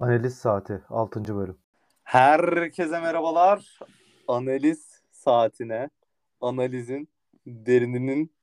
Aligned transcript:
Analiz 0.00 0.38
Saati 0.38 0.82
6. 0.88 1.36
bölüm. 1.36 1.58
Herkese 2.02 3.00
merhabalar. 3.00 3.78
Analiz 4.28 5.02
saatine, 5.10 5.90
analizin, 6.40 7.08
derininin, 7.46 8.34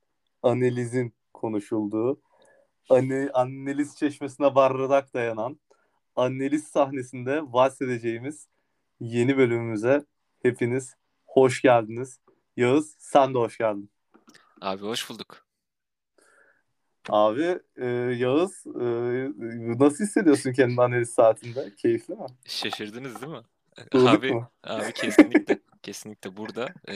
analizin 0.44 1.14
konuşulduğu, 1.34 2.22
ani, 2.90 3.30
analiz 3.34 3.96
çeşmesine 3.98 4.56
bardak 4.56 5.14
dayanan, 5.14 5.60
analiz 6.16 6.68
sahnesinde 6.68 7.54
bahsedeceğimiz 7.54 8.48
yeni 9.00 9.38
bölümümüze 9.38 10.06
hepiniz 10.42 10.96
hoş 11.26 11.62
geldiniz. 11.62 12.20
Yağız 12.58 12.96
sen 13.00 13.34
de 13.34 13.38
hoş 13.38 13.58
geldin. 13.58 13.92
Abi 14.62 14.82
hoş 14.82 15.10
bulduk. 15.10 15.45
Abi 17.10 17.60
e, 17.78 17.86
Yağız 18.18 18.64
e, 18.68 18.86
nasıl 19.80 20.04
hissediyorsun 20.04 20.54
kendini 20.54 20.82
analiz 20.82 21.10
saatinde? 21.10 21.76
Keyifli 21.76 22.16
mi? 22.16 22.26
Şaşırdınız 22.48 23.22
değil 23.22 23.34
mi? 23.34 23.42
Durduk 23.94 24.10
abi 24.10 24.32
mu? 24.32 24.52
abi 24.64 24.94
kesinlikle 24.94 25.60
kesinlikle 25.84 26.38
burada 26.38 26.70
e, 26.90 26.96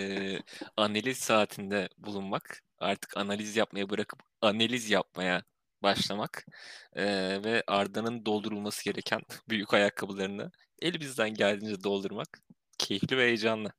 analiz 0.77 1.17
saatinde 1.17 1.89
bulunmak, 1.97 2.63
artık 2.79 3.17
analiz 3.17 3.55
yapmaya 3.55 3.89
bırakıp 3.89 4.19
analiz 4.41 4.89
yapmaya 4.89 5.43
başlamak 5.83 6.45
e, 6.93 7.05
ve 7.43 7.63
Arda'nın 7.67 8.25
doldurulması 8.25 8.85
gereken 8.85 9.21
büyük 9.49 9.73
ayakkabılarını 9.73 10.51
elimizden 10.81 11.33
geldiğince 11.33 11.83
doldurmak 11.83 12.41
keyifli 12.77 13.17
ve 13.17 13.25
heyecanlı. 13.25 13.73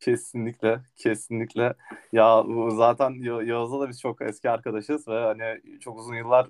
Kesinlikle, 0.00 0.80
kesinlikle. 0.96 1.74
Ya 2.12 2.44
bu 2.46 2.70
zaten 2.70 3.10
Ya- 3.10 3.42
Yağız'la 3.42 3.80
da 3.80 3.88
biz 3.88 4.00
çok 4.00 4.22
eski 4.22 4.50
arkadaşız 4.50 5.08
ve 5.08 5.20
hani 5.20 5.60
çok 5.80 5.98
uzun 5.98 6.14
yıllar 6.14 6.46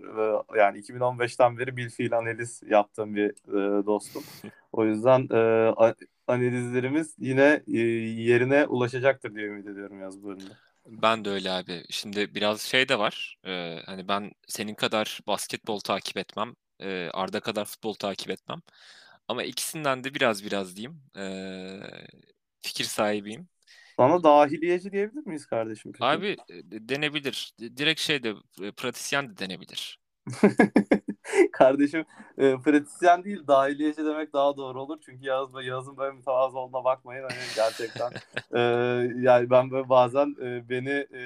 e, 0.55 0.59
yani 0.59 0.79
2015'ten 0.79 1.59
beri 1.59 1.77
bilfiil 1.77 2.19
analiz 2.19 2.63
yaptığım 2.69 3.15
bir 3.17 3.31
e, 3.31 3.87
dostum. 3.87 4.23
O 4.73 4.85
yüzden 4.85 5.29
e, 5.31 5.37
a- 5.77 5.95
analizlerimiz 6.27 7.15
yine 7.19 7.63
e, 7.69 7.79
yerine 8.23 8.67
ulaşacaktır 8.67 9.35
diye 9.35 9.47
ümit 9.47 9.67
ediyorum 9.67 10.01
yaz 10.01 10.23
bölümünde. 10.25 10.53
Ben 10.87 11.25
de 11.25 11.31
öyle 11.31 11.51
abi. 11.51 11.85
Şimdi 11.91 12.35
biraz 12.35 12.61
şey 12.61 12.89
de 12.89 12.99
var. 12.99 13.37
e, 13.47 13.79
hani 13.87 14.09
ben 14.09 14.33
senin 14.49 14.75
kadar 14.75 15.21
basketbol 15.27 15.81
takip 15.81 16.17
etmem, 16.17 16.55
e, 16.81 17.09
Arda 17.15 17.41
kadar 17.41 17.65
futbol 17.65 17.95
takip 17.95 18.31
etmem. 18.31 18.63
Ama 19.29 19.43
ikisinden 19.43 20.05
de 20.05 20.15
biraz 20.15 20.45
biraz 20.45 20.77
diyeyim. 20.77 21.03
e, 21.17 21.23
fikir 22.63 22.85
sahibiyim. 22.85 23.49
Sana 23.97 24.23
dahiliyeci 24.23 24.93
diyebilir 24.93 25.27
miyiz 25.27 25.47
kardeşim 25.47 25.93
peki? 25.93 26.05
Abi 26.05 26.27
e, 26.27 26.89
denebilir. 26.89 27.53
Direkt 27.59 28.01
şey 28.01 28.23
de 28.23 28.35
e, 28.63 28.73
pratisyen 28.73 29.29
de 29.29 29.39
denebilir. 29.39 30.01
Kardeşim 31.53 32.05
e, 32.39 32.57
pratisyen 32.57 33.25
değil 33.25 33.47
dahiliyeci 33.47 34.05
demek 34.05 34.33
daha 34.33 34.57
doğru 34.57 34.83
olur. 34.83 34.99
Çünkü 35.05 35.27
Yağız, 35.27 35.51
Yağız'ın 35.63 35.97
böyle 35.97 36.17
mütevazı 36.17 36.59
olduğuna 36.59 36.85
bakmayın. 36.85 37.23
Hani 37.23 37.39
gerçekten 37.57 38.11
e, 38.55 38.61
yani 39.21 39.51
ben 39.51 39.71
böyle 39.71 39.89
bazen 39.89 40.37
e, 40.43 40.69
beni 40.69 41.07
e, 41.15 41.23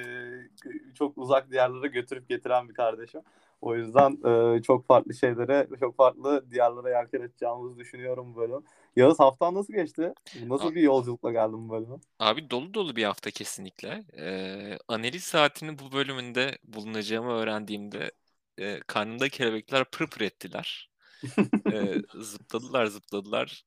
çok 0.93 1.17
uzak 1.17 1.51
diyarlara 1.51 1.87
götürüp 1.87 2.29
getiren 2.29 2.69
bir 2.69 2.73
kardeşim. 2.73 3.21
O 3.61 3.75
yüzden 3.75 4.17
e, 4.57 4.61
çok 4.61 4.85
farklı 4.85 5.13
şeylere, 5.13 5.67
çok 5.79 5.95
farklı 5.97 6.51
diyarlara 6.51 6.89
yelken 6.89 7.21
edeceğimizi 7.21 7.79
düşünüyorum 7.79 8.33
bu 8.33 8.37
bölüm. 8.37 8.63
Yağız 8.95 9.19
haftan 9.19 9.53
nasıl 9.55 9.73
geçti? 9.73 10.13
Nasıl 10.33 10.67
A- 10.67 10.73
bir 10.75 10.81
yolculukla 10.81 11.31
geldin 11.31 11.69
bu 11.69 11.73
bölüme? 11.73 11.95
Abi 12.19 12.49
dolu 12.49 12.73
dolu 12.73 12.95
bir 12.95 13.03
hafta 13.03 13.31
kesinlikle. 13.31 14.05
E, 14.17 14.77
analiz 14.87 15.23
saatinin 15.23 15.79
bu 15.79 15.91
bölümünde 15.91 16.57
bulunacağımı 16.63 17.31
öğrendiğimde 17.31 18.11
e, 18.57 18.79
karnımda 18.87 19.29
kelebekler 19.29 19.85
pır 19.91 20.07
pır 20.09 20.21
ettiler. 20.21 20.89
E, 21.71 22.01
zıpladılar 22.15 22.85
zıpladılar. 22.85 23.65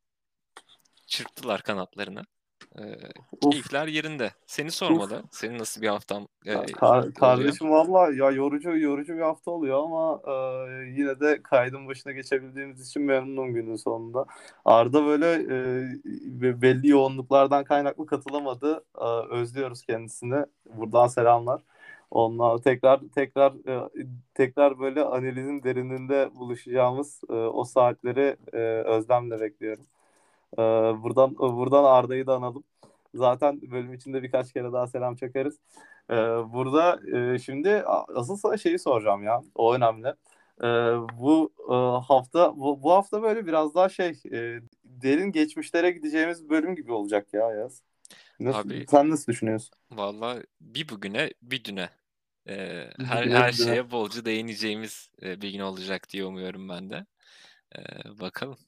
Çırptılar 1.06 1.62
kanatlarını. 1.62 2.22
E, 2.78 2.98
Of. 3.42 3.52
keyifler 3.52 3.86
yerinde. 3.86 4.30
Seni 4.46 4.70
sormalı. 4.70 5.22
Senin 5.30 5.58
nasıl 5.58 5.82
bir 5.82 5.88
haftan 5.88 6.28
e, 6.46 6.52
Ya 6.52 6.66
kar- 6.66 7.12
kardeşim 7.12 7.70
valla 7.70 8.12
ya 8.12 8.30
yorucu 8.30 8.78
yorucu 8.78 9.14
bir 9.16 9.20
hafta 9.20 9.50
oluyor 9.50 9.84
ama 9.84 10.20
e, 10.26 10.32
yine 10.90 11.20
de 11.20 11.42
kaydın 11.42 11.88
başına 11.88 12.12
geçebildiğimiz 12.12 12.88
için 12.88 13.02
memnunum 13.02 13.54
günün 13.54 13.76
sonunda. 13.76 14.26
Arda 14.64 15.04
böyle 15.06 15.32
e, 15.32 15.88
be- 16.42 16.62
belli 16.62 16.88
yoğunluklardan 16.88 17.64
kaynaklı 17.64 18.06
katılamadı. 18.06 18.84
E, 19.00 19.04
özlüyoruz 19.30 19.82
kendisini. 19.82 20.44
Buradan 20.74 21.06
selamlar. 21.06 21.60
Onunla 22.10 22.60
tekrar 22.60 23.00
tekrar 23.14 23.52
e, 23.68 23.88
tekrar 24.34 24.78
böyle 24.78 25.02
analizin 25.04 25.62
derininde 25.62 26.30
buluşacağımız 26.34 27.20
e, 27.30 27.32
o 27.32 27.64
saatleri 27.64 28.36
e, 28.52 28.58
özlemle 28.84 29.40
bekliyorum. 29.40 29.84
Ee, 30.58 30.62
buradan 31.02 31.38
buradan 31.38 31.84
Arda'yı 31.84 32.26
da 32.26 32.34
analım. 32.34 32.64
Zaten 33.14 33.60
bölüm 33.62 33.94
içinde 33.94 34.22
birkaç 34.22 34.52
kere 34.52 34.72
daha 34.72 34.86
selam 34.86 35.16
çakarız. 35.16 35.58
Ee, 36.10 36.14
burada 36.52 37.00
e, 37.34 37.38
şimdi 37.38 37.82
asıl 38.14 38.36
sana 38.36 38.56
şeyi 38.56 38.78
soracağım 38.78 39.22
ya. 39.22 39.40
O 39.54 39.74
önemli. 39.74 40.08
Ee, 40.62 40.66
bu 41.18 41.52
e, 41.70 41.74
hafta 42.06 42.56
bu, 42.56 42.82
bu 42.82 42.92
hafta 42.92 43.22
böyle 43.22 43.46
biraz 43.46 43.74
daha 43.74 43.88
şey 43.88 44.20
e, 44.32 44.60
derin 44.84 45.32
geçmişlere 45.32 45.90
gideceğimiz 45.90 46.44
bir 46.44 46.48
bölüm 46.50 46.76
gibi 46.76 46.92
olacak 46.92 47.34
ya 47.34 47.50
Yaz. 47.52 47.82
Nasıl, 48.40 48.70
Abi 48.70 48.86
sen 48.90 49.10
nasıl 49.10 49.32
düşünüyorsun? 49.32 49.70
Valla 49.90 50.42
bir 50.60 50.88
bugüne 50.88 51.30
bir 51.42 51.64
düne 51.64 51.90
e, 52.48 52.88
Bir 52.98 53.04
her 53.04 53.26
her 53.28 53.52
düne. 53.52 53.52
şeye 53.52 53.90
bolca 53.90 54.24
değineceğimiz 54.24 55.10
e, 55.22 55.40
bir 55.42 55.50
gün 55.50 55.60
olacak 55.60 56.10
diye 56.10 56.24
umuyorum 56.24 56.68
ben 56.68 56.90
de. 56.90 57.06
E, 57.76 57.80
bakalım. 58.20 58.58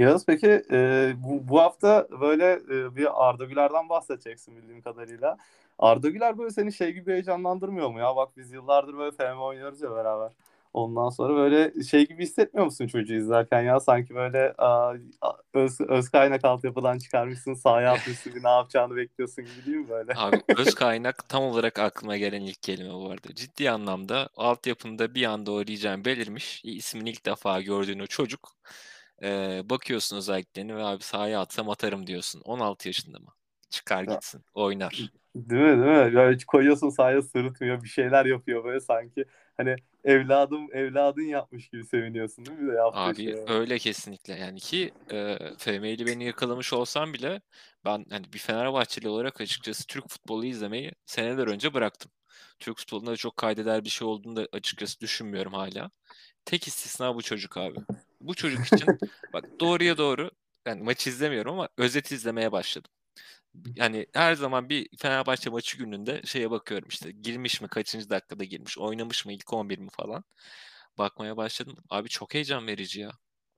Yağız 0.00 0.26
peki 0.26 0.62
e, 0.70 1.12
bu, 1.16 1.48
bu 1.48 1.60
hafta 1.60 2.08
böyle 2.20 2.52
e, 2.52 2.96
bir 2.96 3.28
Arda 3.28 3.44
Güler'den 3.44 3.88
bahsedeceksin 3.88 4.56
bildiğim 4.56 4.82
kadarıyla. 4.82 5.36
Arda 5.78 6.08
Güler 6.08 6.38
böyle 6.38 6.50
seni 6.50 6.72
şey 6.72 6.92
gibi 6.92 7.12
heyecanlandırmıyor 7.12 7.90
mu 7.90 7.98
ya? 7.98 8.16
Bak 8.16 8.28
biz 8.36 8.52
yıllardır 8.52 8.98
böyle 8.98 9.16
FM 9.16 9.40
oynuyoruz 9.40 9.82
ya 9.82 9.90
beraber. 9.90 10.32
Ondan 10.72 11.08
sonra 11.08 11.34
böyle 11.34 11.82
şey 11.82 12.08
gibi 12.08 12.22
hissetmiyor 12.22 12.64
musun 12.64 12.86
çocuğu 12.86 13.14
izlerken 13.14 13.62
ya? 13.62 13.80
Sanki 13.80 14.14
böyle 14.14 14.54
a, 14.58 14.94
öz, 15.54 15.80
öz 15.80 16.08
kaynak 16.08 16.44
altyapıdan 16.44 16.98
çıkarmışsın, 16.98 17.54
sahaya 17.54 17.92
atmışsın, 17.92 18.32
ne 18.42 18.50
yapacağını 18.50 18.96
bekliyorsun 18.96 19.44
gibi 19.44 19.66
değil 19.66 19.76
mi 19.76 19.88
böyle? 19.88 20.12
Abi 20.16 20.42
öz 20.56 20.74
kaynak 20.74 21.28
tam 21.28 21.42
olarak 21.42 21.78
aklıma 21.78 22.16
gelen 22.16 22.42
ilk 22.42 22.62
kelime 22.62 22.94
bu 22.94 23.10
arada. 23.10 23.34
Ciddi 23.34 23.70
anlamda 23.70 24.28
altyapında 24.36 25.14
bir 25.14 25.24
anda 25.24 25.52
oynayacağım 25.52 26.04
belirmiş. 26.04 26.64
İsmini 26.64 27.10
ilk 27.10 27.26
defa 27.26 27.60
gördüğün 27.60 27.98
o 27.98 28.06
çocuk. 28.06 28.52
E, 29.22 29.60
bakıyorsun 29.70 30.16
özelliklerini 30.16 30.76
ve 30.76 30.84
abi 30.84 31.02
sahaya 31.02 31.40
atsam 31.40 31.70
atarım 31.70 32.06
diyorsun. 32.06 32.40
16 32.44 32.88
yaşında 32.88 33.18
mı? 33.18 33.34
Çıkar 33.70 34.02
gitsin. 34.02 34.44
Oynar. 34.54 35.10
Değil 35.36 35.62
mi 35.62 35.84
değil 35.84 36.06
mi? 36.06 36.14
Böyle 36.14 36.38
koyuyorsun 36.46 36.90
sahaya 36.90 37.22
sırıtmıyor 37.22 37.82
bir 37.82 37.88
şeyler 37.88 38.24
yapıyor 38.24 38.64
böyle 38.64 38.80
sanki 38.80 39.24
hani 39.56 39.76
evladım 40.04 40.68
evladın 40.72 41.22
yapmış 41.22 41.68
gibi 41.68 41.84
seviniyorsun 41.84 42.46
değil 42.46 42.58
mi 42.58 42.72
de 42.72 42.78
Abi 42.92 43.14
şeye? 43.14 43.44
öyle 43.48 43.78
kesinlikle 43.78 44.34
yani 44.34 44.60
ki 44.60 44.92
e, 45.12 45.38
FM'li 45.58 46.06
beni 46.06 46.24
yakalamış 46.24 46.72
olsam 46.72 47.12
bile 47.14 47.40
ben 47.84 48.04
hani 48.10 48.32
bir 48.32 48.38
Fenerbahçeli 48.38 49.08
olarak 49.08 49.40
açıkçası 49.40 49.86
Türk 49.86 50.08
futbolu 50.08 50.44
izlemeyi 50.46 50.92
seneler 51.06 51.46
önce 51.46 51.74
bıraktım. 51.74 52.12
Türk 52.58 52.78
futbolunda 52.78 53.10
da 53.10 53.16
çok 53.16 53.36
kaydeder 53.36 53.84
bir 53.84 53.90
şey 53.90 54.08
olduğunu 54.08 54.36
da 54.36 54.48
açıkçası 54.52 55.00
düşünmüyorum 55.00 55.52
hala. 55.52 55.90
Tek 56.44 56.68
istisna 56.68 57.14
bu 57.14 57.22
çocuk 57.22 57.56
abi. 57.56 57.78
Bu 58.20 58.34
çocuk 58.34 58.66
için 58.66 59.00
bak 59.32 59.44
doğruya 59.60 59.98
doğru 59.98 60.30
yani 60.66 60.82
maç 60.82 61.06
izlemiyorum 61.06 61.52
ama 61.54 61.68
özet 61.78 62.12
izlemeye 62.12 62.52
başladım. 62.52 62.90
Yani 63.76 64.06
her 64.14 64.34
zaman 64.34 64.68
bir 64.68 64.88
Fenerbahçe 64.98 65.50
maçı 65.50 65.78
gününde 65.78 66.22
şeye 66.24 66.50
bakıyorum 66.50 66.88
işte 66.88 67.12
girmiş 67.12 67.60
mi 67.60 67.68
kaçıncı 67.68 68.10
dakikada 68.10 68.44
girmiş 68.44 68.78
oynamış 68.78 69.26
mı 69.26 69.32
ilk 69.32 69.52
11 69.52 69.78
mi 69.78 69.88
falan 69.90 70.24
bakmaya 70.98 71.36
başladım. 71.36 71.76
Abi 71.90 72.08
çok 72.08 72.34
heyecan 72.34 72.66
verici 72.66 73.00
ya. 73.00 73.10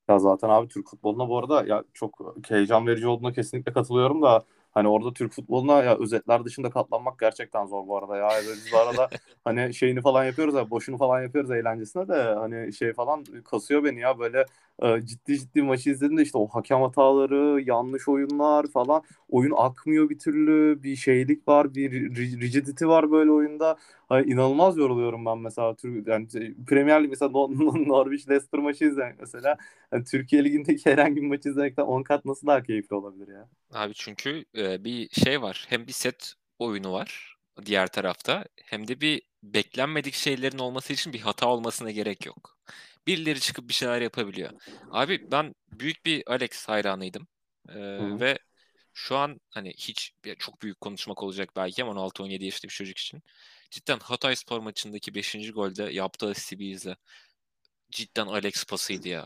Ya 0.09 0.19
zaten 0.19 0.49
abi 0.49 0.69
Türk 0.69 0.89
futboluna 0.89 1.29
bu 1.29 1.39
arada 1.39 1.65
ya 1.67 1.85
çok 1.95 2.37
heyecan 2.49 2.87
verici 2.87 3.07
olduğuna 3.07 3.33
kesinlikle 3.33 3.73
katılıyorum 3.73 4.23
da 4.23 4.45
hani 4.73 4.89
orada 4.89 5.13
Türk 5.13 5.33
futboluna 5.33 5.83
ya 5.83 5.99
özetler 5.99 6.45
dışında 6.45 6.71
katlanmak 6.71 7.19
gerçekten 7.19 7.67
zor 7.67 7.87
bu 7.87 7.99
arada 7.99 8.17
ya. 8.17 8.45
Böyle 8.47 8.57
biz 8.57 8.71
bu 8.71 8.79
arada 8.79 9.11
hani 9.45 9.75
şeyini 9.75 10.01
falan 10.01 10.25
yapıyoruz 10.25 10.55
ya 10.55 10.71
boşunu 10.71 10.99
falan 10.99 11.23
yapıyoruz 11.23 11.51
eğlencesine 11.51 12.09
de 12.09 12.15
hani 12.15 12.73
şey 12.73 12.93
falan 12.93 13.25
kasıyor 13.45 13.85
beni 13.85 14.01
ya 14.01 14.19
böyle 14.19 14.47
e, 14.83 15.07
ciddi 15.07 15.39
ciddi 15.39 15.63
maçı 15.63 15.91
izlediğimde 15.91 16.23
işte 16.23 16.39
o 16.39 16.47
hakem 16.49 16.81
hataları, 16.83 17.61
yanlış 17.67 18.09
oyunlar 18.09 18.67
falan 18.67 19.03
oyun 19.29 19.53
akmıyor 19.57 20.11
bir 20.11 20.19
türlü 20.19 20.83
bir 20.83 20.97
şeylik 20.97 21.49
var 21.49 21.75
bir 21.75 21.93
ri- 21.93 22.41
rigidity 22.41 22.85
var 22.85 23.11
böyle 23.11 23.31
oyunda. 23.31 23.77
Hani 24.13 24.33
inanılmaz 24.33 24.77
yoruluyorum 24.77 25.27
ben 25.27 25.39
mesela 25.39 25.75
Türk 25.77 26.09
yani 26.09 26.29
Premier 26.67 27.03
Lig 27.03 27.11
mesela 27.11 27.31
Nor- 27.31 27.59
Nor- 27.59 27.89
Norwich 27.89 28.29
Leicester 28.29 28.61
maçı 28.61 28.85
izlemek 28.85 29.21
mesela 29.21 29.57
yani 29.93 30.05
Türkiye 30.05 30.45
Ligi'ndeki 30.45 30.91
herhangi 30.91 31.17
bir 31.17 31.27
maçı 31.27 31.49
izlemekten 31.49 31.83
10 31.83 32.03
kat 32.03 32.25
nasıl 32.25 32.47
daha 32.47 32.63
keyifli 32.63 32.97
olabilir 32.97 33.29
ya? 33.29 33.49
Abi 33.73 33.93
çünkü 33.95 34.45
e, 34.57 34.85
bir 34.85 35.09
şey 35.09 35.43
var. 35.43 35.67
Hem 35.69 35.87
bir 35.87 35.93
set 35.93 36.35
oyunu 36.59 36.93
var 36.93 37.37
diğer 37.67 37.87
tarafta 37.87 38.45
hem 38.65 38.89
de 38.89 39.01
bir 39.01 39.23
beklenmedik 39.43 40.15
şeylerin 40.15 40.59
olması 40.59 40.93
için 40.93 41.13
bir 41.13 41.21
hata 41.21 41.47
olmasına 41.49 41.91
gerek 41.91 42.27
yok. 42.27 42.59
Birileri 43.07 43.41
çıkıp 43.41 43.69
bir 43.69 43.75
şeyler 43.75 44.01
yapabiliyor. 44.01 44.51
Abi 44.91 45.31
ben 45.33 45.55
büyük 45.73 46.07
bir 46.07 46.23
Alex 46.27 46.69
hayranıydım. 46.69 47.27
Ee, 47.69 47.73
Hı. 47.75 48.21
ve 48.21 48.39
şu 48.95 49.17
an 49.17 49.41
hani 49.51 49.71
hiç 49.77 50.13
çok 50.39 50.63
büyük 50.63 50.81
konuşmak 50.81 51.23
olacak 51.23 51.51
belki 51.57 51.83
ama 51.83 51.93
16-17 51.93 52.45
yaşında 52.45 52.69
bir 52.69 52.75
çocuk 52.75 52.99
için. 52.99 53.23
Cidden 53.73 53.99
Hatay 53.99 54.37
Spor 54.37 54.61
maçındaki 54.61 55.15
5. 55.15 55.53
golde 55.53 55.83
yaptığı 55.83 56.27
asisti 56.27 56.71
izle. 56.71 56.97
Cidden 57.91 58.27
Alex 58.27 58.65
pasıydı 58.65 59.09
ya. 59.09 59.25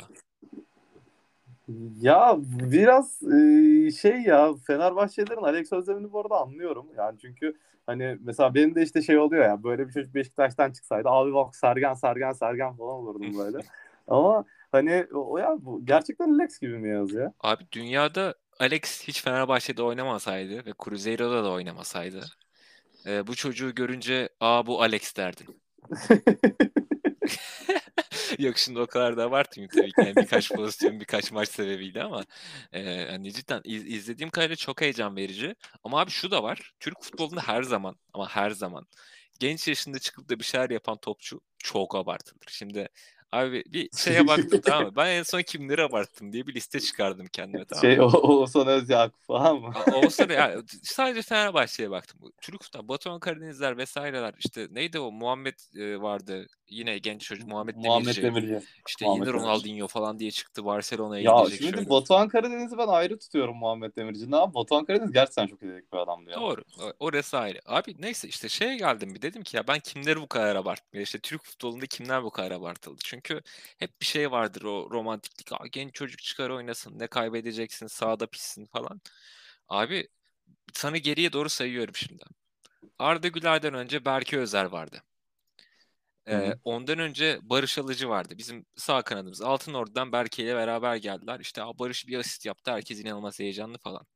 Ya 2.01 2.37
biraz 2.41 3.23
e, 3.23 3.91
şey 3.91 4.21
ya 4.23 4.55
Fenerbahçelerin 4.67 5.43
Alex 5.43 5.73
Özlemini 5.73 6.13
bu 6.13 6.21
arada 6.21 6.41
anlıyorum. 6.41 6.87
Yani 6.97 7.19
çünkü 7.21 7.59
hani 7.87 8.19
mesela 8.21 8.55
benim 8.55 8.75
de 8.75 8.83
işte 8.83 9.03
şey 9.03 9.19
oluyor 9.19 9.45
ya 9.45 9.63
böyle 9.63 9.89
bir 9.89 9.93
çocuk 9.93 10.15
Beşiktaş'tan 10.15 10.73
çıksaydı 10.73 11.09
abi 11.09 11.35
bak 11.35 11.57
Sergen 11.57 11.95
Sergen 11.95 12.33
Sergen 12.33 12.77
falan 12.77 12.95
olurdum 12.95 13.39
böyle. 13.39 13.59
Ama 14.09 14.45
hani 14.73 15.07
o 15.15 15.39
ya 15.39 15.57
bu 15.59 15.87
gerçekten 15.87 16.35
Alex 16.35 16.59
gibi 16.59 16.79
mi 16.79 16.89
yaz 16.89 17.13
ya? 17.13 17.33
Abi 17.41 17.65
dünyada 17.73 18.35
Alex 18.61 19.09
hiç 19.09 19.23
Fenerbahçe'de 19.23 19.83
oynamasaydı 19.83 20.67
ve 20.67 20.73
Cruzero'da 20.85 21.45
da 21.45 21.51
oynamasaydı 21.51 22.21
e, 23.07 23.27
bu 23.27 23.35
çocuğu 23.35 23.75
görünce 23.75 24.29
aa 24.41 24.67
bu 24.67 24.83
Alex 24.83 25.17
derdin. 25.17 25.63
Yok 28.39 28.59
şimdi 28.59 28.81
o 28.81 28.87
kadar 28.87 29.17
da 29.17 29.25
abartmayayım 29.25 29.71
tabii 29.75 29.93
ki. 29.93 30.01
Yani 30.01 30.17
birkaç 30.17 30.53
pozisyon, 30.53 31.01
birkaç 31.01 31.33
maç 31.33 31.49
sebebiyle 31.49 32.03
ama 32.03 32.25
e, 32.73 33.07
hani 33.11 33.33
cidden 33.33 33.61
iz- 33.65 33.87
izlediğim 33.87 34.31
kadarıyla 34.31 34.57
çok 34.57 34.81
heyecan 34.81 35.17
verici. 35.17 35.55
Ama 35.85 36.01
abi 36.01 36.11
şu 36.11 36.31
da 36.31 36.43
var. 36.43 36.73
Türk 36.81 37.03
futbolunda 37.03 37.41
her 37.41 37.63
zaman 37.63 37.97
ama 38.15 38.29
her 38.29 38.51
zaman 38.51 38.87
genç 39.41 39.69
yaşında 39.69 39.99
çıkıp 39.99 40.29
da 40.29 40.39
bir 40.39 40.45
şeyler 40.45 40.71
yapan 40.71 40.99
topçu 40.99 41.41
çok 41.59 41.95
abartılır. 41.95 42.47
Şimdi 42.49 42.89
abi 43.33 43.65
bir 43.67 43.89
şeye 43.97 44.27
baktım 44.27 44.61
tamam 44.65 44.85
mı? 44.85 44.93
Ben 44.97 45.07
en 45.07 45.23
son 45.23 45.43
kimleri 45.43 45.83
abarttım 45.83 46.33
diye 46.33 46.47
bir 46.47 46.55
liste 46.55 46.81
çıkardım 46.81 47.27
kendime 47.27 47.65
tamam 47.65 47.85
mı? 47.85 47.91
Şey 47.91 48.01
o, 48.01 48.05
Oğuzhan 48.07 48.67
Özyakup 48.67 49.23
falan 49.27 49.61
mı? 49.61 49.73
A- 49.87 49.97
Olsa 49.97 50.29
da 50.29 50.33
ya 50.33 50.57
sadece 50.83 51.23
Fenerbahçe'ye 51.23 51.91
baktım. 51.91 52.19
Bu 52.23 52.33
Türk 52.43 52.63
futbolu, 52.63 52.89
Batuhan 52.89 53.21
Karadenizler 53.21 53.77
vesaireler 53.77 54.35
işte 54.39 54.67
neydi 54.71 54.99
o 54.99 55.13
Muhammed 55.13 55.55
e, 55.77 56.01
vardı 56.03 56.47
yine 56.69 56.99
genç 56.99 57.23
çocuk 57.23 57.49
Muhammed 57.49 57.77
Muhammed 57.77 58.05
Demirci. 58.07 58.23
Demirci. 58.23 58.67
İşte 58.89 59.05
Muhammed 59.05 59.27
Demirci. 59.27 59.43
Ronaldinho 59.45 59.87
falan 59.87 60.19
diye 60.19 60.31
çıktı 60.31 60.65
Barcelona'ya 60.65 61.23
Ya 61.23 61.39
gidecek 61.41 61.61
şimdi 61.63 61.77
şöyle. 61.77 61.91
Batuhan 61.91 62.29
Karadeniz'i 62.29 62.79
ben 62.79 62.89
ayrı 62.89 63.19
tutuyorum 63.19 63.57
Muhammed 63.57 63.97
Demirci. 63.97 64.31
Ne 64.31 64.37
yap? 64.37 64.55
Batuhan 64.55 64.85
Karadeniz 64.85 65.13
gerçekten 65.13 65.47
çok 65.47 65.63
yetenekli 65.63 65.93
bir 65.93 65.99
adamdı 65.99 66.31
ya. 66.31 66.37
Doğru. 66.41 66.63
o- 66.83 66.93
Orası 67.07 67.39
ayrı. 67.39 67.59
Abi 67.67 67.95
neyse 67.99 68.29
işte 68.29 68.49
şeye 68.49 68.77
geldim 68.77 69.15
bir 69.15 69.23
dedim 69.23 69.43
ki 69.43 69.57
ya 69.57 69.69
ben 69.69 69.79
kimleri 69.81 70.21
bu 70.21 70.27
kadar 70.29 70.57
abartmıyor? 70.57 71.07
İşte 71.07 71.19
Türk 71.19 71.45
futbolunda 71.45 71.87
kimler 71.87 72.25
bu 72.25 72.31
kadar 72.31 72.51
abartıldı? 72.51 72.99
Çünkü 73.05 73.16
hep 73.79 74.01
bir 74.01 74.07
şey 74.07 74.31
vardır 74.31 74.63
o 74.63 74.91
romantiklik. 74.91 75.53
Aa, 75.53 75.67
genç 75.73 75.95
çocuk 75.95 76.19
çıkar 76.23 76.51
oynasın. 76.51 76.99
Ne 76.99 77.07
kaybedeceksin? 77.07 77.87
Sağda 77.87 78.27
pissin 78.27 78.67
falan. 78.67 79.01
Abi 79.69 80.09
sana 80.75 80.99
geriye 80.99 81.33
doğru 81.33 81.49
sayıyorum 81.51 81.97
şimdi. 81.97 82.25
Arda 82.99 83.29
Güler'den 83.29 83.75
önce 83.75 84.05
Berke 84.05 84.39
Özer 84.39 84.65
vardı. 84.65 85.03
Ee, 86.29 86.55
ondan 86.65 86.99
önce 86.99 87.39
Barış 87.43 87.79
Alıcı 87.79 88.09
vardı. 88.09 88.35
Bizim 88.39 88.67
sağ 88.77 89.03
kanadımız. 89.03 89.43
Altınordu'dan 89.43 90.13
Berke 90.13 90.43
ile 90.45 90.55
beraber 90.57 90.97
geldiler. 90.97 91.41
İşte 91.41 91.63
"Aa, 91.63 91.79
Barış 91.79 92.07
bir 92.09 92.19
asist 92.19 92.47
yaptı. 92.47 92.71
Herkes 92.73 93.01
inanılmaz 93.01 93.41
heyecanlı 93.41 93.79
falan. 93.79 94.07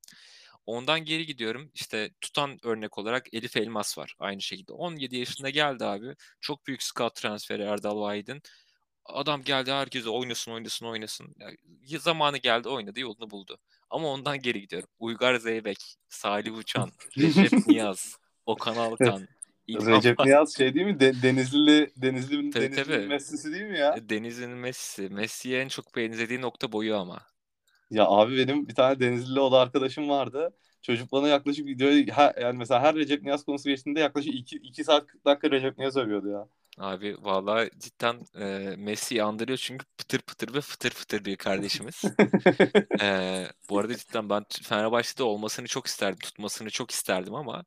Ondan 0.66 1.00
geri 1.04 1.26
gidiyorum. 1.26 1.70
İşte 1.74 2.10
tutan 2.20 2.58
örnek 2.62 2.98
olarak 2.98 3.34
Elif 3.34 3.56
Elmas 3.56 3.98
var. 3.98 4.14
Aynı 4.18 4.42
şekilde. 4.42 4.72
17 4.72 5.16
yaşında 5.16 5.50
geldi 5.50 5.84
abi. 5.84 6.16
Çok 6.40 6.66
büyük 6.66 6.82
scout 6.82 7.14
transferi 7.16 7.62
Erdal 7.62 8.00
Vahit'in. 8.00 8.42
Adam 9.14 9.42
geldi 9.42 9.72
herkese 9.72 10.08
oynasın 10.08 10.52
oynasın 10.52 10.86
oynasın. 10.86 11.34
Ya, 11.86 11.98
zamanı 11.98 12.38
geldi 12.38 12.68
oynadı 12.68 13.00
yolunu 13.00 13.30
buldu. 13.30 13.58
Ama 13.90 14.08
ondan 14.08 14.38
geri 14.40 14.60
gidiyorum. 14.60 14.88
Uygar 14.98 15.34
Zeybek, 15.34 15.96
Salih 16.08 16.58
Uçan, 16.58 16.90
Recep 17.18 17.52
Niyaz, 17.66 18.16
Okan 18.46 18.76
Alkan, 18.76 19.28
İlhan 19.66 19.92
Recep 19.92 20.18
Pas- 20.18 20.26
Niyaz 20.26 20.56
şey 20.56 20.74
değil 20.74 20.86
mi? 20.86 21.00
De- 21.00 21.22
Denizli 21.22 21.90
Denizli 21.96 22.50
Tabii, 22.50 22.62
Denizli'nin 22.64 22.84
tabii. 22.84 23.06
Messi'si 23.06 23.52
değil 23.52 23.64
mi 23.64 23.78
ya? 23.78 24.08
Denizli'nin 24.08 24.56
Messi'si. 24.56 25.08
Messi'ye 25.08 25.60
en 25.60 25.68
çok 25.68 25.96
benzediği 25.96 26.40
nokta 26.40 26.72
boyu 26.72 26.96
ama. 26.96 27.20
Ya 27.90 28.06
abi 28.06 28.36
benim 28.38 28.68
bir 28.68 28.74
tane 28.74 29.00
Denizli'li 29.00 29.40
o 29.40 29.52
da 29.52 29.58
arkadaşım 29.60 30.08
vardı. 30.08 30.56
Çocuk 30.82 31.12
bana 31.12 31.28
yaklaşık 31.28 31.66
videoyu 31.66 32.06
yani 32.40 32.58
mesela 32.58 32.80
her 32.80 32.94
Recep 32.94 33.22
Niyaz 33.22 33.44
konusu 33.44 33.68
geçtiğinde 33.68 34.00
yaklaşık 34.00 34.34
2, 34.34 34.56
2 34.56 34.84
saat 34.84 35.06
40 35.06 35.24
dakika 35.24 35.50
Recep 35.50 35.78
Niyaz 35.78 35.96
övüyordu 35.96 36.28
ya. 36.28 36.48
Abi 36.78 37.16
vallahi 37.20 37.70
cidden 37.78 38.20
e, 38.40 38.74
Messi'yi 38.76 39.22
andırıyor 39.22 39.58
çünkü 39.58 39.86
pıtır 39.98 40.18
pıtır 40.18 40.54
ve 40.54 40.60
fıtır 40.60 40.90
fıtır 40.90 41.24
bir 41.24 41.36
kardeşimiz. 41.36 42.02
E, 43.02 43.46
bu 43.70 43.78
arada 43.78 43.96
cidden 43.96 44.30
ben 44.30 44.44
Fenerbahçe'de 44.62 45.22
olmasını 45.22 45.66
çok 45.66 45.86
isterdim, 45.86 46.18
tutmasını 46.18 46.70
çok 46.70 46.90
isterdim 46.90 47.34
ama 47.34 47.64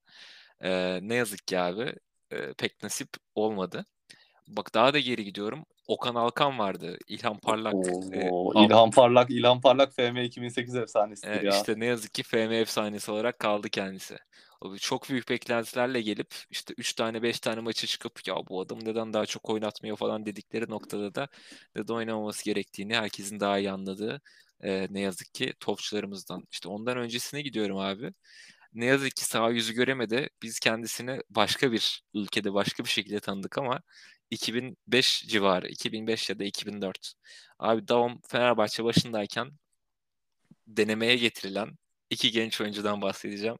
e, 0.61 0.99
ne 1.01 1.15
yazık 1.15 1.47
ki 1.47 1.59
abi 1.59 1.93
e, 2.31 2.53
pek 2.53 2.83
nasip 2.83 3.09
olmadı. 3.35 3.85
Bak 4.47 4.73
daha 4.73 4.93
da 4.93 4.99
geri 4.99 5.23
gidiyorum. 5.23 5.65
Okan 5.87 6.15
Alkan 6.15 6.59
vardı. 6.59 6.97
İlhan 7.07 7.37
Parlak. 7.39 7.73
e, 8.13 8.29
Oo, 8.29 8.51
Al- 8.59 8.65
İlhan 8.65 8.91
Parlak, 8.91 9.29
İlhan 9.31 9.61
Parlak 9.61 9.93
FM 9.95 10.23
2008 10.23 10.75
efsanesidir 10.75 11.41
e, 11.41 11.45
ya. 11.45 11.57
işte 11.57 11.79
ne 11.79 11.85
yazık 11.85 12.13
ki 12.13 12.23
FM 12.23 12.37
efsanesi 12.55 13.11
olarak 13.11 13.39
kaldı 13.39 13.69
kendisi. 13.69 14.17
Çok 14.79 15.09
büyük 15.09 15.29
beklentilerle 15.29 16.01
gelip 16.01 16.35
işte 16.49 16.73
3 16.77 16.93
tane 16.93 17.21
5 17.23 17.39
tane 17.39 17.61
maçı 17.61 17.87
çıkıp 17.87 18.27
ya 18.27 18.35
bu 18.49 18.61
adam 18.61 18.79
neden 18.85 19.13
daha 19.13 19.25
çok 19.25 19.49
oynatmıyor 19.49 19.97
falan 19.97 20.25
dedikleri 20.25 20.69
noktada 20.69 21.15
da 21.15 21.27
neden 21.75 21.93
oynamaması 21.93 22.45
gerektiğini 22.45 22.95
herkesin 22.95 23.39
daha 23.39 23.59
iyi 23.59 23.71
anladığı 23.71 24.21
e, 24.61 24.87
ne 24.89 24.99
yazık 25.01 25.33
ki 25.33 25.53
topçularımızdan. 25.59 26.47
İşte 26.51 26.69
ondan 26.69 26.97
öncesine 26.97 27.41
gidiyorum 27.41 27.77
abi. 27.77 28.13
Ne 28.73 28.85
yazık 28.85 29.15
ki 29.15 29.25
sağ 29.25 29.49
yüzü 29.49 29.73
göremedi. 29.73 30.29
Biz 30.43 30.59
kendisini 30.59 31.19
başka 31.29 31.71
bir 31.71 32.03
ülkede 32.13 32.53
başka 32.53 32.83
bir 32.85 32.89
şekilde 32.89 33.19
tanıdık 33.19 33.57
ama 33.57 33.81
2005 34.31 35.25
civarı, 35.27 35.67
2005 35.69 36.29
ya 36.29 36.39
da 36.39 36.43
2004. 36.43 37.13
Abi 37.59 37.87
Davom 37.87 38.21
Fenerbahçe 38.29 38.83
başındayken 38.83 39.51
denemeye 40.67 41.17
getirilen 41.17 41.77
iki 42.09 42.31
genç 42.31 42.61
oyuncudan 42.61 43.01
bahsedeceğim. 43.01 43.57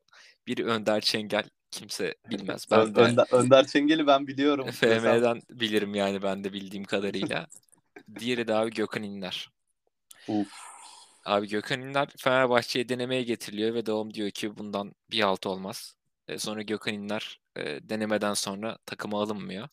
Biri 0.47 0.65
Önder 0.65 1.01
Çengel. 1.01 1.43
Kimse 1.71 2.15
bilmez. 2.29 2.67
Ben 2.71 2.79
Ö- 2.79 2.95
de 2.95 2.99
Önder, 2.99 3.25
Önder 3.31 3.67
Çengel'i 3.67 4.07
ben 4.07 4.27
biliyorum. 4.27 4.67
FM'den 4.71 5.41
bilirim 5.49 5.95
yani 5.95 6.21
ben 6.21 6.43
de 6.43 6.53
bildiğim 6.53 6.83
kadarıyla. 6.83 7.47
Diğeri 8.19 8.47
de 8.47 8.53
abi 8.53 8.71
Gökhan 8.71 9.03
İnler. 9.03 9.49
Uf. 10.27 10.47
Abi 11.25 11.47
Gökhan 11.47 11.81
İnler 11.81 12.09
Fenerbahçe'ye 12.17 12.89
denemeye 12.89 13.23
getiriliyor 13.23 13.73
ve 13.73 13.85
Doğum 13.85 14.13
diyor 14.13 14.31
ki 14.31 14.57
bundan 14.57 14.93
bir 15.11 15.21
alt 15.21 15.45
olmaz. 15.45 15.95
E, 16.27 16.37
sonra 16.37 16.61
Gökhan 16.61 16.93
İnler 16.93 17.39
e, 17.55 17.89
denemeden 17.89 18.33
sonra 18.33 18.77
takıma 18.85 19.21
alınmıyor. 19.21 19.69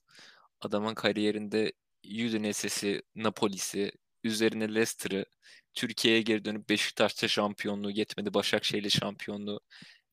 Adamın 0.60 0.94
kariyerinde 0.94 1.72
Udinese'si, 2.04 3.02
Napoli'si, 3.14 3.92
üzerine 4.24 4.68
Leicester'ı, 4.68 5.24
Türkiye'ye 5.74 6.22
geri 6.22 6.44
dönüp 6.44 6.68
Beşiktaş'ta 6.68 7.28
şampiyonluğu 7.28 7.90
yetmedi, 7.90 8.34
Başakşehir'le 8.34 8.88
şampiyonluğu. 8.88 9.60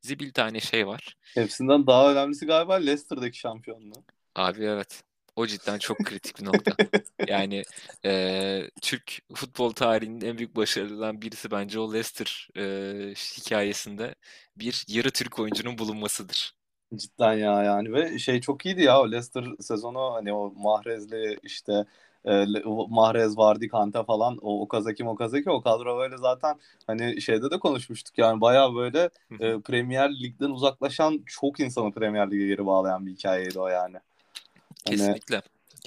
Zibil 0.01 0.31
tane 0.31 0.59
şey 0.59 0.87
var. 0.87 1.15
Hepsinden 1.33 1.87
daha 1.87 2.11
önemlisi 2.11 2.45
galiba 2.45 2.73
Leicester'daki 2.75 3.37
şampiyonluğu. 3.39 4.05
Abi 4.35 4.63
evet. 4.65 5.03
O 5.35 5.47
cidden 5.47 5.79
çok 5.79 6.03
kritik 6.03 6.39
bir 6.39 6.45
nokta. 6.45 6.77
Yani 7.27 7.65
eee, 8.03 8.71
Türk 8.81 9.19
futbol 9.35 9.71
tarihinin 9.71 10.21
en 10.21 10.37
büyük 10.37 10.55
başarılarından 10.55 11.21
birisi 11.21 11.51
bence 11.51 11.79
o 11.79 11.93
Leicester 11.93 12.47
eee, 12.55 13.13
hikayesinde 13.15 14.15
bir 14.57 14.85
yarı 14.87 15.11
Türk 15.11 15.39
oyuncunun 15.39 15.77
bulunmasıdır. 15.77 16.53
Cidden 16.95 17.33
ya 17.33 17.63
yani 17.63 17.93
ve 17.93 18.19
şey 18.19 18.41
çok 18.41 18.65
iyiydi 18.65 18.81
ya 18.83 19.01
o 19.01 19.11
Leicester 19.11 19.45
sezonu 19.59 20.13
hani 20.13 20.33
o 20.33 20.51
Mahrez'li 20.55 21.39
işte 21.43 21.85
e, 22.27 22.45
Mahrez, 22.89 23.37
Vardy, 23.37 23.67
Kante 23.67 24.03
falan 24.03 24.37
o 24.41 24.61
Okazaki 24.61 25.03
Mokazaki 25.03 25.49
o 25.49 25.61
kadro 25.61 25.97
böyle 25.97 26.17
zaten 26.17 26.59
hani 26.87 27.21
şeyde 27.21 27.51
de 27.51 27.59
konuşmuştuk 27.59 28.17
yani 28.17 28.41
bayağı 28.41 28.75
böyle 28.75 29.09
e, 29.39 29.59
Premier 29.59 30.11
Lig'den 30.11 30.49
uzaklaşan 30.49 31.23
çok 31.25 31.59
insanı 31.59 31.91
Premier 31.91 32.31
Lig'e 32.31 32.47
geri 32.47 32.65
bağlayan 32.65 33.05
bir 33.05 33.11
hikayeydi 33.11 33.59
o 33.59 33.67
yani. 33.67 33.97
Hani 34.87 35.21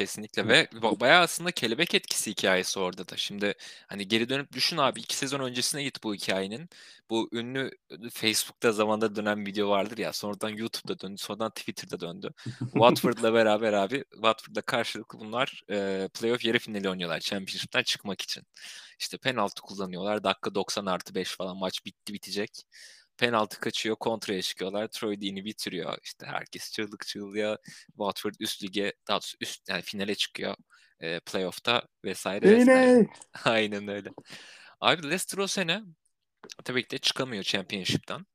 Kesinlikle. 0.01 0.49
Ve 0.49 0.65
ba- 0.65 1.01
bayağı 1.01 1.23
aslında 1.23 1.51
kelebek 1.53 1.95
etkisi 1.95 2.31
hikayesi 2.31 2.81
orada 2.81 3.09
da. 3.09 3.17
Şimdi 3.17 3.55
hani 3.87 4.09
geri 4.09 4.29
dönüp 4.29 4.53
düşün 4.53 4.77
abi 4.77 5.01
iki 5.01 5.17
sezon 5.17 5.41
öncesine 5.41 5.83
git 5.83 6.03
bu 6.05 6.15
hikayenin. 6.15 6.69
Bu 7.11 7.29
ünlü 7.33 7.71
Facebook'ta 8.13 8.73
zamanda 8.73 9.17
dönen 9.17 9.47
video 9.47 9.69
vardır 9.71 9.99
ya 9.99 10.13
sonradan 10.13 10.49
YouTube'da 10.49 11.01
döndü 11.01 11.19
sonradan 11.19 11.51
Twitter'da 11.51 12.01
döndü. 12.01 12.31
Watford'la 12.73 13.35
beraber 13.35 13.73
abi 13.73 14.05
Watford'la 14.13 14.63
karşılıklı 14.63 15.19
bunlar 15.19 15.63
e, 15.71 16.09
playoff 16.15 16.45
yarı 16.45 16.59
finali 16.59 16.91
oynuyorlar 16.91 17.21
Championship'ten 17.21 17.83
çıkmak 17.83 18.23
için. 18.23 18.43
İşte 18.99 19.19
penaltı 19.19 19.63
kullanıyorlar 19.63 20.25
dakika 20.25 20.55
90 20.55 20.87
artı 20.87 21.15
5 21.15 21.37
falan 21.37 21.57
maç 21.57 21.85
bitti 21.87 22.15
bitecek. 22.15 22.51
Penaltı 23.21 23.61
kaçıyor, 23.61 23.97
kontraya 23.97 24.43
çıkıyorlar. 24.43 24.89
Troy 24.89 25.21
Deeney 25.21 25.45
bitiriyor. 25.45 25.99
İşte 26.03 26.27
herkes 26.27 26.73
çığlık 26.73 27.07
çığlığa. 27.07 27.59
Watford 27.87 28.35
üst 28.41 28.63
lige, 28.63 28.93
daha 29.09 29.17
doğrusu 29.17 29.37
üst 29.41 29.69
yani 29.69 29.83
finale 29.83 30.15
çıkıyor. 30.15 30.55
E, 31.01 31.21
playoff'ta 31.21 31.83
vesaire 32.05 32.51
vesaire. 32.51 32.91
Yine. 32.91 33.09
Aynen 33.45 33.89
öyle. 33.89 34.11
Abi 34.81 35.03
Leicester 35.03 35.39
o 35.39 35.47
sene 35.47 35.83
tabii 36.65 36.83
ki 36.83 36.91
de 36.91 36.99
çıkamıyor 36.99 37.43
Championship'ten. 37.43 38.27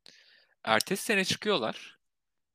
Ertesi 0.63 1.03
sene 1.03 1.25
çıkıyorlar. 1.25 1.97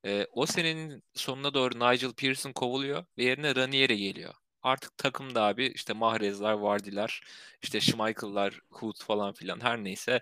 Ee, 0.07 0.27
o 0.33 0.47
senenin 0.47 1.03
sonuna 1.15 1.55
doğru 1.55 1.75
Nigel 1.75 2.13
Pearson 2.13 2.53
kovuluyor 2.53 3.05
ve 3.19 3.25
yerine 3.25 3.55
Ranieri 3.57 3.97
geliyor. 3.97 4.35
Artık 4.63 4.99
takımda 4.99 5.43
abi 5.43 5.67
işte 5.67 5.93
Mahrezler, 5.93 6.53
Vardiler, 6.53 7.21
işte 7.63 7.81
Schmeichel'lar, 7.81 8.61
Hood 8.71 9.05
falan 9.05 9.33
filan 9.33 9.61
her 9.61 9.85
neyse 9.85 10.21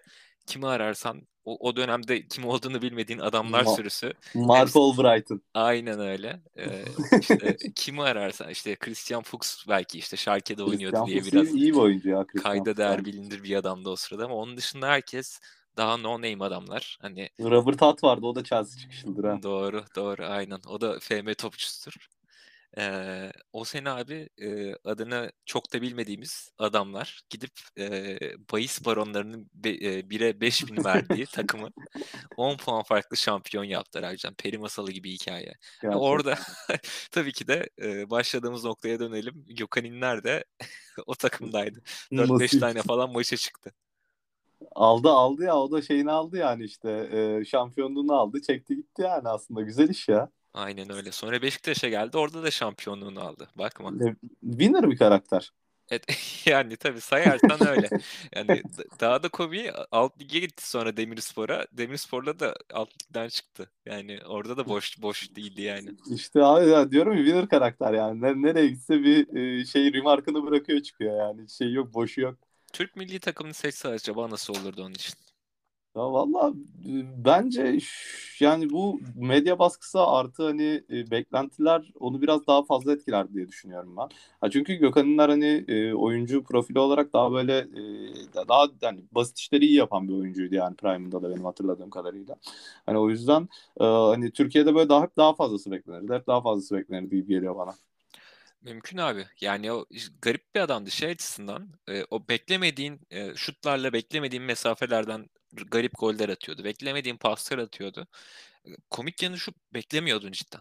kimi 0.48 0.66
ararsan 0.66 1.22
o, 1.44 1.68
o 1.68 1.76
dönemde 1.76 2.26
kim 2.28 2.44
olduğunu 2.44 2.82
bilmediğin 2.82 3.18
adamlar 3.18 3.64
Ma- 3.64 3.76
sürüsü. 3.76 4.12
Mark 4.34 4.76
Albright'ın. 4.76 5.42
Aynen 5.54 6.00
öyle. 6.00 6.40
Ee, 6.58 6.84
işte 7.20 7.56
kimi 7.74 8.02
ararsan 8.02 8.50
işte 8.50 8.76
Christian 8.76 9.22
Fuchs 9.22 9.68
belki 9.68 9.98
işte 9.98 10.16
Schalke'de 10.16 10.62
oynuyordu 10.62 10.96
Christian 10.96 11.06
diye 11.06 11.20
Fuchs 11.20 11.32
biraz 11.32 11.54
iyi, 11.54 11.72
bir 11.72 11.78
oyuncu 11.78 12.08
ya. 12.08 12.26
Christian 12.26 12.42
kayda 12.52 12.64
Fuchs. 12.64 12.78
değer 12.78 13.04
bilinir 13.04 13.42
bir 13.42 13.56
adamdı 13.56 13.88
o 13.88 13.96
sırada 13.96 14.24
ama 14.24 14.34
onun 14.34 14.56
dışında 14.56 14.88
herkes 14.88 15.40
daha 15.76 15.96
no 15.96 16.12
name 16.16 16.44
adamlar. 16.44 16.98
Hani 17.00 17.28
Robert 17.40 17.82
Hutt 17.82 18.04
vardı 18.04 18.26
o 18.26 18.34
da 18.34 18.44
Chelsea 18.44 18.80
çıkışlıdır 18.80 19.24
ha. 19.24 19.42
doğru 19.42 19.84
doğru 19.96 20.24
aynen. 20.26 20.60
O 20.68 20.80
da 20.80 20.98
FM 21.00 21.32
topçusudur. 21.32 22.08
Ee, 22.78 23.32
o 23.52 23.64
sene 23.64 23.90
abi 23.90 24.28
e, 24.42 24.74
adını 24.84 25.32
çok 25.46 25.72
da 25.72 25.82
bilmediğimiz 25.82 26.50
adamlar 26.58 27.22
gidip 27.30 27.52
e, 27.78 28.18
bahis 28.52 28.84
baronlarının 28.84 29.50
be, 29.54 29.70
e, 29.70 30.10
1'e 30.10 30.40
5000 30.40 30.84
verdiği 30.84 31.26
takımı 31.32 31.70
10 32.36 32.56
puan 32.56 32.82
farklı 32.82 33.16
şampiyon 33.16 33.64
yaptılar 33.64 34.02
abicim. 34.10 34.34
Peri 34.34 34.58
masalı 34.58 34.92
gibi 34.92 35.12
hikaye. 35.12 35.54
Gerçekten. 35.82 35.98
Orada 35.98 36.38
tabii 37.10 37.32
ki 37.32 37.48
de 37.48 37.70
e, 37.82 38.10
başladığımız 38.10 38.64
noktaya 38.64 39.00
dönelim. 39.00 39.44
Gökhan'inler 39.48 40.24
de 40.24 40.44
o 41.06 41.14
takımdaydı. 41.14 41.82
4-5 42.16 42.56
Nasıl? 42.56 42.60
tane 42.60 42.82
falan 42.82 43.12
maça 43.12 43.36
çıktı. 43.36 43.72
Aldı 44.74 45.08
aldı 45.10 45.42
ya 45.44 45.56
o 45.56 45.70
da 45.70 45.82
şeyini 45.82 46.10
aldı 46.10 46.36
yani 46.36 46.64
işte 46.64 46.90
e, 47.40 47.44
şampiyonluğunu 47.44 48.12
aldı 48.14 48.42
çekti 48.42 48.76
gitti 48.76 49.02
yani 49.02 49.28
aslında 49.28 49.62
güzel 49.62 49.88
iş 49.88 50.08
ya. 50.08 50.30
Aynen 50.58 50.92
öyle. 50.92 51.12
Sonra 51.12 51.42
Beşiktaş'a 51.42 51.88
geldi. 51.88 52.16
Orada 52.18 52.42
da 52.42 52.50
şampiyonluğunu 52.50 53.20
aldı. 53.20 53.48
Bakma. 53.58 53.92
Winner 54.40 54.90
bir 54.90 54.96
karakter. 54.96 55.50
Evet, 55.90 56.02
yani 56.46 56.76
tabii 56.76 57.00
sayarsan 57.00 57.68
öyle. 57.68 57.88
Yani 58.36 58.62
daha 59.00 59.22
da 59.22 59.28
komiği 59.28 59.72
alt 59.72 60.20
lige 60.20 60.38
gitti 60.38 60.70
sonra 60.70 60.96
Demirspor'a. 60.96 61.66
Demirspor'la 61.72 62.38
da 62.38 62.54
alt 62.72 62.88
ligden 63.02 63.28
çıktı. 63.28 63.70
Yani 63.86 64.18
orada 64.26 64.56
da 64.56 64.68
boş 64.68 65.02
boş 65.02 65.36
değildi 65.36 65.62
yani. 65.62 65.90
İşte 66.14 66.44
abi 66.44 66.68
ya 66.68 66.90
diyorum 66.90 67.12
ya 67.12 67.24
winner 67.24 67.48
karakter 67.48 67.92
yani 67.92 68.20
ne, 68.20 68.42
nereye 68.42 68.66
gitse 68.68 69.02
bir 69.02 69.36
e, 69.36 69.64
şey 69.64 69.92
remarkını 69.92 70.46
bırakıyor 70.46 70.80
çıkıyor 70.80 71.18
yani 71.18 71.42
Hiç 71.42 71.50
şey 71.50 71.72
yok 71.72 71.94
boşu 71.94 72.20
yok. 72.20 72.38
Türk 72.72 72.96
milli 72.96 73.20
takımını 73.20 73.54
seçse 73.54 73.88
acaba 73.88 74.30
nasıl 74.30 74.54
olurdu 74.54 74.82
onun 74.82 74.94
için? 74.94 75.14
Ya 75.96 76.02
valla 76.12 76.52
e, 76.88 77.24
bence 77.24 77.78
yani 78.40 78.70
bu 78.70 79.00
medya 79.14 79.58
baskısı 79.58 80.00
artı 80.00 80.42
hani 80.44 80.82
e, 80.90 81.10
beklentiler 81.10 81.92
onu 82.00 82.22
biraz 82.22 82.46
daha 82.46 82.64
fazla 82.64 82.92
etkiler 82.92 83.34
diye 83.34 83.48
düşünüyorum 83.48 83.96
ben. 83.96 84.08
Ha 84.40 84.50
çünkü 84.50 84.74
Gökhan'ınlar 84.74 85.30
hani 85.30 85.64
e, 85.68 85.92
oyuncu 85.94 86.44
profili 86.44 86.78
olarak 86.78 87.12
daha 87.12 87.32
böyle 87.32 87.66
daha 88.48 88.68
hani 88.82 89.04
basit 89.12 89.38
işleri 89.38 89.64
iyi 89.66 89.74
yapan 89.74 90.08
bir 90.08 90.12
oyuncuydu 90.12 90.54
yani 90.54 90.76
Prime'da 90.76 91.22
da 91.22 91.30
benim 91.30 91.44
hatırladığım 91.44 91.90
kadarıyla. 91.90 92.36
Hani 92.86 92.98
o 92.98 93.10
yüzden 93.10 93.48
hani 93.78 94.30
Türkiye'de 94.30 94.74
böyle 94.74 94.88
daha 94.88 95.02
hep 95.02 95.16
daha 95.16 95.34
fazlası 95.34 95.70
beklenirdi. 95.70 96.14
Hep 96.14 96.26
daha 96.26 96.42
fazlası 96.42 96.76
beklenirdi 96.76 97.16
gibi 97.16 97.28
geliyor 97.28 97.56
bana. 97.56 97.74
Mümkün 98.62 98.98
abi. 98.98 99.26
Yani 99.40 99.72
o 99.72 99.84
garip 100.22 100.54
bir 100.54 100.60
adamdı 100.60 100.90
şey 100.90 101.10
açısından. 101.10 101.68
e, 101.88 102.04
o 102.10 102.28
beklemediğin 102.28 103.00
e, 103.10 103.34
şutlarla 103.34 103.92
beklemediğin 103.92 104.42
mesafelerden 104.44 105.26
garip 105.52 105.92
goller 105.98 106.28
atıyordu. 106.28 106.64
Beklemediğin 106.64 107.16
paslar 107.16 107.58
atıyordu. 107.58 108.06
Komik 108.90 109.22
yanı 109.22 109.38
şu 109.38 109.52
beklemiyordun 109.74 110.32
cidden. 110.32 110.60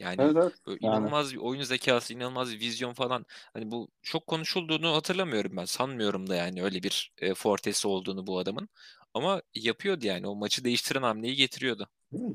Yani 0.00 0.22
Evet 0.22 0.36
evet. 0.36 0.52
böyle 0.66 0.78
Yani. 0.82 0.96
inanılmaz 0.96 1.32
bir 1.32 1.38
oyun 1.38 1.62
zekası, 1.62 2.14
inanılmaz 2.14 2.52
bir 2.52 2.60
vizyon 2.60 2.92
falan. 2.92 3.26
Hani 3.52 3.70
bu 3.70 3.88
çok 4.02 4.26
konuşulduğunu 4.26 4.94
hatırlamıyorum 4.94 5.56
ben. 5.56 5.64
Sanmıyorum 5.64 6.28
da 6.28 6.34
yani 6.36 6.62
öyle 6.62 6.82
bir 6.82 7.12
e, 7.18 7.34
fortesi 7.34 7.88
olduğunu 7.88 8.26
bu 8.26 8.38
adamın. 8.38 8.68
Ama 9.14 9.42
yapıyordu 9.54 10.06
yani. 10.06 10.26
O 10.26 10.34
maçı 10.34 10.64
değiştiren 10.64 11.02
hamleyi 11.02 11.36
getiriyordu. 11.36 11.88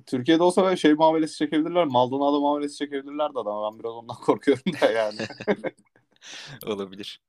Türkiye'de 0.07 0.43
olsa 0.43 0.63
böyle 0.63 0.77
şey 0.77 0.93
muamelesi 0.93 1.37
çekebilirler. 1.37 1.85
Maldonado 1.85 2.39
muamelesi 2.39 2.77
çekebilirler 2.77 3.33
de 3.33 3.39
adama. 3.39 3.71
Ben 3.71 3.79
biraz 3.79 3.91
ondan 3.91 4.15
korkuyorum 4.25 4.73
da 4.81 4.91
yani. 4.91 5.17
Olabilir. 6.65 7.21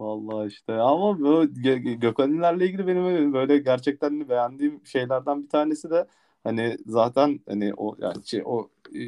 Vallahi 0.00 0.48
işte 0.48 0.72
ama 0.72 1.20
böyle 1.20 1.52
Gö- 1.52 2.64
ilgili 2.64 2.86
benim 2.86 3.32
böyle 3.32 3.58
gerçekten 3.58 4.28
beğendiğim 4.28 4.86
şeylerden 4.86 5.42
bir 5.42 5.48
tanesi 5.48 5.90
de 5.90 6.06
hani 6.44 6.76
zaten 6.86 7.40
hani 7.48 7.74
o 7.76 7.96
yani 7.98 8.26
şey, 8.26 8.42
o 8.44 8.68
e, 8.94 9.00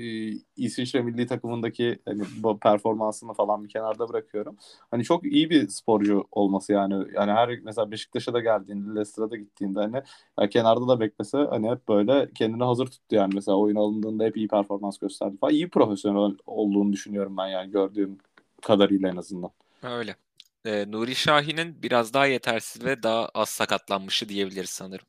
İsviçre 0.57 1.03
milli 1.03 1.27
takımındaki 1.27 1.99
hani 2.05 2.23
bu 2.43 2.59
performansını 2.59 3.33
falan 3.35 3.65
bir 3.65 3.69
kenarda 3.69 4.09
bırakıyorum. 4.09 4.57
Hani 4.91 5.05
çok 5.05 5.27
iyi 5.27 5.51
bir 5.51 5.69
sporcu 5.69 6.25
olması 6.33 6.73
yani. 6.73 6.95
Yani 7.15 7.33
her 7.33 7.59
mesela 7.63 7.91
Beşiktaş'a 7.91 8.35
da 8.35 8.41
geldiğinde, 8.41 8.89
Leicester'a 8.95 9.31
da 9.31 9.37
gittiğinde 9.37 9.81
hani 9.81 10.03
ya 10.41 10.49
kenarda 10.49 10.89
da 10.89 11.01
beklese 11.01 11.39
hani 11.39 11.71
hep 11.71 11.89
böyle 11.89 12.31
kendini 12.35 12.65
hazır 12.65 12.87
tuttu 12.87 13.15
yani. 13.17 13.35
Mesela 13.35 13.57
oyun 13.59 13.77
alındığında 13.77 14.25
hep 14.25 14.37
iyi 14.37 14.49
performans 14.49 14.99
gösterdi 14.99 15.37
falan. 15.41 15.55
İyi 15.55 15.69
profesyonel 15.71 16.37
olduğunu 16.47 16.93
düşünüyorum 16.93 17.37
ben 17.37 17.47
yani 17.47 17.71
gördüğüm 17.71 18.19
kadarıyla 18.63 19.09
en 19.09 19.17
azından. 19.17 19.51
Öyle. 19.83 20.26
E, 20.67 20.85
Nuri 20.93 21.15
Şahin'in 21.15 21.83
biraz 21.83 22.15
daha 22.15 22.27
yetersiz 22.27 22.85
ve 22.85 23.03
daha 23.03 23.29
az 23.29 23.49
sakatlanmışı 23.49 24.29
diyebiliriz 24.29 24.71
sanırım. 24.71 25.07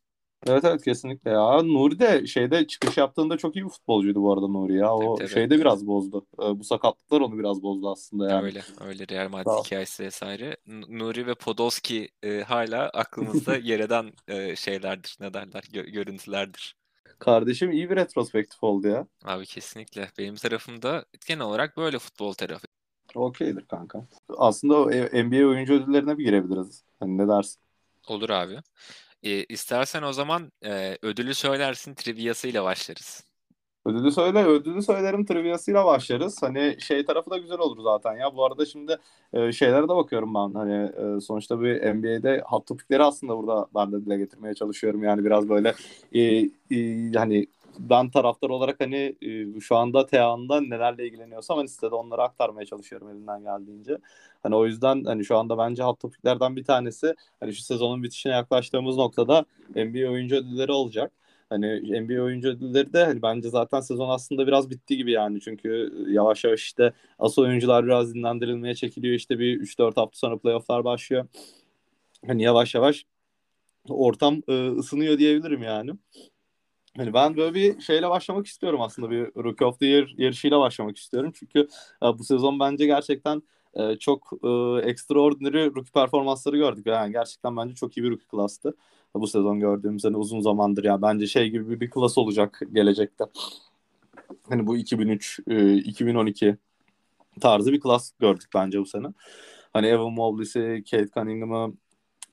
Evet 0.47 0.65
evet 0.65 0.83
kesinlikle 0.83 1.31
ya. 1.31 1.61
Nuri 1.63 1.99
de 1.99 2.27
şeyde 2.27 2.67
çıkış 2.67 2.97
yaptığında 2.97 3.37
çok 3.37 3.55
iyi 3.55 3.65
bir 3.65 3.69
futbolcuydu 3.69 4.21
bu 4.21 4.33
arada 4.33 4.47
Nuri 4.47 4.73
ya. 4.75 4.95
O 4.95 5.17
tabii. 5.17 5.29
şeyde 5.29 5.59
biraz 5.59 5.87
bozdu. 5.87 6.25
Ee, 6.39 6.59
bu 6.59 6.63
sakatlıklar 6.63 7.21
onu 7.21 7.39
biraz 7.39 7.61
bozdu 7.63 7.91
aslında 7.91 8.29
yani. 8.29 8.43
Öyle, 8.45 8.61
öyle 8.81 9.07
Real 9.07 9.29
Madrid 9.29 9.47
ol. 9.47 9.63
hikayesi 9.65 10.03
vesaire. 10.03 10.57
Nuri 10.67 11.27
ve 11.27 11.35
Podolski 11.35 12.09
e, 12.23 12.41
hala 12.41 12.89
aklımızda 12.89 13.57
yer 13.63 13.79
eden 13.79 14.11
e, 14.27 14.55
şeylerdir, 14.55 15.17
ne 15.19 15.33
derler, 15.33 15.61
gö- 15.63 15.89
görüntülerdir. 15.91 16.75
Kardeşim 17.19 17.71
iyi 17.71 17.89
bir 17.89 17.95
retrospektif 17.95 18.63
oldu 18.63 18.87
ya. 18.87 19.07
Abi 19.25 19.45
kesinlikle. 19.45 20.09
Benim 20.17 20.35
tarafımda 20.35 21.05
genel 21.27 21.41
olarak 21.45 21.77
böyle 21.77 21.99
futbol 21.99 22.33
tarafı. 22.33 22.66
Okeydir 23.17 23.65
kanka. 23.65 24.05
Aslında 24.37 24.95
e- 24.95 25.23
NBA 25.23 25.47
oyuncu 25.47 25.73
ödüllerine 25.73 26.17
bir 26.17 26.23
girebiliriz. 26.23 26.83
Hani 26.99 27.17
ne 27.17 27.27
dersin? 27.27 27.61
Olur 28.07 28.29
abi. 28.29 28.57
E, 29.23 29.43
istersen 29.43 30.03
o 30.03 30.13
zaman 30.13 30.51
e, 30.65 30.97
ödülü 31.01 31.33
söylersin 31.33 31.93
triviasıyla 31.93 32.63
başlarız. 32.63 33.27
Ödülü 33.87 34.11
söyle, 34.11 34.45
ödülü 34.45 34.81
söylerim 34.81 35.25
triviyasıyla 35.25 35.85
başlarız. 35.85 36.43
Hani 36.43 36.75
şey 36.79 37.05
tarafı 37.05 37.29
da 37.29 37.37
güzel 37.37 37.59
olur 37.59 37.83
zaten 37.83 38.13
ya. 38.17 38.35
Bu 38.35 38.45
arada 38.45 38.65
şimdi 38.65 38.97
e, 39.33 39.51
şeylere 39.51 39.83
de 39.83 39.87
bakıyorum 39.87 40.33
ben. 40.33 40.53
Hani 40.53 40.73
e, 40.73 41.21
sonuçta 41.21 41.61
bir 41.61 41.93
NBA'de 41.93 42.41
hot 42.45 42.67
topikleri 42.67 43.03
aslında 43.03 43.37
burada 43.37 43.67
ben 43.75 43.91
de 43.91 44.05
dile 44.05 44.17
getirmeye 44.17 44.53
çalışıyorum. 44.53 45.03
Yani 45.03 45.25
biraz 45.25 45.49
böyle 45.49 45.73
e, 46.13 46.21
e, 46.21 47.11
hani 47.15 47.47
ben 47.79 48.09
taraftar 48.09 48.49
olarak 48.49 48.79
hani 48.79 49.15
e, 49.21 49.59
şu 49.59 49.75
anda 49.75 50.05
Teağan'da 50.05 50.61
nelerle 50.61 51.07
ilgileniyorsam 51.07 51.57
hani 51.57 51.69
sitede 51.69 51.95
onları 51.95 52.21
aktarmaya 52.21 52.65
çalışıyorum 52.65 53.09
elimden 53.09 53.43
geldiğince. 53.43 53.97
Hani 54.43 54.55
o 54.55 54.65
yüzden 54.65 55.03
hani 55.03 55.25
şu 55.25 55.37
anda 55.37 55.57
bence 55.57 55.83
hot 55.83 55.99
topiklerden 55.99 56.55
bir 56.55 56.63
tanesi 56.63 57.15
hani 57.39 57.53
şu 57.53 57.61
sezonun 57.63 58.03
bitişine 58.03 58.33
yaklaştığımız 58.33 58.97
noktada 58.97 59.45
NBA 59.75 60.11
oyuncu 60.11 60.35
ödülleri 60.35 60.71
olacak. 60.71 61.11
Hani 61.49 61.67
NBA 62.01 62.23
oyuncu 62.23 62.49
ödülleri 62.49 62.93
de 62.93 63.05
hani 63.05 63.21
bence 63.21 63.49
zaten 63.49 63.79
sezon 63.81 64.09
aslında 64.09 64.47
biraz 64.47 64.69
bitti 64.69 64.97
gibi 64.97 65.11
yani. 65.11 65.41
Çünkü 65.41 65.93
yavaş 66.09 66.43
yavaş 66.43 66.61
işte 66.63 66.93
asıl 67.19 67.41
oyuncular 67.41 67.85
biraz 67.85 68.13
dinlendirilmeye 68.15 68.75
çekiliyor. 68.75 69.15
İşte 69.15 69.39
bir 69.39 69.59
3-4 69.59 69.97
hafta 69.97 70.17
sonra 70.19 70.37
playofflar 70.37 70.83
başlıyor. 70.83 71.27
Hani 72.27 72.43
yavaş 72.43 72.75
yavaş 72.75 73.05
ortam 73.89 74.41
e, 74.47 74.67
ısınıyor 74.69 75.17
diyebilirim 75.17 75.63
yani. 75.63 75.91
Hani 76.97 77.13
ben 77.13 77.37
böyle 77.37 77.53
bir 77.53 77.81
şeyle 77.81 78.09
başlamak 78.09 78.47
istiyorum 78.47 78.81
aslında 78.81 79.09
bir 79.09 79.25
Rookie 79.43 79.67
of 79.67 79.79
the 79.79 79.85
Year 79.85 80.13
yarışıyla 80.17 80.59
başlamak 80.59 80.97
istiyorum. 80.97 81.31
Çünkü 81.35 81.67
e, 82.03 82.05
bu 82.19 82.23
sezon 82.23 82.59
bence 82.59 82.85
gerçekten 82.85 83.43
e, 83.73 83.95
çok 83.95 84.31
e, 84.43 84.47
extraordinary 84.89 85.65
rookie 85.65 85.91
performansları 85.93 86.57
gördük. 86.57 86.85
Yani 86.85 87.11
gerçekten 87.11 87.57
bence 87.57 87.75
çok 87.75 87.97
iyi 87.97 88.03
bir 88.03 88.11
rookie 88.11 88.27
klastı. 88.27 88.75
Bu 89.15 89.27
sezon 89.27 89.59
gördüğümüz 89.59 90.05
hani 90.05 90.17
uzun 90.17 90.41
zamandır 90.41 90.83
ya 90.83 91.01
bence 91.01 91.27
şey 91.27 91.49
gibi 91.49 91.69
bir, 91.69 91.79
bir 91.79 91.89
klas 91.89 92.17
olacak 92.17 92.61
gelecekte. 92.73 93.25
Hani 94.49 94.67
bu 94.67 94.77
2003, 94.77 95.39
e, 95.47 95.73
2012 95.75 96.57
tarzı 97.41 97.73
bir 97.73 97.79
klas 97.79 98.11
gördük 98.19 98.49
bence 98.55 98.79
bu 98.79 98.85
sene. 98.85 99.07
Hani 99.73 99.87
Evan 99.87 100.13
Mobley'si, 100.13 100.83
Kate 100.91 101.09
Cunningham'ı, 101.15 101.73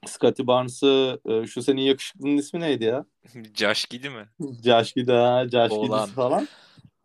Scotty 0.09 0.43
Barnes'ı 0.47 1.21
e, 1.27 1.47
şu 1.47 1.63
senin 1.63 1.81
yakışıklının 1.83 2.37
ismi 2.37 2.61
neydi 2.61 2.85
ya? 2.85 3.05
Josh 3.55 3.85
Giddy 3.87 4.09
mi? 4.09 4.29
Josh 4.65 4.93
Giddy 4.95 5.13
ha, 5.13 5.49
Josh. 5.49 5.71
Giddy 5.71 6.15
falan. 6.15 6.49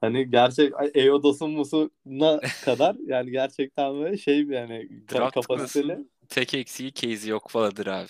Hani 0.01 0.29
gerçek 0.29 0.73
Eodos'un 0.93 1.51
musuna 1.51 2.39
kadar 2.65 2.95
yani 3.07 3.31
gerçekten 3.31 3.93
böyle 3.93 4.17
şey 4.17 4.43
yani 4.43 4.89
Draft 5.13 5.35
kapasiteli. 5.35 5.97
Tek 6.29 6.53
eksiği 6.53 6.93
Casey 6.93 7.29
yok 7.29 7.49
faladır 7.49 7.87
abi. 7.87 8.07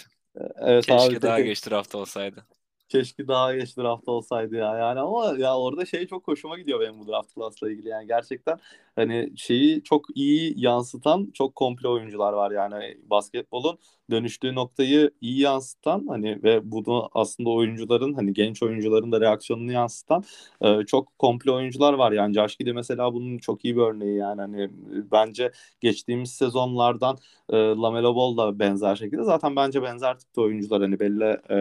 Evet 0.57 0.85
Keşke 0.85 0.95
abi 0.95 1.21
daha 1.21 1.37
tek- 1.37 1.45
geç 1.45 1.69
draft 1.69 1.95
olsaydı. 1.95 2.45
Keşke 2.89 3.27
daha 3.27 3.55
geç 3.55 3.77
draft 3.77 4.07
olsaydı 4.07 4.55
ya. 4.55 4.77
Yani 4.77 4.99
ama 4.99 5.35
ya 5.37 5.57
orada 5.57 5.85
şey 5.85 6.07
çok 6.07 6.27
hoşuma 6.27 6.59
gidiyor 6.59 6.79
benim 6.79 6.99
bu 6.99 7.07
draft 7.07 7.35
class'la 7.35 7.71
ilgili. 7.71 7.89
Yani 7.89 8.07
gerçekten 8.07 8.59
hani 8.99 9.31
şeyi 9.35 9.83
çok 9.83 10.05
iyi 10.17 10.53
yansıtan 10.57 11.31
çok 11.33 11.55
komple 11.55 11.87
oyuncular 11.87 12.33
var 12.33 12.51
yani. 12.51 12.73
Hani 12.73 12.97
basketbolun 13.09 13.77
dönüştüğü 14.11 14.55
noktayı 14.55 15.11
iyi 15.21 15.39
yansıtan 15.39 16.05
hani 16.07 16.43
ve 16.43 16.71
bunu 16.71 17.09
aslında 17.13 17.49
oyuncuların 17.49 18.13
hani 18.13 18.33
genç 18.33 18.63
oyuncuların 18.63 19.11
da 19.11 19.21
reaksiyonunu 19.21 19.71
yansıtan 19.71 20.23
e, 20.61 20.85
çok 20.85 21.19
komple 21.19 21.51
oyuncular 21.51 21.93
var. 21.93 22.11
Yani 22.11 22.33
Josh 22.33 22.55
Giddey 22.57 22.73
mesela 22.73 23.13
bunun 23.13 23.37
çok 23.37 23.65
iyi 23.65 23.75
bir 23.75 23.81
örneği 23.81 24.17
yani. 24.17 24.41
Hani 24.41 24.61
e, 24.63 24.69
bence 25.11 25.51
geçtiğimiz 25.79 26.31
sezonlardan 26.31 27.17
e, 27.49 27.57
Lamelo 27.57 28.15
Ball 28.15 28.37
da 28.37 28.59
benzer 28.59 28.95
şekilde. 28.95 29.23
Zaten 29.23 29.55
bence 29.55 29.81
benzer 29.81 30.19
tipte 30.19 30.41
oyuncular. 30.41 30.81
Hani 30.81 30.99
belli 30.99 31.23
e, 31.49 31.57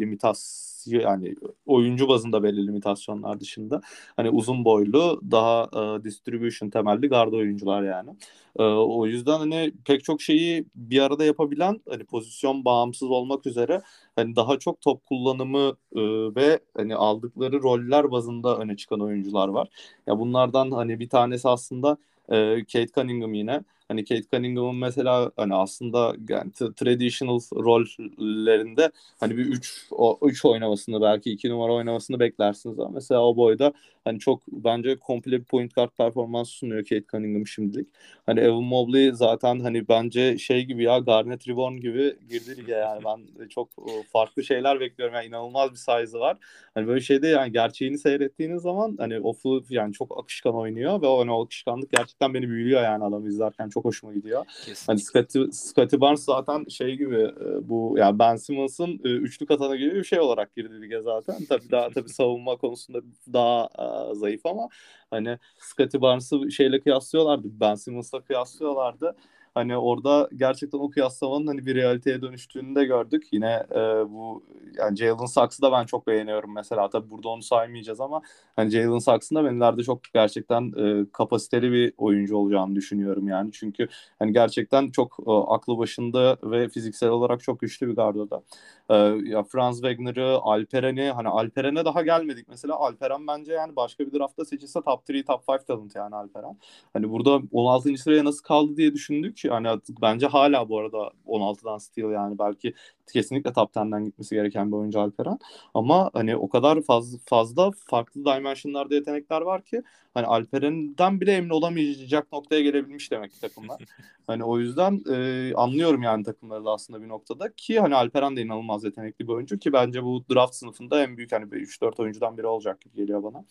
limitasyon 0.00 0.71
yani 0.86 1.34
oyuncu 1.66 2.08
bazında 2.08 2.42
belli 2.42 2.66
limitasyonlar 2.66 3.40
dışında 3.40 3.80
hani 4.16 4.30
uzun 4.30 4.64
boylu 4.64 5.20
daha 5.30 5.68
e, 6.00 6.04
distribution 6.04 6.70
temelli 6.70 7.08
garda 7.08 7.36
oyuncular 7.36 7.82
yani. 7.82 8.10
E, 8.58 8.62
o 8.62 9.06
yüzden 9.06 9.38
hani 9.38 9.72
pek 9.84 10.04
çok 10.04 10.22
şeyi 10.22 10.64
bir 10.74 11.00
arada 11.00 11.24
yapabilen 11.24 11.80
hani 11.88 12.04
pozisyon 12.04 12.64
bağımsız 12.64 13.10
olmak 13.10 13.46
üzere 13.46 13.82
hani 14.16 14.36
daha 14.36 14.58
çok 14.58 14.80
top 14.80 15.06
kullanımı 15.06 15.76
e, 15.96 16.00
ve 16.36 16.60
hani 16.76 16.94
aldıkları 16.96 17.62
roller 17.62 18.10
bazında 18.10 18.58
öne 18.58 18.76
çıkan 18.76 19.00
oyuncular 19.00 19.48
var. 19.48 19.68
Ya 20.06 20.18
bunlardan 20.18 20.70
hani 20.70 21.00
bir 21.00 21.08
tanesi 21.08 21.48
aslında 21.48 21.96
e, 22.28 22.64
Kate 22.64 22.86
Cunningham 22.94 23.34
yine. 23.34 23.64
Hani 23.92 24.04
Kate 24.04 24.22
Cunningham'ın 24.32 24.76
mesela 24.76 25.30
hani 25.36 25.54
aslında 25.54 26.14
yani 26.28 26.52
traditional 26.52 27.40
rollerinde 27.54 28.90
hani 29.20 29.36
bir 29.36 29.44
3 29.44 29.86
o 29.90 30.18
3 30.22 30.44
oynamasını 30.44 31.00
belki 31.02 31.32
2 31.32 31.50
numara 31.50 31.72
oynamasını 31.72 32.20
beklersiniz 32.20 32.78
ama 32.78 32.88
mesela 32.88 33.20
o 33.26 33.36
boyda 33.36 33.72
hani 34.04 34.18
çok 34.18 34.42
bence 34.48 34.98
komple 34.98 35.40
bir 35.40 35.44
point 35.44 35.74
guard 35.74 35.90
performansı 35.90 36.52
sunuyor 36.52 36.84
Kate 36.84 37.04
Cunningham 37.10 37.46
şimdilik. 37.46 37.88
Hani 38.26 38.40
Evan 38.40 38.62
Mobley 38.62 39.12
zaten 39.12 39.60
hani 39.60 39.88
bence 39.88 40.38
şey 40.38 40.64
gibi 40.64 40.82
ya 40.84 40.98
Garnet 40.98 41.48
Reborn 41.48 41.74
gibi 41.74 42.16
girdi 42.28 42.56
lige 42.56 42.72
yani 42.72 43.04
ben 43.04 43.48
çok 43.48 43.68
e, 43.78 44.02
farklı 44.12 44.44
şeyler 44.44 44.80
bekliyorum 44.80 45.14
yani 45.14 45.26
inanılmaz 45.26 45.70
bir 45.70 45.76
size'ı 45.76 46.20
var. 46.20 46.36
Hani 46.74 46.86
böyle 46.86 47.00
şeyde 47.00 47.28
yani 47.28 47.52
gerçeğini 47.52 47.98
seyrettiğiniz 47.98 48.62
zaman 48.62 48.96
hani 48.98 49.20
ofu 49.20 49.64
yani 49.70 49.92
çok 49.92 50.18
akışkan 50.18 50.54
oynuyor 50.54 51.02
ve 51.02 51.06
o, 51.06 51.20
hani 51.20 51.32
o 51.32 51.44
akışkanlık 51.44 51.92
gerçekten 51.92 52.34
beni 52.34 52.48
büyülüyor 52.48 52.82
yani 52.82 53.04
adamı 53.04 53.28
izlerken 53.28 53.68
çok 53.68 53.81
hoşuma 53.84 54.12
gidiyor. 54.12 54.44
Hani. 54.86 54.98
Scotty, 54.98 55.38
Scotty 55.52 55.96
Barnes 56.00 56.24
zaten 56.24 56.64
şey 56.68 56.96
gibi 56.96 57.16
e, 57.16 57.68
bu 57.68 57.94
ya 57.98 58.18
Ben 58.18 58.36
Simmons'ın 58.36 59.00
e, 59.04 59.08
üçlük 59.08 59.50
atanı 59.50 59.76
gibi 59.76 59.94
bir 59.94 60.04
şey 60.04 60.20
olarak 60.20 60.56
girdi 60.56 60.82
lige 60.82 61.00
zaten. 61.00 61.36
Tabii 61.48 61.70
daha 61.70 61.90
tabii 61.90 62.08
savunma 62.08 62.56
konusunda 62.56 63.00
daha 63.32 63.68
e, 63.78 64.14
zayıf 64.14 64.46
ama 64.46 64.68
hani 65.10 65.38
Scotty 65.58 66.00
Barnes'ı 66.00 66.50
şeyle 66.50 66.80
kıyaslıyorlardı. 66.80 67.48
Ben 67.60 67.74
Simmons'la 67.74 68.20
kıyaslıyorlardı. 68.20 69.16
Hani 69.54 69.76
orada 69.76 70.28
gerçekten 70.36 70.78
o 70.78 70.90
kıyaslamanın 70.90 71.46
hani 71.46 71.66
bir 71.66 71.74
realiteye 71.74 72.22
dönüştüğünü 72.22 72.74
de 72.74 72.84
gördük. 72.84 73.28
Yine 73.32 73.66
e, 73.70 73.76
bu 74.10 74.42
yani 74.78 74.96
Jalen 74.96 75.26
Saks'ı 75.26 75.62
da 75.62 75.72
ben 75.72 75.84
çok 75.86 76.06
beğeniyorum 76.06 76.54
mesela. 76.54 76.90
Tabii 76.90 77.10
burada 77.10 77.28
onu 77.28 77.42
saymayacağız 77.42 78.00
ama 78.00 78.22
hani 78.56 78.70
Jalen 78.70 78.98
Saks'ın 78.98 79.36
da 79.36 79.44
ben 79.44 79.54
ileride 79.54 79.82
çok 79.82 80.00
gerçekten 80.14 80.72
e, 80.76 81.06
kapasiteli 81.12 81.72
bir 81.72 81.92
oyuncu 81.98 82.36
olacağını 82.36 82.74
düşünüyorum 82.74 83.28
yani. 83.28 83.52
Çünkü 83.52 83.88
hani 84.18 84.32
gerçekten 84.32 84.88
çok 84.90 85.16
e, 85.26 85.30
aklı 85.30 85.78
başında 85.78 86.36
ve 86.42 86.68
fiziksel 86.68 87.08
olarak 87.08 87.42
çok 87.42 87.60
güçlü 87.60 87.88
bir 87.88 87.96
gardoda. 87.96 88.42
E, 88.90 88.94
ya 89.24 89.42
Franz 89.42 89.76
Wagner'ı, 89.76 90.38
Alperen'i 90.42 91.10
hani 91.10 91.28
Alperen'e 91.28 91.84
daha 91.84 92.02
gelmedik 92.02 92.48
mesela. 92.48 92.76
Alperen 92.76 93.26
bence 93.26 93.52
yani 93.52 93.76
başka 93.76 94.06
bir 94.06 94.18
draftta 94.18 94.44
seçilse 94.44 94.80
top 94.80 95.00
3, 95.08 95.26
top 95.26 95.48
5 95.48 95.64
talent 95.64 95.96
yani 95.96 96.14
Alperen. 96.16 96.56
Hani 96.92 97.10
burada 97.10 97.40
16. 97.52 97.96
sıraya 97.96 98.24
nasıl 98.24 98.42
kaldı 98.42 98.76
diye 98.76 98.94
düşündük. 98.94 99.41
Yani 99.48 99.80
bence 100.02 100.26
hala 100.26 100.68
bu 100.68 100.78
arada 100.78 101.10
16'dan 101.26 101.78
steal 101.78 102.10
yani 102.10 102.38
belki 102.38 102.74
kesinlikle 103.12 103.52
top 103.52 103.76
10'den 103.76 104.04
gitmesi 104.04 104.34
gereken 104.34 104.72
bir 104.72 104.76
oyuncu 104.76 105.00
Alperen. 105.00 105.38
Ama 105.74 106.10
hani 106.12 106.36
o 106.36 106.48
kadar 106.48 106.82
fazla 106.82 107.18
fazla 107.24 107.70
farklı 107.86 108.24
dimensionlarda 108.24 108.94
yetenekler 108.94 109.40
var 109.40 109.62
ki 109.62 109.82
hani 110.14 110.26
Alperen'den 110.26 111.20
bile 111.20 111.32
emin 111.32 111.50
olamayacak 111.50 112.32
noktaya 112.32 112.62
gelebilmiş 112.62 113.10
demek 113.10 113.32
ki 113.32 113.40
takımlar. 113.40 113.82
hani 114.26 114.44
o 114.44 114.58
yüzden 114.58 115.02
e, 115.10 115.54
anlıyorum 115.54 116.02
yani 116.02 116.24
takımları 116.24 116.64
da 116.64 116.70
aslında 116.70 117.02
bir 117.02 117.08
noktada 117.08 117.52
ki 117.52 117.80
hani 117.80 117.94
Alperen 117.94 118.36
de 118.36 118.42
inanılmaz 118.42 118.84
yetenekli 118.84 119.28
bir 119.28 119.32
oyuncu 119.32 119.58
ki 119.58 119.72
bence 119.72 120.02
bu 120.02 120.24
draft 120.34 120.54
sınıfında 120.54 121.02
en 121.02 121.16
büyük 121.16 121.32
hani 121.32 121.44
3-4 121.44 122.02
oyuncudan 122.02 122.38
biri 122.38 122.46
olacak 122.46 122.80
gibi 122.80 122.96
geliyor 122.96 123.22
bana. 123.22 123.44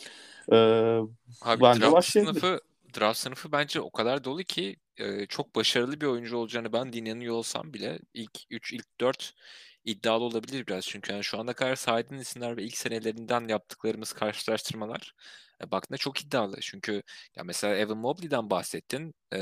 E, 0.51 0.57
Abi 1.41 1.61
bence 1.61 1.81
draft 1.81 2.07
sınıfı 2.07 2.59
draft 2.99 3.19
sınıfı 3.19 3.51
bence 3.51 3.81
o 3.81 3.91
kadar 3.91 4.23
dolu 4.23 4.43
ki 4.43 4.75
e, 4.97 5.25
çok 5.25 5.55
başarılı 5.55 6.01
bir 6.01 6.05
oyuncu 6.05 6.37
olacağını 6.37 6.73
ben 6.73 6.93
dinleniyor 6.93 7.35
olsam 7.35 7.73
bile 7.73 7.99
ilk 8.13 8.31
3 8.49 8.73
ilk 8.73 8.99
4 9.01 9.33
iddialı 9.85 10.23
olabilir 10.23 10.67
biraz. 10.67 10.85
Çünkü 10.87 11.11
yani 11.13 11.23
şu 11.23 11.39
ana 11.39 11.53
kadar 11.53 11.75
saydığın 11.75 12.17
isimler 12.17 12.57
ve 12.57 12.63
ilk 12.63 12.77
senelerinden 12.77 13.47
yaptıklarımız 13.47 14.13
karşılaştırmalar 14.13 15.15
e, 15.63 15.71
baktığında 15.71 15.97
çok 15.97 16.21
iddialı. 16.21 16.57
Çünkü 16.61 17.03
ya 17.35 17.43
mesela 17.43 17.75
Evan 17.75 17.97
Mobley'den 17.97 18.49
bahsettin. 18.49 19.13
E, 19.33 19.37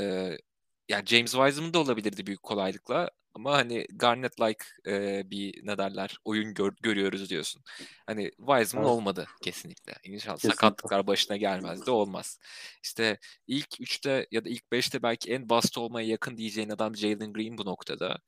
yani 0.88 1.06
James 1.06 1.32
Wiseman 1.32 1.74
da 1.74 1.78
olabilirdi 1.80 2.26
büyük 2.26 2.42
kolaylıkla. 2.42 3.10
Ama 3.34 3.52
hani 3.52 3.86
Garnett-like 3.92 4.64
e, 4.86 5.22
bir 5.30 5.66
ne 5.66 5.78
derler 5.78 6.16
oyun 6.24 6.54
gör- 6.54 6.76
görüyoruz 6.82 7.30
diyorsun. 7.30 7.62
Hani 8.06 8.30
Wiseman 8.30 8.84
Evet. 8.84 8.92
olmadı 8.94 9.26
kesinlikle. 9.42 9.92
İnşallah 10.04 10.36
Kesinlikle. 10.36 10.56
sakatlıklar 10.56 11.06
başına 11.06 11.36
gelmezdi 11.36 11.90
olmaz. 11.90 12.38
İşte 12.82 13.18
ilk 13.46 13.80
3'te 13.80 14.26
ya 14.30 14.44
da 14.44 14.48
ilk 14.48 14.72
5'te 14.72 15.02
belki 15.02 15.32
en 15.32 15.48
bast 15.48 15.78
olmaya 15.78 16.06
yakın 16.08 16.36
diyeceğin 16.36 16.70
adam 16.70 16.96
Jalen 16.96 17.32
Green 17.32 17.58
bu 17.58 17.64
noktada. 17.64 18.18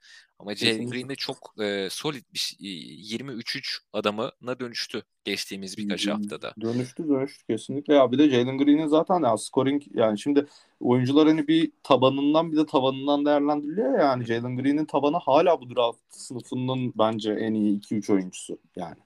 Ama 0.43 0.55
Jalen. 0.55 0.91
Green 0.91 1.09
de 1.09 1.15
çok 1.15 1.55
e, 1.61 1.89
solid 1.91 2.25
bir 2.35 2.39
şey- 2.39 2.59
23-3 2.61 3.81
adamına 3.93 4.61
dönüştü 4.61 5.03
geçtiğimiz 5.25 5.79
birkaç 5.79 6.09
haftada. 6.09 6.55
Dönüştü 6.61 7.09
dönüştü 7.09 7.47
kesinlikle 7.47 7.95
ya 7.95 8.13
bir 8.13 8.19
de 8.19 8.31
Jalen 8.31 8.59
Green'in 8.59 8.87
zaten 8.87 9.23
ya 9.23 9.37
scoring 9.37 9.83
yani 9.95 10.19
şimdi 10.19 10.47
oyuncular 10.81 11.29
hani 11.29 11.49
bir 11.49 11.73
tabanından 11.83 12.53
bir 12.53 12.57
de 12.57 12.67
tavanından 12.67 13.25
değerlendiriliyor 13.25 13.99
ya 13.99 14.05
yani 14.05 14.25
Jalen 14.25 14.57
Green'in 14.57 14.85
tabanı 14.85 15.17
hala 15.17 15.61
bu 15.61 15.75
draft 15.75 15.99
sınıfının 16.09 16.93
bence 16.99 17.33
en 17.33 17.55
iyi 17.55 17.81
2-3 17.81 18.13
oyuncusu 18.13 18.59
yani 18.77 18.97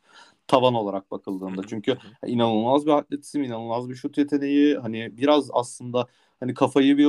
tavan 0.46 0.74
olarak 0.74 1.10
bakıldığında. 1.10 1.62
Çünkü 1.68 1.96
inanılmaz 2.26 2.86
bir 2.86 2.90
atletizm, 2.90 3.42
inanılmaz 3.42 3.88
bir 3.88 3.94
şut 3.94 4.18
yeteneği. 4.18 4.76
Hani 4.76 5.16
biraz 5.16 5.48
aslında 5.52 6.06
hani 6.40 6.54
kafayı 6.54 6.98
bir 6.98 7.08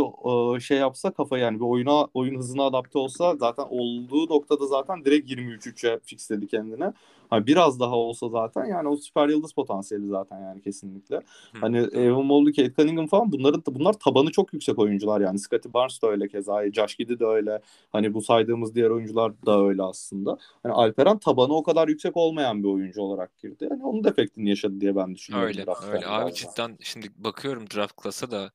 e, 0.56 0.60
şey 0.60 0.78
yapsa 0.78 1.12
kafayı 1.12 1.44
yani 1.44 1.60
bir 1.60 1.66
oyuna 1.66 2.06
oyun 2.14 2.38
hızına 2.38 2.64
adapte 2.64 3.00
olsa 3.00 3.36
zaten 3.36 3.66
olduğu 3.70 4.30
noktada 4.30 4.68
zaten 4.68 5.06
direkt 5.06 5.32
23-3'e 5.32 6.00
fixledi 6.00 6.48
kendine. 6.48 6.94
Hani 7.30 7.48
biraz 7.48 7.80
daha 7.80 7.96
olsa 7.96 8.30
zaten 8.30 8.66
yani 8.66 8.88
o 8.88 8.98
süper 8.98 9.28
yıldız 9.28 9.54
potansiyeli 9.54 10.08
zaten 10.08 10.42
yani 10.42 10.62
kesinlikle. 10.62 11.22
Hani 11.62 11.78
Evan 11.78 12.26
Mobley, 12.26 12.54
Kate 12.54 12.74
Cunningham 12.78 13.08
falan 13.08 13.32
bunların 13.32 13.64
bunlar 13.68 13.94
tabanı 13.94 14.32
çok 14.32 14.54
yüksek 14.54 14.80
oyuncular 14.80 15.22
yani. 15.22 15.40
Scottie 15.40 15.74
Barnes 15.74 16.02
da 16.02 16.08
öyle 16.08 16.28
keza, 16.28 16.72
Josh 16.72 16.96
Giddey 16.96 17.20
de 17.20 17.26
öyle. 17.26 17.62
Hani 17.92 18.14
bu 18.14 18.22
saydığımız 18.22 18.76
diğer 18.76 18.90
oyuncular 18.90 19.32
da 19.46 19.62
öyle 19.62 19.84
aslında. 19.84 20.38
Hani 20.64 20.74
Alperen 20.74 21.18
tabanı 21.18 21.54
o 21.54 21.64
kadar 21.64 21.88
yüksek 21.88 22.18
olmayan 22.18 22.64
bir 22.64 22.68
oyuncu 22.68 23.02
olarak 23.02 23.38
girdi. 23.38 23.68
Yani 23.72 23.84
onun 23.84 24.04
defektini 24.04 24.50
yaşadı 24.50 24.82
diye 24.82 24.96
ben 24.96 25.16
düşünüyorum. 25.16 25.48
Öyle 25.48 25.66
öyle 25.92 26.08
abi 26.08 26.34
cidden 26.34 26.78
şimdi 26.82 27.08
bakıyorum 27.18 27.66
draft 27.76 28.04
class'a 28.04 28.32
da 28.32 28.52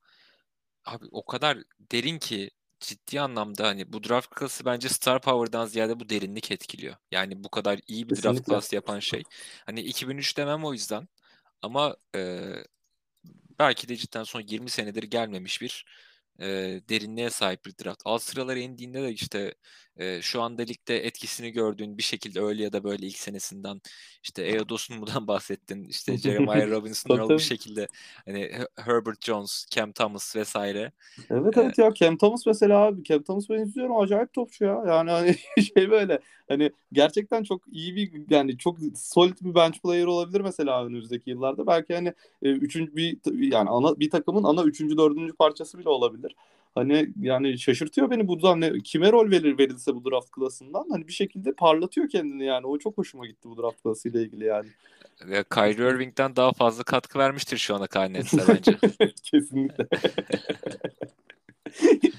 abi 0.84 1.06
o 1.12 1.24
kadar 1.26 1.58
derin 1.80 2.18
ki 2.18 2.50
ciddi 2.80 3.20
anlamda 3.20 3.66
hani 3.68 3.92
bu 3.92 4.04
draft 4.04 4.38
class'ı 4.38 4.64
bence 4.64 4.88
star 4.88 5.20
power'dan 5.22 5.66
ziyade 5.66 6.00
bu 6.00 6.08
derinlik 6.08 6.50
etkiliyor. 6.50 6.96
Yani 7.10 7.44
bu 7.44 7.50
kadar 7.50 7.80
iyi 7.88 8.08
bir 8.08 8.14
draft 8.14 8.40
Kesinlikle. 8.40 8.44
class 8.46 8.72
yapan 8.72 8.98
şey. 8.98 9.22
Hani 9.66 9.80
2003 9.80 10.36
demem 10.36 10.64
o 10.64 10.72
yüzden 10.72 11.08
ama 11.62 11.96
e, 12.16 12.52
belki 13.58 13.88
de 13.88 13.96
cidden 13.96 14.24
son 14.24 14.40
20 14.40 14.70
senedir 14.70 15.02
gelmemiş 15.02 15.62
bir 15.62 15.84
e, 16.40 16.46
derinliğe 16.88 17.30
sahip 17.30 17.64
bir 17.66 17.74
draft. 17.84 18.02
Alt 18.04 18.22
sıralara 18.22 18.58
indiğinde 18.58 19.02
de 19.02 19.12
işte 19.12 19.54
e, 19.96 20.22
şu 20.22 20.42
anda 20.42 20.62
ligde 20.62 21.06
etkisini 21.06 21.50
gördüğün 21.50 21.98
bir 21.98 22.02
şekilde 22.02 22.40
öyle 22.40 22.62
ya 22.62 22.72
da 22.72 22.84
böyle 22.84 23.06
ilk 23.06 23.18
senesinden 23.18 23.80
işte 24.22 24.42
Eodos'un 24.42 25.00
bundan 25.00 25.26
bahsettin. 25.26 25.84
işte 25.88 26.16
Jeremiah 26.18 26.70
Robinson'lar 26.70 27.28
bir 27.28 27.42
şekilde 27.42 27.88
hani 28.24 28.52
Herbert 28.76 29.24
Jones, 29.24 29.66
Cam 29.70 29.92
Thomas 29.92 30.36
vesaire. 30.36 30.92
Evet 31.30 31.56
evet 31.56 31.78
ya 31.78 31.94
Cam 31.94 32.16
Thomas 32.16 32.46
mesela 32.46 32.78
abi 32.78 33.04
Cam 33.04 33.22
Thomas 33.22 33.50
ben 33.50 33.62
izliyorum 33.62 33.96
acayip 33.96 34.32
topçu 34.32 34.64
ya. 34.64 34.84
Yani 34.86 35.10
hani 35.10 35.36
şey 35.76 35.90
böyle 35.90 36.18
hani 36.48 36.70
gerçekten 36.92 37.42
çok 37.42 37.62
iyi 37.72 37.96
bir 37.96 38.30
yani 38.30 38.58
çok 38.58 38.76
solid 38.96 39.36
bir 39.40 39.54
bench 39.54 39.78
player 39.82 40.04
olabilir 40.04 40.40
mesela 40.40 40.84
önümüzdeki 40.84 41.30
yıllarda. 41.30 41.66
Belki 41.66 41.94
hani 41.94 42.12
üçüncü 42.42 42.96
bir 42.96 43.18
yani 43.52 43.70
ana 43.70 44.00
bir 44.00 44.10
takımın 44.10 44.44
ana 44.44 44.62
üçüncü 44.62 44.98
dördüncü 44.98 45.32
parçası 45.32 45.78
bile 45.78 45.88
olabilir. 45.88 46.36
Hani 46.74 47.08
yani 47.20 47.58
şaşırtıyor 47.58 48.10
beni 48.10 48.28
buradan 48.28 48.60
ne 48.60 48.78
kime 48.78 49.12
rol 49.12 49.30
verir 49.30 49.58
verilse 49.58 49.94
bu 49.94 50.10
draft 50.10 50.30
klasından 50.30 50.86
hani 50.90 51.08
bir 51.08 51.12
şekilde 51.12 51.52
parlatıyor 51.52 52.08
kendini 52.08 52.44
yani 52.44 52.66
o 52.66 52.78
çok 52.78 52.98
hoşuma 52.98 53.26
gitti 53.26 53.48
bu 53.48 53.62
draft 53.62 53.82
klasıyla 53.82 54.20
ilgili 54.20 54.44
yani. 54.44 54.68
Ve 55.26 55.44
Kyrie 55.54 55.90
Irving'den 55.90 56.36
daha 56.36 56.52
fazla 56.52 56.82
katkı 56.82 57.18
vermiştir 57.18 57.58
şu 57.58 57.74
ana 57.74 57.86
Karnets'e 57.86 58.38
bence. 58.48 58.76
Kesinlikle. 59.22 59.86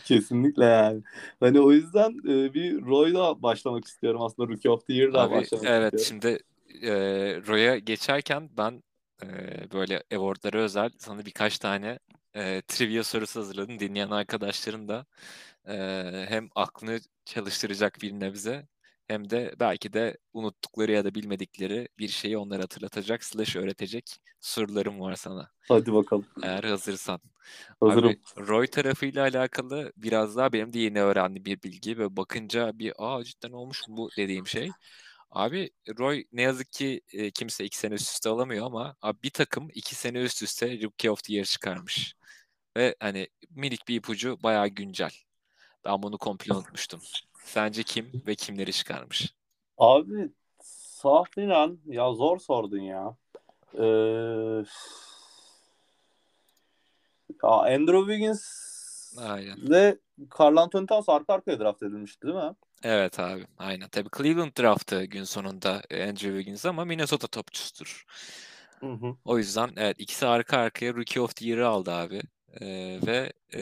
Kesinlikle 0.05 0.65
yani. 0.65 1.01
Hani 1.39 1.59
o 1.59 1.71
yüzden 1.71 2.09
e, 2.09 2.53
bir 2.53 2.81
Roy'la 2.81 3.41
başlamak 3.41 3.85
istiyorum 3.85 4.21
aslında 4.21 4.49
Rookie 4.49 4.71
of 4.71 4.87
the 4.87 4.93
Year'la 4.93 5.31
başlamak 5.31 5.65
evet, 5.65 5.93
istiyorum. 5.93 5.93
Evet 5.93 6.01
şimdi 6.01 6.39
e, 6.85 6.91
Roy'a 7.47 7.77
geçerken 7.77 8.49
ben 8.57 8.83
e, 9.23 9.27
böyle 9.73 10.03
awardlara 10.15 10.57
özel 10.57 10.89
sana 10.97 11.25
birkaç 11.25 11.59
tane 11.59 11.99
e, 12.35 12.61
trivia 12.67 13.03
sorusu 13.03 13.39
hazırladım. 13.39 13.79
Dinleyen 13.79 14.09
arkadaşların 14.09 14.87
da 14.87 15.05
e, 15.67 15.75
hem 16.29 16.49
aklını 16.55 16.99
çalıştıracak 17.25 18.01
bir 18.01 18.11
nebze 18.11 18.67
hem 19.07 19.29
de 19.29 19.55
belki 19.59 19.93
de 19.93 20.17
unuttukları 20.33 20.91
ya 20.91 21.05
da 21.05 21.15
bilmedikleri 21.15 21.87
bir 21.97 22.07
şeyi 22.07 22.37
onlara 22.37 22.63
hatırlatacak 22.63 23.23
slash 23.23 23.55
öğretecek 23.55 24.17
sorularım 24.39 24.99
var 24.99 25.15
sana. 25.15 25.49
Hadi 25.67 25.93
bakalım. 25.93 26.25
Eğer 26.43 26.63
hazırsan. 26.63 27.21
Hazırım. 27.79 28.09
Abi, 28.09 28.47
Roy 28.47 28.67
tarafıyla 28.67 29.23
alakalı 29.23 29.93
biraz 29.97 30.35
daha 30.35 30.53
benim 30.53 30.73
de 30.73 30.79
yeni 30.79 31.01
öğrendiğim 31.01 31.45
bir 31.45 31.61
bilgi 31.63 31.97
ve 31.97 32.17
bakınca 32.17 32.79
bir 32.79 32.93
aa 32.97 33.23
cidden 33.23 33.51
olmuş 33.51 33.87
mu 33.87 33.97
bu 33.97 34.09
dediğim 34.17 34.47
şey. 34.47 34.69
Abi 35.31 35.69
Roy 35.99 36.23
ne 36.31 36.41
yazık 36.41 36.71
ki 36.71 37.01
e, 37.13 37.31
kimse 37.31 37.65
iki 37.65 37.77
sene 37.77 37.93
üst 37.93 38.11
üste 38.11 38.29
alamıyor 38.29 38.65
ama 38.65 38.95
abi 39.01 39.17
bir 39.23 39.29
takım 39.29 39.67
iki 39.73 39.95
sene 39.95 40.21
üst 40.21 40.43
üste 40.43 40.81
Rookie 40.81 41.11
of 41.11 41.23
the 41.23 41.33
Year 41.33 41.45
çıkarmış. 41.45 42.15
Ve 42.77 42.95
hani 42.99 43.27
minik 43.49 43.87
bir 43.87 43.95
ipucu 43.95 44.37
bayağı 44.43 44.67
güncel. 44.67 45.11
Ben 45.85 46.03
bunu 46.03 46.17
komple 46.17 46.53
unutmuştum. 46.53 47.01
Sence 47.43 47.83
kim 47.83 48.11
ve 48.27 48.35
kimleri 48.35 48.73
çıkarmış? 48.73 49.33
Abi 49.77 50.31
tahminen 51.01 51.77
ya 51.85 52.13
zor 52.13 52.39
sordun 52.39 52.79
ya. 52.79 53.17
Ee, 53.73 53.83
ya 57.43 57.49
Andrew 57.49 57.99
Wiggins 57.99 58.43
Aynen. 59.17 59.69
ve 59.69 59.97
Carl 60.39 60.57
Anthony 60.57 60.85
Towns 60.85 61.09
arka 61.09 61.33
arkaya 61.33 61.59
draft 61.59 61.83
edilmişti 61.83 62.27
değil 62.27 62.35
mi? 62.35 62.55
Evet 62.83 63.19
abi 63.19 63.47
aynen. 63.57 63.89
Tabii 63.89 64.09
Cleveland 64.17 64.51
draftı 64.59 65.03
gün 65.03 65.23
sonunda 65.23 65.69
Andrew 65.91 66.37
Wiggins 66.37 66.65
ama 66.65 66.85
Minnesota 66.85 67.27
topçusudur. 67.27 68.05
Hı 68.79 68.91
hı. 68.91 69.15
O 69.25 69.37
yüzden 69.37 69.71
evet 69.77 69.99
ikisi 69.99 70.27
arka 70.27 70.57
arkaya 70.57 70.93
Rookie 70.93 71.21
of 71.21 71.35
the 71.35 71.45
Year'ı 71.45 71.67
aldı 71.67 71.91
abi. 71.91 72.21
Ee, 72.61 72.99
ve 73.07 73.33
e, 73.53 73.61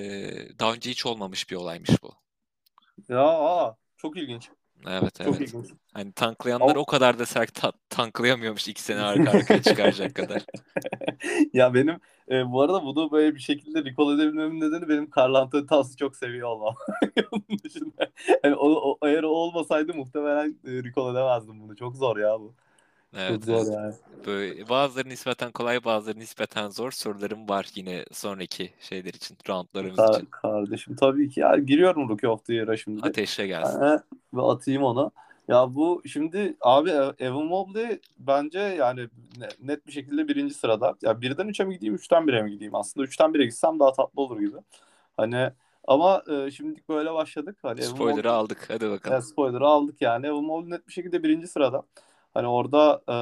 daha 0.59 0.73
önce 0.73 0.89
hiç 0.89 1.05
olmamış 1.05 1.49
bir 1.51 1.55
olaymış 1.55 2.03
bu. 2.03 2.15
Ya 3.09 3.19
aa, 3.27 3.77
çok 3.97 4.17
ilginç. 4.17 4.51
Evet 4.87 5.21
Çok 5.23 5.41
evet. 5.41 5.41
ilginç. 5.41 5.73
Hani 5.93 6.11
tanklayanlar 6.13 6.75
o 6.75 6.85
kadar 6.85 7.19
da 7.19 7.25
sert 7.25 7.53
ta- 7.55 7.71
tanklayamıyormuş 7.89 8.67
iki 8.67 8.81
sene 8.81 8.99
arka 9.01 9.31
arkaya 9.31 9.61
çıkaracak 9.61 10.15
kadar. 10.15 10.45
ya 11.53 11.73
benim 11.73 11.99
e, 12.31 12.51
bu 12.51 12.61
arada 12.61 12.83
bunu 12.83 13.11
böyle 13.11 13.35
bir 13.35 13.39
şekilde 13.39 13.85
recall 13.85 14.15
edebilmemin 14.15 14.61
nedeni 14.61 14.89
benim 14.89 15.09
Carl 15.17 15.33
Anthony 15.35 15.65
Towns'ı 15.67 15.97
çok 15.97 16.15
seviyor 16.15 16.47
olmam. 16.49 16.75
Onun 17.31 17.59
dışında. 17.63 18.11
Yani 18.43 18.55
o, 18.55 18.69
o, 18.91 19.07
eğer 19.07 19.23
o 19.23 19.27
olmasaydı 19.29 19.93
muhtemelen 19.93 20.49
e, 20.67 20.71
recall 20.83 21.11
edemezdim 21.15 21.61
bunu. 21.61 21.75
Çok 21.75 21.95
zor 21.95 22.17
ya 22.17 22.39
bu. 22.39 22.53
Evet, 23.17 23.29
Çok 23.33 23.45
zor 23.45 23.73
yani. 23.73 23.93
Böyle 24.25 24.69
bazıları 24.69 25.09
nispeten 25.09 25.51
kolay, 25.51 25.83
bazıları 25.83 26.19
nispeten 26.19 26.69
zor 26.69 26.91
sorularım 26.91 27.49
var 27.49 27.67
yine 27.75 28.05
sonraki 28.11 28.73
şeyler 28.79 29.13
için, 29.13 29.37
roundlarımız 29.49 29.99
Ka- 29.99 30.15
için. 30.15 30.27
kardeşim 30.31 30.95
tabii 30.95 31.29
ki 31.29 31.39
ya 31.39 31.55
giriyorum 31.57 32.09
Rookie 32.09 32.29
of 32.29 32.45
the 32.45 32.53
Year'a 32.53 32.77
şimdi. 32.77 33.07
Ateşle 33.07 33.47
gelsin. 33.47 33.81
Yani, 33.81 33.99
ve 34.33 34.41
atayım 34.41 34.83
onu. 34.83 35.11
Ya 35.47 35.75
bu 35.75 36.01
şimdi 36.07 36.57
abi 36.61 36.89
E- 36.89 37.25
Evan 37.25 37.45
Mobley 37.45 37.99
bence 38.19 38.59
yani 38.59 39.07
ne- 39.37 39.67
net 39.69 39.87
bir 39.87 39.91
şekilde 39.91 40.27
birinci 40.27 40.53
sırada. 40.53 40.95
Ya 41.01 41.21
birden 41.21 41.47
üçe 41.47 41.63
mi 41.63 41.73
gideyim, 41.73 41.95
üçten 41.95 42.27
bire 42.27 42.43
mi 42.43 42.51
gideyim? 42.51 42.75
Aslında 42.75 43.05
üçten 43.05 43.33
bire 43.33 43.45
gitsem 43.45 43.79
daha 43.79 43.93
tatlı 43.93 44.21
olur 44.21 44.39
gibi. 44.39 44.57
Hani 45.17 45.49
ama 45.87 46.23
e, 46.31 46.51
şimdilik 46.51 46.89
böyle 46.89 47.13
başladık. 47.13 47.57
Hani 47.61 47.81
Spoiler'ı 47.81 48.27
Mobley- 48.27 48.31
aldık. 48.31 48.65
Hadi 48.67 48.89
bakalım. 48.89 49.13
Evet, 49.15 49.25
spoiler'ı 49.25 49.65
aldık 49.67 50.01
yani. 50.01 50.27
Evan 50.27 50.43
Mobley 50.43 50.71
net 50.71 50.87
bir 50.87 50.93
şekilde 50.93 51.23
birinci 51.23 51.47
sırada. 51.47 51.83
Hani 52.33 52.47
orada 52.47 53.01
e, 53.09 53.15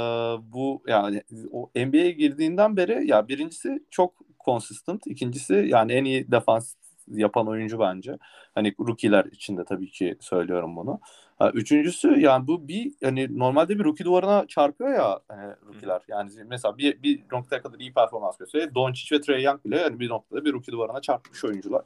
bu 0.54 0.84
yani 0.88 1.24
o 1.52 1.70
NBA'ye 1.76 2.12
girdiğinden 2.12 2.78
beri 2.78 3.08
ya 3.08 3.28
birincisi 3.28 3.84
çok 3.90 4.14
consistent. 4.46 5.08
ikincisi 5.08 5.54
yani 5.54 5.94
en 5.94 6.04
iyi 6.04 6.32
defans 6.32 6.76
yapan 7.08 7.48
oyuncu 7.48 7.80
bence. 7.80 8.18
Hani 8.56 8.76
rookie'ler 8.80 9.26
içinde 9.26 9.66
tabii 9.66 9.92
ki 9.92 10.18
söylüyorum 10.20 10.76
bunu. 10.76 11.00
Ha, 11.40 11.52
üçüncüsü 11.54 12.20
yani 12.20 12.48
bu 12.48 12.68
bir 12.68 12.94
hani 13.04 13.40
normalde 13.40 13.80
bir 13.80 13.84
rookie 13.84 14.06
duvarına 14.06 14.48
çarpıyor 14.48 14.94
ya 14.94 15.20
hani 15.28 15.54
rookie'ler. 15.68 16.02
Yani 16.08 16.32
mesela 16.46 16.78
bir, 16.78 17.04
bir 17.04 17.24
noktaya 17.32 17.62
kadar 17.62 17.80
iyi 17.80 17.94
performans 17.94 18.38
gösteriyor. 18.38 18.76
Doncic 18.76 19.16
ve 19.16 19.22
Trae 19.22 19.42
Young 19.42 19.66
bile 19.66 19.78
yani 19.78 20.00
bir 20.00 20.10
noktada 20.10 20.46
bir 20.46 20.54
rookie 20.54 20.72
duvarına 20.72 21.02
çarpmış 21.02 21.46
oyuncular. 21.46 21.82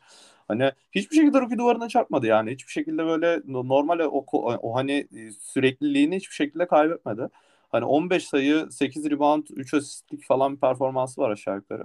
Hani 0.47 0.71
hiçbir 0.91 1.15
şekilde 1.15 1.39
rookie 1.41 1.58
duvarına 1.58 1.89
çarpmadı 1.89 2.27
yani. 2.27 2.51
Hiçbir 2.51 2.71
şekilde 2.71 3.06
böyle 3.06 3.41
normal 3.45 3.99
o, 3.99 4.25
o, 4.32 4.75
hani 4.75 5.08
sürekliliğini 5.39 6.15
hiçbir 6.15 6.36
şekilde 6.36 6.67
kaybetmedi. 6.67 7.27
Hani 7.71 7.86
15 7.86 8.27
sayı, 8.27 8.67
8 8.71 9.10
rebound, 9.10 9.47
3 9.56 9.73
asistlik 9.73 10.23
falan 10.25 10.56
bir 10.56 10.60
performansı 10.60 11.21
var 11.21 11.29
aşağı 11.29 11.56
yukarı. 11.56 11.84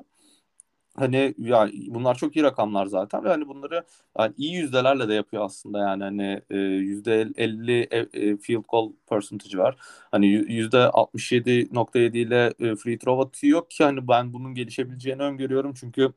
Hani 0.99 1.35
yani 1.39 1.73
bunlar 1.89 2.15
çok 2.15 2.37
iyi 2.37 2.43
rakamlar 2.43 2.87
zaten 2.87 3.25
ve 3.25 3.29
hani 3.29 3.49
bunları 3.49 3.85
yani 4.19 4.35
iyi 4.37 4.55
yüzdelerle 4.55 5.09
de 5.09 5.15
yapıyor 5.15 5.45
aslında 5.45 5.79
yani 5.79 6.03
hani 6.05 6.43
e, 6.51 6.57
yüzde 6.59 7.29
50 7.37 7.81
e, 7.81 7.99
e, 8.13 8.37
field 8.37 8.65
goal 8.69 8.93
percentage 9.11 9.59
var. 9.59 9.77
Hani 10.11 10.27
yüzde 10.27 10.77
67.7 10.89 12.19
ile 12.19 12.55
e, 12.61 12.77
free 12.77 12.99
throw 12.99 13.23
atıyor 13.29 13.69
ki 13.69 13.85
hani 13.85 14.09
ben 14.09 14.33
bunun 14.33 14.55
gelişebileceğini 14.55 15.23
öngörüyorum 15.23 15.75
çünkü 15.75 16.13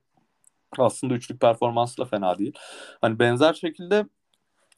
aslında 0.78 1.14
üçlük 1.14 1.42
performansı 1.42 1.98
da 1.98 2.06
fena 2.06 2.38
değil. 2.40 2.54
Hani 3.02 3.20
benzer 3.20 3.54
şekilde 3.54 4.06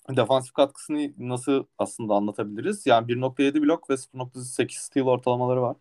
defansif 0.09 0.53
katkısını 0.53 1.13
nasıl 1.17 1.65
aslında 1.77 2.13
anlatabiliriz? 2.13 2.85
Yani 2.85 3.07
1.7 3.07 3.61
blok 3.61 3.89
ve 3.89 3.97
0.8 3.97 4.79
steal 4.79 5.07
ortalamaları 5.07 5.61
var. 5.61 5.75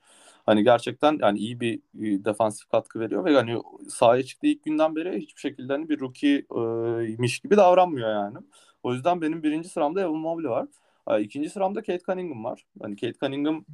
Hani 0.47 0.65
gerçekten 0.65 1.19
yani 1.21 1.39
iyi 1.39 1.61
bir 1.61 1.81
defansif 2.25 2.69
katkı 2.69 3.01
veriyor 3.01 3.25
ve 3.25 3.35
hani 3.35 3.63
sahaya 3.89 4.23
çıktığı 4.23 4.47
ilk 4.47 4.65
günden 4.65 4.97
beri 4.97 5.21
hiçbir 5.21 5.41
şekilde 5.41 5.73
hani 5.73 5.89
bir 5.89 6.01
rookie'miş 6.01 7.41
gibi 7.41 7.57
davranmıyor 7.57 8.11
yani. 8.11 8.39
O 8.83 8.95
yüzden 8.95 9.21
benim 9.23 9.43
birinci 9.43 9.69
sıramda 9.69 10.01
Evan 10.01 10.15
Mobley 10.17 10.51
var. 10.51 10.69
İkinci 11.21 11.51
sıramda 11.51 11.81
Kate 11.83 12.05
Cunningham 12.07 12.45
var. 12.45 12.67
Hani 12.83 12.97
Kate 12.97 13.19
Cunningham 13.21 13.65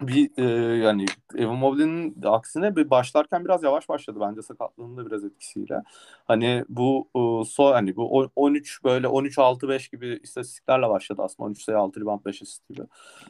bir 0.00 0.30
e, 0.36 0.76
yani 0.76 1.06
Evan 1.36 1.56
Mobley'nin 1.56 2.22
aksine 2.22 2.76
bir 2.76 2.90
başlarken 2.90 3.44
biraz 3.44 3.62
yavaş 3.62 3.88
başladı 3.88 4.18
bence 4.20 4.42
sakatlığının 4.42 4.96
da 4.96 5.06
biraz 5.06 5.24
etkisiyle. 5.24 5.82
Hani 6.24 6.64
bu 6.68 7.08
e, 7.16 7.44
so 7.44 7.64
hani 7.74 7.96
bu 7.96 8.30
13 8.36 8.84
böyle 8.84 9.08
13 9.08 9.38
6 9.38 9.68
5 9.68 9.88
gibi 9.88 10.20
istatistiklerle 10.22 10.88
başladı 10.88 11.22
aslında 11.24 11.46
13 11.48 11.62
sayı 11.62 11.78
6 11.78 12.00
rebound 12.00 12.24
5 12.24 12.42
asist 12.42 12.68
gibi. 12.68 12.82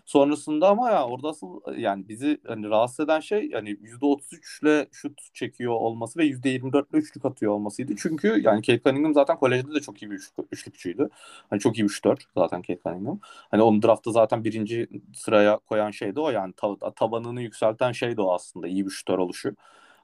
Sonrasında 0.05 0.69
ama 0.69 0.91
ya 0.91 1.07
orada 1.07 1.29
asıl 1.29 1.61
yani 1.77 2.09
bizi 2.09 2.41
hani 2.47 2.71
rahatsız 2.71 3.05
eden 3.05 3.21
şey 3.21 3.49
yani 3.49 3.71
%33 3.71 4.63
ile 4.63 4.87
şut 4.93 5.35
çekiyor 5.35 5.73
olması 5.73 6.19
ve 6.19 6.25
%24 6.27 6.71
ile 6.91 6.99
üçlük 6.99 7.25
atıyor 7.25 7.53
olmasıydı. 7.53 7.93
Çünkü 7.97 8.41
yani 8.43 8.63
Kate 8.63 8.83
Cunningham 8.85 9.15
zaten 9.15 9.37
kolejde 9.37 9.75
de 9.75 9.81
çok 9.81 10.03
iyi 10.03 10.11
bir 10.11 10.21
üçlükçüydü. 10.53 11.09
Hani 11.51 11.61
çok 11.61 11.79
iyi 11.79 11.85
bir 11.85 11.89
şutör 11.89 12.17
zaten 12.37 12.63
Kate 12.63 12.81
Cunningham. 12.87 13.19
Hani 13.23 13.63
onu 13.63 13.83
draftta 13.83 14.13
zaten 14.13 14.45
birinci 14.45 14.89
sıraya 15.15 15.59
koyan 15.59 15.91
şey 15.91 16.17
de 16.17 16.21
o 16.21 16.31
yani 16.31 16.38
tab- 16.39 16.95
tabanını 16.95 17.43
yükselten 17.43 17.93
şey 17.93 18.17
de 18.17 18.23
o 18.23 18.35
aslında 18.35 18.69
iyi 18.69 18.87
bir 18.87 18.91
şutör 18.91 19.19
oluşu. 19.19 19.57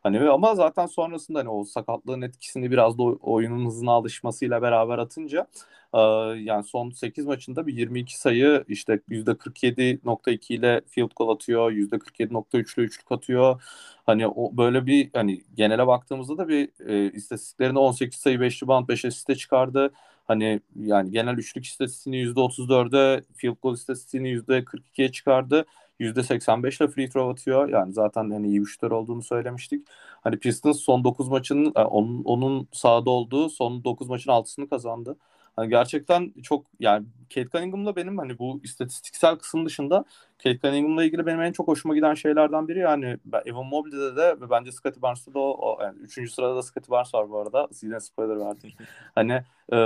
Hani 0.02 0.30
ama 0.30 0.54
zaten 0.54 0.86
sonrasında 0.86 1.38
hani 1.38 1.48
o 1.48 1.64
sakatlığın 1.64 2.22
etkisini 2.22 2.70
biraz 2.70 2.98
da 2.98 3.02
oyunun 3.02 3.66
hızına 3.66 3.92
alışmasıyla 3.92 4.62
beraber 4.62 4.98
atınca 4.98 5.46
e, 5.94 5.98
yani 6.38 6.64
son 6.64 6.90
8 6.90 7.26
maçında 7.26 7.66
bir 7.66 7.74
22 7.74 8.18
sayı 8.18 8.64
işte 8.68 9.00
%47.2 9.08 10.54
ile 10.54 10.80
field 10.88 11.10
goal 11.16 11.28
atıyor, 11.34 11.72
%47.3 11.72 12.78
ile 12.78 12.84
üçlük 12.86 13.12
atıyor. 13.12 13.62
Hani 14.06 14.26
o 14.28 14.56
böyle 14.56 14.86
bir 14.86 15.10
hani 15.12 15.44
genele 15.54 15.86
baktığımızda 15.86 16.38
da 16.38 16.48
bir 16.48 16.68
e, 16.88 17.12
istatistiklerinde 17.12 17.78
18 17.78 18.18
sayı 18.20 18.40
5 18.40 18.62
rebound 18.62 18.88
5 18.88 19.04
asiste 19.04 19.34
çıkardı. 19.34 19.92
Hani 20.26 20.60
yani 20.76 21.10
genel 21.10 21.34
üçlük 21.34 21.64
istatistiğini 21.66 22.18
%34'e, 22.34 23.22
field 23.36 23.56
goal 23.62 23.74
istatistiğini 23.74 24.28
%42'ye 24.28 25.12
çıkardı. 25.12 25.66
%85 26.00 26.80
ile 26.80 26.88
free 26.88 27.08
throw 27.08 27.30
atıyor. 27.32 27.68
Yani 27.68 27.92
zaten 27.92 28.30
hani 28.30 28.48
iyi 28.48 28.60
bir 28.60 28.66
şutör 28.66 28.90
olduğunu 28.90 29.22
söylemiştik. 29.22 29.88
Hani 30.22 30.38
Pistons 30.38 30.80
son 30.80 31.04
9 31.04 31.28
maçın 31.28 31.72
e, 31.76 31.80
onun, 31.80 32.24
onun 32.24 32.68
sahada 32.72 33.10
olduğu 33.10 33.48
son 33.50 33.84
9 33.84 34.08
maçın 34.08 34.30
6'sını 34.30 34.68
kazandı. 34.68 35.16
Hani 35.56 35.68
gerçekten 35.68 36.32
çok 36.42 36.66
yani 36.80 37.06
Kate 37.34 37.48
Cunningham'la 37.52 37.96
benim 37.96 38.18
hani 38.18 38.38
bu 38.38 38.60
istatistiksel 38.64 39.36
kısım 39.36 39.66
dışında 39.66 40.04
Kate 40.42 40.58
Cunningham'la 40.58 41.04
ilgili 41.04 41.26
benim 41.26 41.40
en 41.40 41.52
çok 41.52 41.68
hoşuma 41.68 41.94
giden 41.94 42.14
şeylerden 42.14 42.68
biri 42.68 42.78
yani 42.78 43.16
Evan 43.44 43.66
Mobley'de 43.66 44.16
de 44.16 44.40
ve 44.40 44.50
bence 44.50 44.72
Scottie 44.72 45.02
Barnes'ta 45.02 45.34
da 45.34 45.38
o, 45.38 45.56
o 45.60 45.82
yani 45.82 45.98
üçüncü 45.98 46.30
sırada 46.30 46.56
da 46.56 46.62
Scottie 46.62 46.90
Barnes 46.90 47.14
var 47.14 47.30
bu 47.30 47.38
arada. 47.38 47.68
Yine 47.82 48.00
spoiler 48.00 48.40
verdim. 48.40 48.72
hani 49.14 49.42
e, 49.72 49.76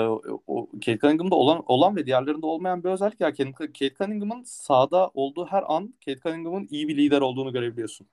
o 0.47 0.69
Kate 0.73 0.99
Cunningham'da 0.99 1.35
olan 1.35 1.63
olan 1.67 1.97
ve 1.97 2.07
diğerlerinde 2.07 2.47
olmayan 2.47 2.85
bir 2.85 2.89
özellik 2.89 3.21
ya 3.21 3.33
Kate 3.33 3.95
Cunningham'ın 3.95 4.43
sahada 4.43 5.11
olduğu 5.15 5.47
her 5.47 5.65
an 5.67 5.95
Kate 6.05 6.21
Cunningham'ın 6.21 6.69
iyi 6.71 6.89
bir 6.89 6.97
lider 6.97 7.21
olduğunu 7.21 7.53
görebiliyorsun. 7.53 8.07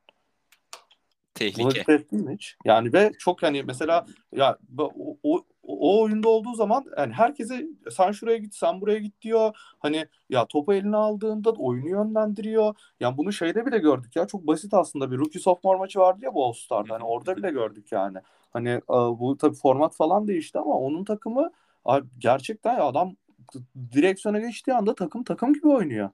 Tehlike. 1.35 2.05
Mi 2.11 2.33
hiç? 2.33 2.55
Yani 2.65 2.93
ve 2.93 3.11
çok 3.19 3.43
hani 3.43 3.63
mesela 3.63 4.05
ya 4.31 4.57
o, 4.77 5.17
o, 5.23 5.43
o 5.67 6.01
oyunda 6.03 6.29
olduğu 6.29 6.53
zaman 6.53 6.85
yani 6.97 7.13
herkese 7.13 7.67
sen 7.91 8.11
şuraya 8.11 8.37
git 8.37 8.55
sen 8.55 8.81
buraya 8.81 8.99
git 8.99 9.21
diyor. 9.21 9.55
Hani 9.79 10.07
ya 10.29 10.45
topu 10.45 10.73
eline 10.73 10.97
aldığında 10.97 11.51
oyunu 11.51 11.89
yönlendiriyor. 11.89 12.75
Yani 12.99 13.17
bunu 13.17 13.33
şeyde 13.33 13.65
bile 13.65 13.77
gördük 13.77 14.15
ya 14.15 14.27
çok 14.27 14.47
basit 14.47 14.73
aslında 14.73 15.11
bir 15.11 15.17
rookie 15.17 15.39
sophomore 15.39 15.77
maçı 15.77 15.99
vardı 15.99 16.25
ya 16.25 16.33
bu 16.33 16.45
All 16.45 16.53
Star'da. 16.53 16.93
Hani 16.93 17.03
orada 17.03 17.37
bile 17.37 17.51
gördük 17.51 17.91
yani. 17.91 18.17
Hani 18.53 18.69
e, 18.69 18.81
bu 18.89 19.37
tabii 19.37 19.55
format 19.55 19.95
falan 19.95 20.27
değişti 20.27 20.59
ama 20.59 20.73
onun 20.79 21.03
takımı 21.05 21.51
gerçekten 22.19 22.79
adam 22.79 23.15
direksiyona 23.91 24.39
geçtiği 24.39 24.73
anda 24.73 24.95
takım 24.95 25.23
takım 25.23 25.53
gibi 25.53 25.67
oynuyor. 25.67 26.09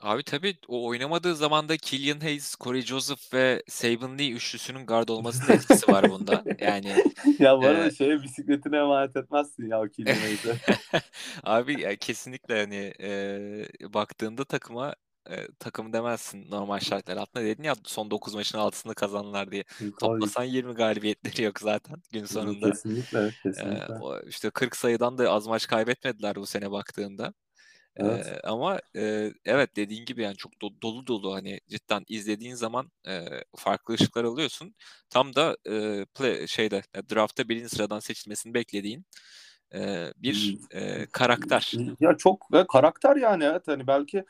Abi 0.00 0.22
tabii 0.22 0.56
o 0.68 0.86
oynamadığı 0.86 1.36
zaman 1.36 1.68
da 1.68 1.76
Killian 1.76 2.20
Hayes, 2.20 2.54
Corey 2.60 2.82
Joseph 2.82 3.34
ve 3.34 3.62
Saban 3.68 4.18
Lee 4.18 4.30
üçlüsünün 4.30 4.86
guard 4.86 5.08
olmasının 5.08 5.56
etkisi 5.56 5.92
var 5.92 6.10
bunda. 6.10 6.44
Yani 6.60 6.94
ya 7.38 7.58
bu 7.58 7.66
arada 7.66 7.86
e... 7.86 7.90
şeye 7.90 8.22
bisikletine 8.22 8.76
emanet 8.76 9.16
etmezsin 9.16 9.70
ya 9.70 9.82
o 9.82 9.88
Killian 9.88 10.16
Hayes'e. 10.16 10.56
Abi 11.42 11.80
ya 11.80 11.96
kesinlikle 11.96 12.60
hani 12.60 12.92
e, 13.00 13.94
baktığında 13.94 14.44
takıma 14.44 14.94
e, 15.30 15.48
takım 15.58 15.92
demezsin 15.92 16.50
normal 16.50 16.78
şartlar 16.78 17.16
altında 17.16 17.44
dedin 17.44 17.62
ya 17.62 17.74
son 17.84 18.10
9 18.10 18.34
maçın 18.34 18.58
altısını 18.58 18.94
kazanlar 18.94 19.50
diye. 19.50 19.64
Tabii. 19.78 19.92
Toplasan 20.00 20.44
20 20.44 20.74
galibiyetleri 20.74 21.42
yok 21.42 21.60
zaten 21.60 21.96
gün 22.12 22.24
sonunda. 22.24 22.70
Kesinlikle, 22.70 23.30
kesinlikle. 23.42 23.94
E, 23.94 23.98
o 24.00 24.20
işte 24.20 24.50
40 24.50 24.76
sayıdan 24.76 25.18
da 25.18 25.30
az 25.30 25.46
maç 25.46 25.66
kaybetmediler 25.66 26.36
bu 26.36 26.46
sene 26.46 26.70
baktığında. 26.70 27.34
Evet. 27.96 28.32
Ee, 28.32 28.40
ama 28.44 28.80
e, 28.96 29.32
evet 29.44 29.76
dediğin 29.76 30.04
gibi 30.04 30.22
yani 30.22 30.36
çok 30.36 30.52
do- 30.54 30.82
dolu 30.82 31.06
dolu 31.06 31.34
hani 31.34 31.60
cidden 31.68 32.04
izlediğin 32.08 32.54
zaman 32.54 32.90
e, 33.08 33.24
farklı 33.56 33.94
ışıklar 33.94 34.24
alıyorsun. 34.24 34.74
Tam 35.10 35.34
da 35.34 35.56
e, 35.70 36.06
play, 36.14 36.46
şeyde 36.46 36.82
draftta 37.10 37.48
birinci 37.48 37.68
sıradan 37.68 38.00
seçilmesini 38.00 38.54
beklediğin 38.54 39.06
e, 39.76 40.12
bir 40.22 40.58
e, 40.70 41.06
karakter. 41.06 41.72
Ya 42.00 42.16
çok 42.16 42.46
e, 42.52 42.66
karakter 42.66 43.16
yani 43.16 43.44
evet. 43.44 43.68
Hani 43.68 43.86
belki 43.86 44.24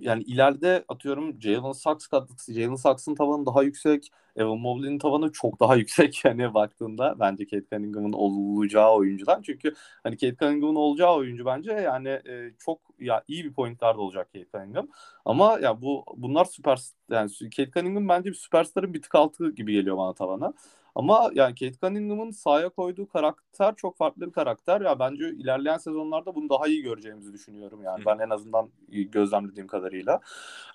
yani 0.00 0.22
ileride 0.22 0.84
atıyorum 0.88 1.40
Jalen 1.40 1.72
Sachs 1.72 2.08
Jalen 2.48 2.74
Sachs'ın 2.74 3.14
tavanı 3.14 3.46
daha 3.46 3.62
yüksek 3.62 4.10
Evan 4.36 4.58
Mobley'nin 4.58 4.98
tavanı 4.98 5.32
çok 5.32 5.60
daha 5.60 5.76
yüksek 5.82 6.24
yani 6.24 6.54
baktığında. 6.54 7.16
Bence 7.20 7.46
Kate 7.46 7.66
Cunningham'ın 7.72 8.12
olacağı 8.12 8.94
oyuncudan. 8.94 9.42
Çünkü 9.42 9.74
hani 10.02 10.16
Kate 10.16 10.36
Cunningham'ın 10.36 10.74
olacağı 10.74 11.14
oyuncu 11.14 11.46
bence 11.46 11.72
yani 11.72 12.08
e, 12.08 12.52
çok 12.58 12.80
ya 13.00 13.24
iyi 13.28 13.44
bir 13.44 13.52
point 13.52 13.80
guard 13.80 13.98
olacak 13.98 14.28
Kate 14.32 14.46
Cunningham. 14.52 14.88
Ama 15.24 15.58
ya 15.62 15.82
bu 15.82 16.04
bunlar 16.16 16.44
süper 16.44 16.80
yani 17.10 17.30
Kate 17.56 17.70
Cunningham 17.70 18.08
bence 18.08 18.30
bir 18.30 18.34
süperstarın 18.34 18.94
bir 18.94 19.02
tık 19.02 19.14
altı 19.14 19.50
gibi 19.50 19.72
geliyor 19.72 19.96
bana 19.96 20.14
tavana 20.14 20.52
ama 20.98 21.30
yani 21.34 21.54
Kate 21.54 21.78
Cunningham'ın 21.82 22.30
sahaya 22.30 22.68
koyduğu 22.68 23.08
karakter 23.08 23.74
çok 23.76 23.96
farklı 23.96 24.26
bir 24.26 24.32
karakter. 24.32 24.80
Ya 24.80 24.98
bence 24.98 25.30
ilerleyen 25.30 25.78
sezonlarda 25.78 26.34
bunu 26.34 26.48
daha 26.48 26.68
iyi 26.68 26.82
göreceğimizi 26.82 27.32
düşünüyorum 27.32 27.82
yani. 27.84 28.00
Hı. 28.00 28.06
Ben 28.06 28.18
en 28.18 28.30
azından 28.30 28.68
gözlemlediğim 28.88 29.66
kadarıyla. 29.66 30.20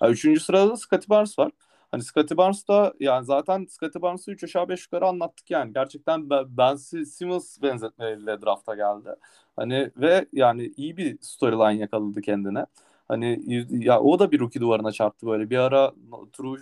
Yani 0.02 0.12
üçüncü 0.12 0.40
sırada 0.40 0.70
da 0.70 0.76
Scottie 0.76 1.08
Barnes 1.08 1.38
var. 1.38 1.52
Hani 1.90 2.02
Scottie 2.02 2.36
Barnes 2.36 2.68
da 2.68 2.94
yani 3.00 3.24
zaten 3.24 3.66
Scottie 3.70 4.02
Barnes'ı 4.02 4.30
3 4.30 4.44
aşağı 4.44 4.68
5 4.68 4.84
yukarı 4.84 5.06
anlattık 5.06 5.50
yani. 5.50 5.72
Gerçekten 5.72 6.30
Ben 6.30 6.76
Simmons 7.04 7.62
benzetmeleriyle 7.62 8.42
drafta 8.42 8.74
geldi. 8.74 9.08
Hani 9.56 9.90
ve 9.96 10.26
yani 10.32 10.72
iyi 10.76 10.96
bir 10.96 11.18
storyline 11.20 11.80
yakaladı 11.80 12.20
kendine. 12.20 12.66
Hani 13.08 13.40
ya 13.70 14.00
o 14.00 14.18
da 14.18 14.32
bir 14.32 14.40
rookie 14.40 14.60
duvarına 14.60 14.92
çarptı 14.92 15.26
böyle. 15.26 15.50
Bir 15.50 15.58
ara 15.58 15.92
true 16.32 16.58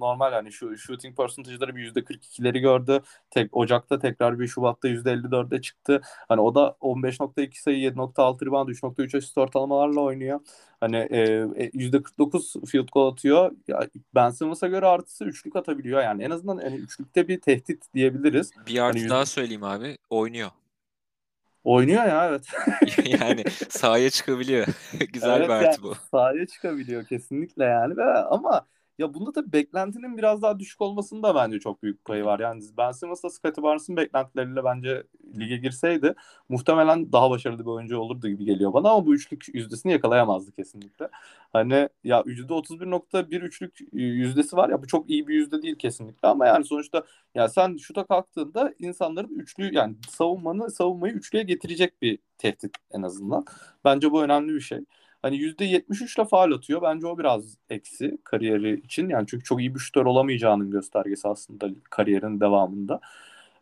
normal 0.00 0.32
yani 0.32 0.52
şu 0.52 0.78
shooting 0.78 1.16
percentage'ları 1.16 1.76
bir 1.76 1.94
%42'leri 1.94 2.58
gördü. 2.58 3.00
Tek 3.30 3.56
Ocak'ta 3.56 3.98
tekrar 3.98 4.40
bir 4.40 4.46
Şubat'ta 4.46 4.88
%54'e 4.88 5.60
çıktı. 5.60 6.00
Hani 6.28 6.40
o 6.40 6.54
da 6.54 6.76
15.2 6.80 7.62
sayı, 7.62 7.78
7.6 7.78 8.46
rebound, 8.46 8.68
3.3 8.68 9.18
asist 9.18 9.38
ortalamalarla 9.38 10.00
oynuyor. 10.00 10.40
Hani 10.80 10.96
e, 10.96 11.42
%49 11.74 12.66
field 12.66 12.88
goal 12.92 13.12
atıyor. 13.12 13.52
Ya 13.68 13.88
Ben 14.14 14.30
Simmons'a 14.30 14.68
göre 14.68 14.86
artısı 14.86 15.24
üçlük 15.24 15.56
atabiliyor. 15.56 16.02
Yani 16.02 16.22
en 16.24 16.30
azından 16.30 16.58
hani 16.58 16.76
üçlükte 16.76 17.28
bir 17.28 17.40
tehdit 17.40 17.94
diyebiliriz. 17.94 18.50
Bir 18.66 18.78
artı 18.78 18.98
hani 18.98 19.08
daha 19.08 19.26
söyleyeyim 19.26 19.64
abi. 19.64 19.98
Oynuyor. 20.10 20.50
Oynuyor 21.64 22.04
ya 22.04 22.26
evet. 22.28 22.46
yani 23.20 23.44
sahaya 23.68 24.10
çıkabiliyor. 24.10 24.66
Güzel 25.12 25.36
evet, 25.36 25.48
bir 25.48 25.52
artı 25.52 25.64
yani, 25.66 25.82
bu. 25.82 25.94
Sahaya 26.10 26.46
çıkabiliyor 26.46 27.06
kesinlikle 27.06 27.64
yani. 27.64 28.02
Ama 28.30 28.66
ya 29.00 29.14
bunda 29.14 29.34
da 29.34 29.52
beklentinin 29.52 30.18
biraz 30.18 30.42
daha 30.42 30.58
düşük 30.58 30.80
olmasında 30.80 31.34
bence 31.34 31.60
çok 31.60 31.82
büyük 31.82 32.04
payı 32.04 32.24
var. 32.24 32.40
Yani 32.40 32.62
Ben 32.78 32.92
Simmons'la 32.92 33.30
Scottie 33.30 33.62
Barnes'ın 33.62 33.96
beklentileriyle 33.96 34.64
bence 34.64 35.04
lige 35.38 35.56
girseydi 35.56 36.14
muhtemelen 36.48 37.12
daha 37.12 37.30
başarılı 37.30 37.60
bir 37.60 37.70
oyuncu 37.70 37.98
olurdu 37.98 38.28
gibi 38.28 38.44
geliyor 38.44 38.72
bana 38.72 38.90
ama 38.90 39.06
bu 39.06 39.14
üçlük 39.14 39.54
yüzdesini 39.54 39.92
yakalayamazdı 39.92 40.52
kesinlikle. 40.52 41.08
Hani 41.52 41.88
ya 42.04 42.24
%31.1 42.26 43.40
üçlük 43.40 43.78
yüzdesi 43.92 44.56
var 44.56 44.68
ya 44.68 44.82
bu 44.82 44.86
çok 44.86 45.10
iyi 45.10 45.28
bir 45.28 45.34
yüzde 45.34 45.62
değil 45.62 45.76
kesinlikle 45.76 46.28
ama 46.28 46.46
yani 46.46 46.64
sonuçta 46.64 47.02
ya 47.34 47.48
sen 47.48 47.76
şuta 47.76 48.06
kalktığında 48.06 48.74
insanların 48.78 49.38
üçlü 49.38 49.74
yani 49.74 49.96
savunmanı 50.08 50.70
savunmayı 50.70 51.14
üçlüye 51.14 51.44
getirecek 51.44 52.02
bir 52.02 52.18
tehdit 52.38 52.76
en 52.90 53.02
azından. 53.02 53.44
Bence 53.84 54.10
bu 54.12 54.22
önemli 54.22 54.54
bir 54.54 54.60
şey. 54.60 54.84
Hani 55.22 55.36
%73 55.36 56.16
ile 56.16 56.24
faal 56.24 56.52
atıyor. 56.52 56.82
Bence 56.82 57.06
o 57.06 57.18
biraz 57.18 57.58
eksi 57.70 58.18
kariyeri 58.24 58.80
için. 58.80 59.08
Yani 59.08 59.26
çünkü 59.26 59.44
çok 59.44 59.60
iyi 59.60 59.74
bir 59.74 59.80
şutör 59.80 60.06
olamayacağının 60.06 60.70
göstergesi 60.70 61.28
aslında 61.28 61.68
kariyerin 61.90 62.40
devamında. 62.40 63.00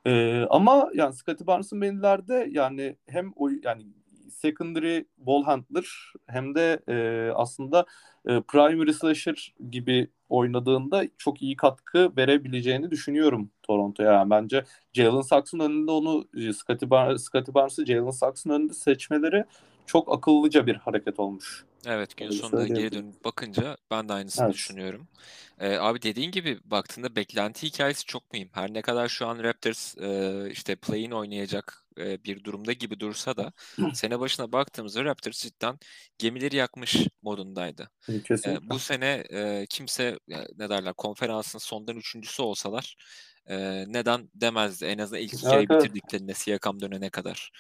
Ee, 0.07 0.47
ama 0.51 0.91
yani 0.95 1.15
Scottie 1.15 1.47
Barnes'ın 1.47 1.81
benilerde 1.81 2.49
yani 2.51 2.97
hem 3.07 3.33
o 3.37 3.49
yani 3.63 3.83
secondary 4.31 5.05
ball 5.19 5.45
handler 5.45 6.13
hem 6.27 6.55
de 6.55 6.81
e, 6.89 7.31
aslında 7.35 7.87
e, 8.27 8.41
primary 8.41 8.93
slasher 8.93 9.55
gibi 9.71 10.09
oynadığında 10.29 11.05
çok 11.19 11.43
iyi 11.43 11.57
katkı 11.57 12.17
verebileceğini 12.17 12.91
düşünüyorum 12.91 13.51
Toronto'ya. 13.63 14.13
Yani 14.13 14.31
bence 14.31 14.65
Jalen 14.93 15.21
Saks'ın 15.21 15.61
önünde 15.61 15.91
onu 15.91 16.29
Scottie, 16.53 16.91
Bar 16.91 17.17
Scottie 17.17 17.55
Barnes'ı 17.55 17.87
Jalen 17.87 18.11
Saks'ın 18.11 18.51
önünde 18.51 18.75
seçmeleri 18.75 19.45
çok 19.89 20.13
akıllıca 20.13 20.67
bir 20.67 20.75
hareket 20.75 21.21
olmuş. 21.21 21.65
Evet 21.87 22.17
gün 22.17 22.31
sonunda 22.31 22.67
geri 22.67 22.93
dönüp 22.93 23.25
bakınca 23.25 23.77
ben 23.91 24.09
de 24.09 24.13
aynısını 24.13 24.45
evet. 24.45 24.55
düşünüyorum. 24.55 25.09
Ee, 25.61 25.77
abi 25.77 26.03
dediğin 26.03 26.31
gibi 26.31 26.59
baktığında 26.65 27.17
beklenti 27.17 27.67
hikayesi 27.67 28.05
çok 28.05 28.33
mühim. 28.33 28.49
Her 28.53 28.75
ne 28.75 28.83
kadar 28.83 29.09
şu 29.09 29.27
an 29.27 29.43
Raptors 29.43 29.99
e, 29.99 30.49
işte 30.51 30.77
play-in 30.77 31.11
oynayacak 31.11 31.85
e, 31.99 32.25
bir 32.25 32.45
durumda 32.45 32.73
gibi 32.73 33.01
dursa 33.01 33.37
da 33.37 33.53
sene 33.95 34.21
başına 34.21 34.53
baktığımızda 34.53 35.05
Raptors 35.05 35.43
cidden 35.43 35.79
gemileri 36.19 36.57
yakmış 36.57 36.97
modundaydı. 37.23 37.91
E, 38.47 38.59
bu 38.63 38.79
sene 38.79 39.25
e, 39.31 39.67
kimse 39.71 40.19
ne 40.57 40.71
derler 40.71 40.95
konferansın 40.95 41.59
sondan 41.59 41.97
üçüncüsü 41.97 42.43
olsalar 42.43 42.97
e, 43.49 43.85
neden 43.89 44.29
demezdi 44.35 44.85
en 44.85 44.99
azından 44.99 45.23
ilk 45.23 45.35
iki 45.35 45.47
evet, 45.47 45.71
bitirdiklerinde 45.71 46.35
Siakam 46.35 46.81
dönene 46.81 47.11
kadar. 47.11 47.51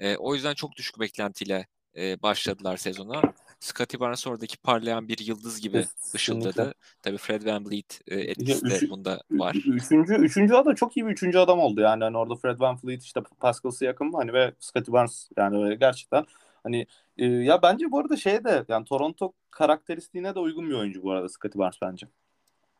E, 0.00 0.16
o 0.16 0.34
yüzden 0.34 0.54
çok 0.54 0.76
düşük 0.76 1.00
beklentiyle 1.00 1.66
e, 1.96 2.22
başladılar 2.22 2.76
sezona. 2.76 3.22
Scottie 3.60 4.00
Barnes 4.00 4.26
oradaki 4.26 4.56
parlayan 4.56 5.08
bir 5.08 5.18
yıldız 5.18 5.60
gibi 5.60 5.82
Kesinlikle. 5.82 6.16
ışıldadı. 6.16 6.74
Tabii 7.02 7.16
Fred 7.16 7.46
VanVleet 7.46 8.00
e, 8.06 8.20
etkisi 8.20 8.70
de 8.70 8.90
bunda 8.90 9.20
var. 9.30 9.54
Üçüncü, 9.54 10.14
üçüncü 10.14 10.54
adam 10.54 10.74
çok 10.74 10.96
iyi 10.96 11.06
bir 11.06 11.10
üçüncü 11.10 11.38
adam 11.38 11.58
oldu 11.58 11.80
yani. 11.80 12.04
Hani 12.04 12.16
orada 12.16 12.34
Fred 12.34 12.60
VanVleet 12.60 13.02
işte 13.02 13.20
Pascal 13.40 13.70
Siakam 13.70 14.14
hani 14.14 14.32
ve 14.32 14.52
Scottie 14.60 14.92
Barnes 14.92 15.28
yani 15.36 15.78
gerçekten 15.78 16.26
hani 16.62 16.86
e, 17.18 17.26
ya 17.26 17.62
bence 17.62 17.90
bu 17.90 17.98
arada 17.98 18.16
şey 18.16 18.44
de 18.44 18.64
yani 18.68 18.84
Toronto 18.84 19.32
karakteristiğine 19.50 20.34
de 20.34 20.38
uygun 20.38 20.70
bir 20.70 20.74
oyuncu 20.74 21.02
bu 21.02 21.12
arada 21.12 21.28
Scottie 21.28 21.58
Barnes 21.58 21.78
bence. 21.82 22.06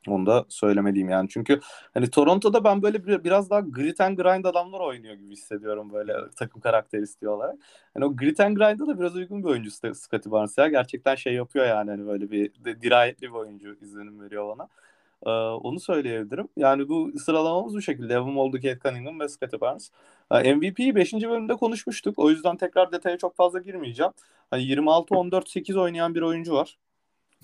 Onu 0.09 0.27
da 0.27 0.45
söylemeliyim 0.49 1.09
yani. 1.09 1.29
Çünkü 1.29 1.61
hani 1.95 2.11
Toronto'da 2.11 2.65
ben 2.65 2.83
böyle 2.83 3.07
bir, 3.07 3.25
biraz 3.25 3.51
daha 3.51 3.61
grit 3.61 4.01
and 4.01 4.19
grind 4.19 4.45
adamlar 4.45 4.81
oynuyor 4.81 5.15
gibi 5.15 5.33
hissediyorum 5.33 5.93
böyle 5.93 6.15
takım 6.37 6.61
karakteristiği 6.61 7.29
olarak. 7.29 7.57
Hani 7.95 8.05
o 8.05 8.17
grit 8.17 8.41
and 8.41 8.57
grind'a 8.57 8.87
da 8.87 9.01
biraz 9.01 9.17
uygun 9.17 9.43
bir 9.43 9.49
oyuncu 9.49 9.71
Scottie 9.71 10.33
Barnes 10.33 10.59
ya. 10.59 10.69
Gerçekten 10.69 11.15
şey 11.15 11.35
yapıyor 11.35 11.67
yani 11.67 11.91
hani 11.91 12.07
böyle 12.07 12.31
bir 12.31 12.53
dirayetli 12.83 13.23
bir 13.23 13.35
oyuncu 13.35 13.77
izlenim 13.81 14.21
veriyor 14.21 14.57
bana. 14.57 14.69
Ee, 15.27 15.31
onu 15.31 15.81
söyleyebilirim. 15.81 16.49
Yani 16.57 16.89
bu 16.89 17.13
sıralamamız 17.19 17.75
bu 17.75 17.83
şekilde. 17.83 18.15
Evan 18.15 18.29
Mobley, 18.31 18.63
Kate 18.63 18.89
Cunningham 18.89 19.21
ve 19.21 19.29
Scottie 19.29 19.61
Barnes. 19.61 19.91
MVP'yi 20.31 20.95
5. 20.95 21.13
bölümde 21.13 21.55
konuşmuştuk. 21.55 22.19
O 22.19 22.31
yüzden 22.31 22.57
tekrar 22.57 22.93
detaya 22.93 23.19
çok 23.19 23.37
fazla 23.37 23.59
girmeyeceğim. 23.59 24.13
Hani 24.51 24.63
26-14-8 24.63 25.79
oynayan 25.79 26.15
bir 26.15 26.23
oyuncu 26.23 26.55
var. 26.55 26.79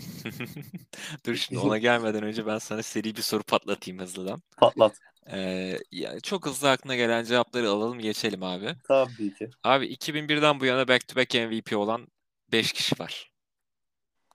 Dur 1.26 1.34
şimdi 1.34 1.60
ona 1.60 1.78
gelmeden 1.78 2.22
önce 2.22 2.46
ben 2.46 2.58
sana 2.58 2.82
seri 2.82 3.16
bir 3.16 3.22
soru 3.22 3.42
patlatayım 3.42 4.00
hızlıdan. 4.00 4.42
Patlat. 4.56 5.00
Ee, 5.32 5.78
ya 5.92 6.20
çok 6.20 6.46
hızlı 6.46 6.70
aklına 6.70 6.96
gelen 6.96 7.24
cevapları 7.24 7.70
alalım 7.70 7.98
geçelim 7.98 8.42
abi. 8.42 8.74
Tabii 8.88 9.34
ki. 9.34 9.50
Abi 9.64 9.86
2001'den 9.86 10.60
bu 10.60 10.64
yana 10.64 10.88
back 10.88 11.08
to 11.08 11.16
back 11.16 11.34
MVP 11.34 11.76
olan 11.76 12.06
5 12.52 12.72
kişi 12.72 12.98
var. 12.98 13.30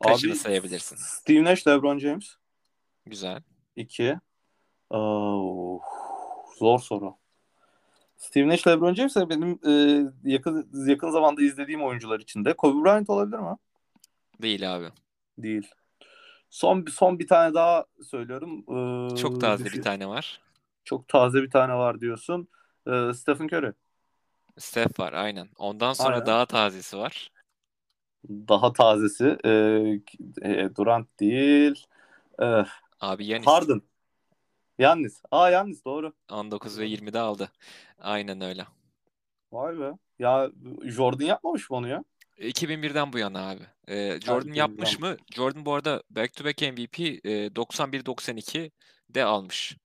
Kaçını 0.03 0.35
sayabilirsin? 0.35 0.95
Steve 0.95 1.43
Nash, 1.43 1.67
LeBron 1.67 1.99
James. 1.99 2.35
Güzel. 3.05 3.41
2. 3.75 4.15
Oh, 4.89 5.81
zor 6.57 6.79
soru. 6.79 7.17
Steve 8.17 8.47
Nash, 8.47 8.67
LeBron 8.67 8.93
James 8.93 9.15
benim 9.15 9.59
e, 9.67 10.03
yakın 10.23 10.69
yakın 10.87 11.09
zamanda 11.09 11.41
izlediğim 11.41 11.83
oyuncular 11.83 12.19
içinde. 12.19 12.53
Kobe 12.53 12.83
Bryant 12.83 13.09
olabilir 13.09 13.39
mi? 13.39 13.55
Değil 14.41 14.75
abi. 14.75 14.89
Değil. 15.37 15.71
Son 16.49 16.85
son 16.91 17.19
bir 17.19 17.27
tane 17.27 17.53
daha 17.53 17.85
söylüyorum. 18.03 18.65
Ee, 19.11 19.15
Çok 19.15 19.41
taze 19.41 19.65
düşün- 19.65 19.77
bir 19.79 19.83
tane 19.83 20.07
var. 20.07 20.41
Çok 20.83 21.07
taze 21.07 21.43
bir 21.43 21.49
tane 21.51 21.73
var 21.73 21.99
diyorsun. 22.01 22.47
Ee, 22.87 23.11
Stephen 23.13 23.45
Curry. 23.47 23.73
Steph 24.57 24.99
var 24.99 25.13
aynen. 25.13 25.49
Ondan 25.57 25.93
sonra 25.93 26.13
Aynen. 26.13 26.25
daha 26.25 26.45
tazesi 26.45 26.97
var. 26.97 27.31
Daha 28.29 28.73
tazesi. 28.73 29.37
Ee, 29.45 29.49
e, 30.41 30.75
Durant 30.75 31.19
değil. 31.19 31.87
Ee, 32.41 32.63
Abi 33.01 33.25
Yanis 33.25 33.47
Harden. 33.47 33.81
Yannis. 34.79 35.21
Aa 35.31 35.49
Yannis 35.49 35.85
doğru. 35.85 36.13
19 36.31 36.79
ve 36.79 36.85
20'de 36.85 37.19
aldı. 37.19 37.51
Aynen 37.99 38.41
öyle. 38.41 38.65
Vay 39.51 39.79
be. 39.79 39.91
Ya 40.19 40.51
Jordan 40.83 41.25
yapmamış 41.25 41.69
mı 41.69 41.77
onu 41.77 41.87
ya? 41.87 42.03
2001'den 42.37 43.13
bu 43.13 43.17
yana 43.17 43.49
abi. 43.49 43.63
Ee, 43.87 44.19
Jordan 44.25 44.49
2001'den. 44.49 44.53
yapmış 44.53 44.99
mı? 44.99 45.17
Jordan 45.35 45.65
bu 45.65 45.73
arada 45.73 46.03
back 46.09 46.33
to 46.33 46.45
back 46.45 46.61
MVP 46.61 46.99
e, 47.23 47.55
91-92 47.55 48.71
de 49.09 49.23
almış. 49.23 49.77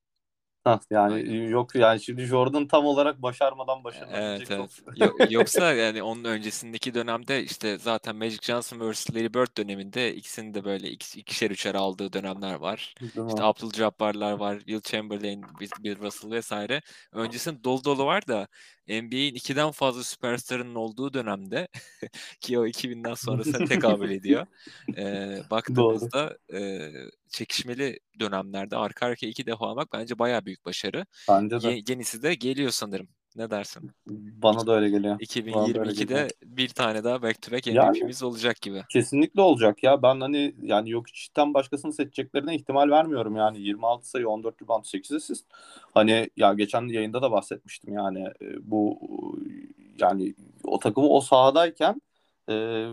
Hah, 0.64 0.80
yani 0.90 1.50
yok 1.50 1.74
yani 1.74 2.00
şimdi 2.02 2.22
Jordan 2.24 2.66
tam 2.68 2.86
olarak 2.86 3.22
başarmadan 3.22 3.74
Evet 3.76 3.84
başarılabilecek 3.84 4.50
evet. 4.50 4.80
Yo- 4.96 5.16
yoksa 5.30 5.72
yani 5.72 6.02
onun 6.02 6.24
öncesindeki 6.24 6.94
dönemde 6.94 7.42
işte 7.44 7.78
zaten 7.78 8.16
Magic 8.16 8.38
Johnson 8.42 8.92
vs 8.92 9.10
Larry 9.10 9.34
Bird 9.34 9.56
döneminde 9.58 10.14
ikisinin 10.14 10.54
de 10.54 10.64
böyle 10.64 10.88
ikis- 10.88 11.18
ikişer 11.18 11.50
üçer 11.50 11.74
aldığı 11.74 12.12
dönemler 12.12 12.54
var. 12.54 12.94
Değil 13.00 13.16
mi? 13.16 13.28
İşte 13.28 13.42
Abdul 13.42 13.72
Jabbar'lar 13.72 14.32
var, 14.32 14.58
Will 14.58 14.80
Chamberlain, 14.80 15.42
Bill 15.60 15.70
Bill 15.78 15.98
Russell 15.98 16.30
vesaire. 16.30 16.82
Öncesinde 17.12 17.64
dolu 17.64 17.84
dolu 17.84 18.04
var 18.06 18.26
da 18.28 18.48
NBA'in 18.90 19.34
ikiden 19.34 19.70
fazla 19.70 20.04
süperstarının 20.04 20.74
olduğu 20.74 21.14
dönemde 21.14 21.68
ki 22.40 22.58
o 22.58 22.66
2000'den 22.66 23.14
sonrasına 23.14 23.64
tekabül 23.66 24.10
ediyor. 24.10 24.46
Ee, 24.96 25.42
baktığımızda 25.50 26.38
e, 26.52 26.90
çekişmeli 27.28 27.98
dönemlerde 28.20 28.76
arka 28.76 29.06
arkaya 29.06 29.28
iki 29.28 29.46
defa 29.46 29.66
almak 29.66 29.92
bence 29.92 30.18
bayağı 30.18 30.44
büyük 30.46 30.64
başarı. 30.64 31.06
Bence 31.28 31.62
de. 31.62 31.68
Ye- 31.68 31.82
yenisi 31.88 32.22
de 32.22 32.34
geliyor 32.34 32.70
sanırım. 32.70 33.08
Ne 33.36 33.50
dersin? 33.50 33.90
Bana 34.42 34.66
da 34.66 34.72
öyle 34.76 34.88
geliyor. 34.90 35.18
2022'de 35.20 36.28
bir 36.44 36.68
tane 36.68 37.04
daha 37.04 37.22
back 37.22 37.42
to 37.42 37.52
back 37.52 37.66
Yani- 37.66 37.98
MVP'miz 37.98 38.22
olacak 38.22 38.60
gibi. 38.60 38.82
Kesinlikle 38.88 39.40
olacak 39.40 39.82
ya. 39.82 40.02
Ben 40.02 40.20
hani 40.20 40.54
yani 40.62 40.90
yok 40.90 41.08
içten 41.08 41.54
başkasını 41.54 41.92
seçeceklerine 41.92 42.54
ihtimal 42.54 42.90
vermiyorum 42.90 43.36
yani. 43.36 43.60
26 43.60 44.10
sayı, 44.10 44.28
14 44.28 44.62
rebound, 44.62 44.84
8 44.84 45.12
asist. 45.12 45.46
Hani 45.94 46.30
ya 46.36 46.52
geçen 46.54 46.88
yayında 46.88 47.22
da 47.22 47.30
bahsetmiştim 47.30 47.94
yani 47.94 48.20
e, 48.42 48.70
bu 48.70 49.00
yani 49.98 50.34
o 50.64 50.78
takımı 50.78 51.08
o 51.08 51.20
sahadayken 51.20 52.02
e, 52.48 52.86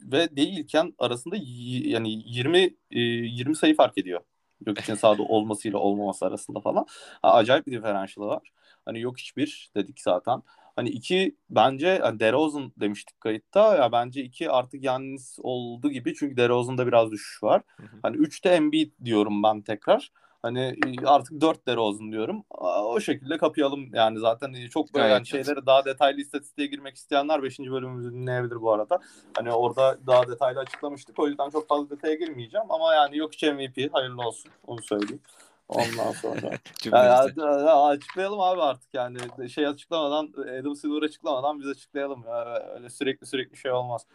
ve 0.00 0.36
değilken 0.36 0.94
arasında 0.98 1.36
y- 1.36 1.90
yani 1.90 2.22
20 2.26 2.58
e, 2.90 3.00
20 3.00 3.56
sayı 3.56 3.76
fark 3.76 3.98
ediyor. 3.98 4.20
Yok 4.66 4.80
için 4.80 4.94
sahada 4.94 5.22
olmasıyla 5.22 5.78
olmaması 5.78 6.26
arasında 6.26 6.60
falan. 6.60 6.86
Ha, 7.22 7.32
acayip 7.34 7.66
bir 7.66 7.72
diferansiyeli 7.72 8.28
var. 8.30 8.52
Hani 8.86 9.00
yok 9.00 9.18
hiçbir 9.18 9.70
dedik 9.74 10.00
zaten. 10.00 10.42
Hani 10.76 10.88
iki 10.88 11.36
bence 11.50 11.98
hani 12.02 12.20
DeRozan 12.20 12.72
demiştik 12.76 13.20
kayıtta 13.20 13.76
ya 13.76 13.92
bence 13.92 14.22
iki 14.22 14.50
artık 14.50 14.84
Yannis 14.84 15.38
oldu 15.42 15.90
gibi 15.90 16.14
çünkü 16.14 16.36
DeRozan'da 16.36 16.86
biraz 16.86 17.10
düşüş 17.10 17.42
var. 17.42 17.62
Hı 17.76 17.82
hı. 17.82 17.96
Hani 18.02 18.16
üçte 18.16 18.48
Embiid 18.48 18.92
diyorum 19.04 19.42
ben 19.42 19.62
tekrar. 19.62 20.10
Hani 20.42 20.60
e, 20.60 21.06
artık 21.06 21.40
dört 21.40 21.66
DeRozan 21.66 22.12
diyorum. 22.12 22.44
O 22.84 23.00
şekilde 23.00 23.38
kapayalım 23.38 23.94
yani 23.94 24.18
zaten 24.18 24.52
e, 24.52 24.68
çok 24.68 24.94
böyle 24.94 25.08
yani 25.08 25.20
net. 25.20 25.26
şeyleri 25.26 25.66
daha 25.66 25.84
detaylı 25.84 26.20
istatistiğe 26.20 26.68
girmek 26.68 26.96
isteyenler 26.96 27.42
5. 27.42 27.58
bölümümüzü 27.58 28.12
dinleyebilir 28.12 28.60
bu 28.60 28.72
arada. 28.72 28.98
Hani 29.36 29.52
orada 29.52 29.98
daha 30.06 30.28
detaylı 30.28 30.60
açıklamıştık. 30.60 31.18
O 31.18 31.28
yüzden 31.28 31.50
çok 31.50 31.68
fazla 31.68 31.90
detaya 31.90 32.14
girmeyeceğim 32.14 32.66
ama 32.68 32.94
yani 32.94 33.16
yok 33.16 33.30
MVP 33.42 33.94
hayırlı 33.94 34.22
olsun 34.22 34.50
onu 34.66 34.82
söyleyeyim. 34.82 35.20
Ondan 35.68 36.12
sonra 36.22 36.46
ya, 36.46 36.58
Cümlemizde. 36.80 37.40
ya, 37.40 37.60
ya 37.60 37.82
açıklayalım 37.82 38.40
abi 38.40 38.62
artık 38.62 38.94
yani 38.94 39.18
şey 39.50 39.66
açıklamadan 39.66 40.32
Adam 40.60 40.76
Silver 40.76 41.02
açıklamadan 41.02 41.60
biz 41.60 41.68
açıklayalım 41.68 42.24
ya 42.26 42.62
öyle 42.74 42.90
sürekli 42.90 43.26
sürekli 43.26 43.56
şey 43.56 43.72
olmaz. 43.72 44.06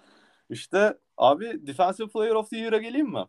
İşte 0.49 0.97
abi 1.17 1.67
Defensive 1.67 2.07
Player 2.07 2.35
of 2.35 2.49
the 2.49 2.57
Year'a 2.57 2.77
geleyim 2.77 3.09
mi? 3.09 3.25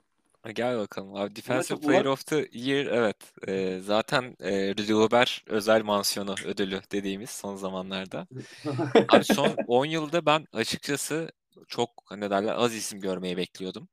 Gel 0.54 0.78
bakalım 0.78 1.14
abi. 1.14 1.36
Defensive 1.36 1.80
çok 1.80 1.82
Player 1.82 2.04
of 2.04 2.26
the 2.26 2.48
Year 2.52 2.86
evet. 2.86 3.16
Ee, 3.48 3.80
zaten 3.82 4.36
e, 4.40 4.70
Rudy 4.70 4.92
Gobert 4.92 5.30
özel 5.46 5.82
mansiyonu 5.82 6.34
ödülü 6.46 6.80
dediğimiz 6.92 7.30
son 7.30 7.56
zamanlarda. 7.56 8.26
Abi 9.08 9.24
son 9.24 9.56
10 9.66 9.84
yılda 9.84 10.26
ben 10.26 10.46
açıkçası 10.52 11.32
çok 11.68 11.90
ne 12.16 12.30
derler 12.30 12.54
az 12.54 12.74
isim 12.74 13.00
görmeyi 13.00 13.36
bekliyordum. 13.36 13.88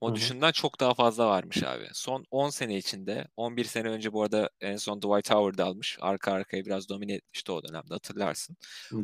O 0.00 0.14
düşünden 0.14 0.52
çok 0.52 0.80
daha 0.80 0.94
fazla 0.94 1.28
varmış 1.28 1.62
abi. 1.62 1.88
Son 1.92 2.24
10 2.30 2.50
sene 2.50 2.76
içinde 2.76 3.28
11 3.36 3.64
sene 3.64 3.88
önce 3.88 4.12
bu 4.12 4.22
arada 4.22 4.50
en 4.60 4.76
son 4.76 4.98
Dwight 5.02 5.30
Howard 5.30 5.58
almış. 5.58 5.98
Arka 6.00 6.32
arkaya 6.32 6.64
biraz 6.64 6.88
domine 6.88 7.12
etmişti 7.12 7.52
o 7.52 7.62
dönemde 7.62 7.94
hatırlarsın. 7.94 8.56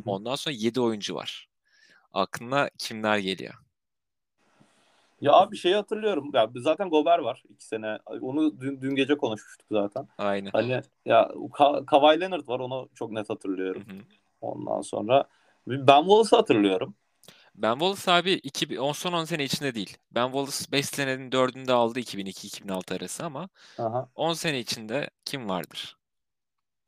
Ondan 0.05 0.35
sonra 0.35 0.55
7 0.55 0.81
oyuncu 0.81 1.15
var. 1.15 1.47
Aklına 2.13 2.69
kimler 2.77 3.17
geliyor? 3.17 3.53
Ya 5.21 5.33
abi 5.33 5.57
şeyi 5.57 5.75
hatırlıyorum. 5.75 6.31
Ya 6.33 6.49
zaten 6.55 6.89
Gobert 6.89 7.23
var 7.23 7.43
iki 7.49 7.65
sene. 7.65 7.97
Onu 8.05 8.61
dün, 8.61 8.81
dün 8.81 8.95
gece 8.95 9.17
konuşmuştuk 9.17 9.67
zaten. 9.71 10.07
Aynen. 10.17 10.51
Hani 10.51 10.81
ya 11.05 11.23
Ka- 11.51 11.85
Kawhi 11.85 12.19
Leonard 12.21 12.47
var 12.47 12.59
onu 12.59 12.89
çok 12.95 13.11
net 13.11 13.29
hatırlıyorum. 13.29 13.81
hı. 13.81 14.01
Ondan 14.41 14.81
sonra 14.81 15.23
Ben 15.67 16.01
Wallace'ı 16.01 16.37
hatırlıyorum. 16.39 16.95
Ben 17.57 17.71
Wallace 17.71 18.11
abi 18.11 18.31
2000, 18.33 18.75
10 18.77 18.91
son 18.91 19.13
10 19.13 19.25
sene 19.25 19.43
içinde 19.43 19.75
değil. 19.75 19.97
Ben 20.11 20.25
Wallace 20.25 20.71
5 20.71 20.85
senenin 20.85 21.31
4'ünde 21.31 21.71
aldı 21.71 21.99
2002-2006 21.99 22.95
arası 22.95 23.25
ama 23.25 23.49
Aha. 23.77 24.09
10 24.15 24.33
sene 24.33 24.59
içinde 24.59 25.09
kim 25.25 25.49
vardır? 25.49 25.97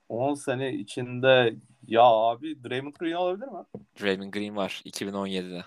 10 0.09 0.33
sene 0.33 0.73
içinde 0.73 1.55
ya 1.87 2.01
abi 2.03 2.63
Draymond 2.63 2.95
Green 2.99 3.13
olabilir 3.13 3.47
mi? 3.47 3.65
Draymond 4.01 4.33
Green 4.33 4.55
var 4.55 4.81
2017'de. 4.85 5.65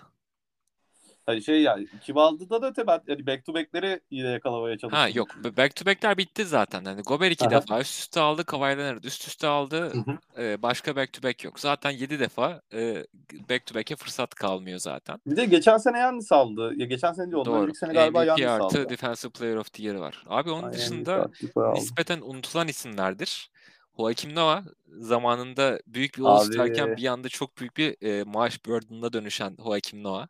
Hani 1.25 1.43
şey 1.43 1.61
ya 1.61 1.77
2006'da 1.77 2.61
da 2.61 2.67
öte 2.67 2.87
ben 2.87 3.01
yani 3.07 3.27
back 3.27 3.45
to 3.45 3.53
back'leri 3.53 3.99
yine 4.11 4.27
yakalamaya 4.27 4.77
çalıştım. 4.77 4.99
Ha 4.99 5.09
yok 5.09 5.27
back 5.57 5.75
to 5.75 5.85
back'ler 5.85 6.17
bitti 6.17 6.45
zaten. 6.45 6.85
Hani 6.85 7.01
Gobert 7.01 7.31
iki 7.31 7.45
Aha. 7.45 7.51
defa 7.51 7.79
üst 7.79 7.99
üste 7.99 8.19
aldı. 8.19 8.43
Kawhi 8.43 8.77
Leonard 8.77 9.03
üst 9.03 9.27
üste 9.27 9.47
aldı. 9.47 9.93
Ee, 10.37 10.61
başka 10.61 10.95
back 10.95 11.13
to 11.13 11.23
back 11.23 11.43
yok. 11.43 11.59
Zaten 11.59 11.91
7 11.91 12.19
defa 12.19 12.61
e, 12.73 13.05
back 13.49 13.65
to 13.65 13.75
back'e 13.75 13.95
fırsat 13.95 14.35
kalmıyor 14.35 14.79
zaten. 14.79 15.19
Bir 15.27 15.35
de 15.35 15.45
geçen 15.45 15.77
sene 15.77 15.99
Yannis 15.99 16.31
aldı. 16.31 16.73
Ya 16.75 16.85
geçen 16.85 17.13
sene 17.13 17.25
değil 17.25 17.35
ondan 17.35 17.53
Doğru. 17.53 17.63
önceki 17.63 17.77
sene 17.77 17.93
galiba 17.93 18.19
MVP 18.19 18.27
Yannis 18.27 18.45
artı 18.45 18.65
aldı. 18.65 18.89
Defensive 18.89 19.31
Player 19.31 19.55
of 19.55 19.73
the 19.73 19.83
Year 19.83 19.95
var. 19.95 20.23
Abi 20.27 20.51
onun 20.51 20.63
Aynen, 20.63 20.73
dışında 20.73 21.29
nispeten 21.73 22.21
unutulan 22.21 22.67
isimlerdir. 22.67 23.49
Joakim 23.97 24.35
Noah 24.35 24.63
zamanında 24.87 25.79
büyük 25.87 26.17
bir. 26.17 26.23
All-Star'ken 26.23 26.97
bir 26.97 27.07
anda 27.07 27.29
çok 27.29 27.57
büyük 27.57 27.77
bir 27.77 28.07
e, 28.07 28.23
maaş 28.23 28.65
burden'ına 28.65 29.13
dönüşen 29.13 29.57
Joakim 29.63 30.03
Noah. 30.03 30.27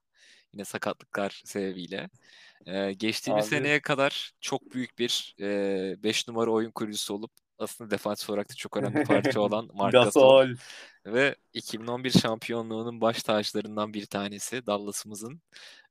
Yine 0.53 0.65
sakatlıklar 0.65 1.41
sebebiyle. 1.45 2.09
Ee, 2.65 2.93
geçtiğimiz 2.93 3.45
Abi- 3.45 3.49
seneye 3.55 3.81
kadar 3.81 4.31
çok 4.41 4.73
büyük 4.73 4.99
bir 4.99 5.35
5 6.03 6.27
numara 6.27 6.51
oyun 6.51 6.71
kurucusu 6.71 7.13
olup 7.13 7.31
aslında 7.59 7.91
defansif 7.91 8.30
olarak 8.30 8.49
da 8.49 8.53
çok 8.53 8.78
önemli 8.78 9.03
parça 9.03 9.39
olan 9.41 9.69
Marc 9.73 9.97
Gasol. 9.97 10.47
Ve 11.05 11.36
2011 11.53 12.11
şampiyonluğunun 12.11 13.01
baş 13.01 13.23
taclarından 13.23 13.93
bir 13.93 14.05
tanesi 14.05 14.65
Dallas'ımızın. 14.65 15.41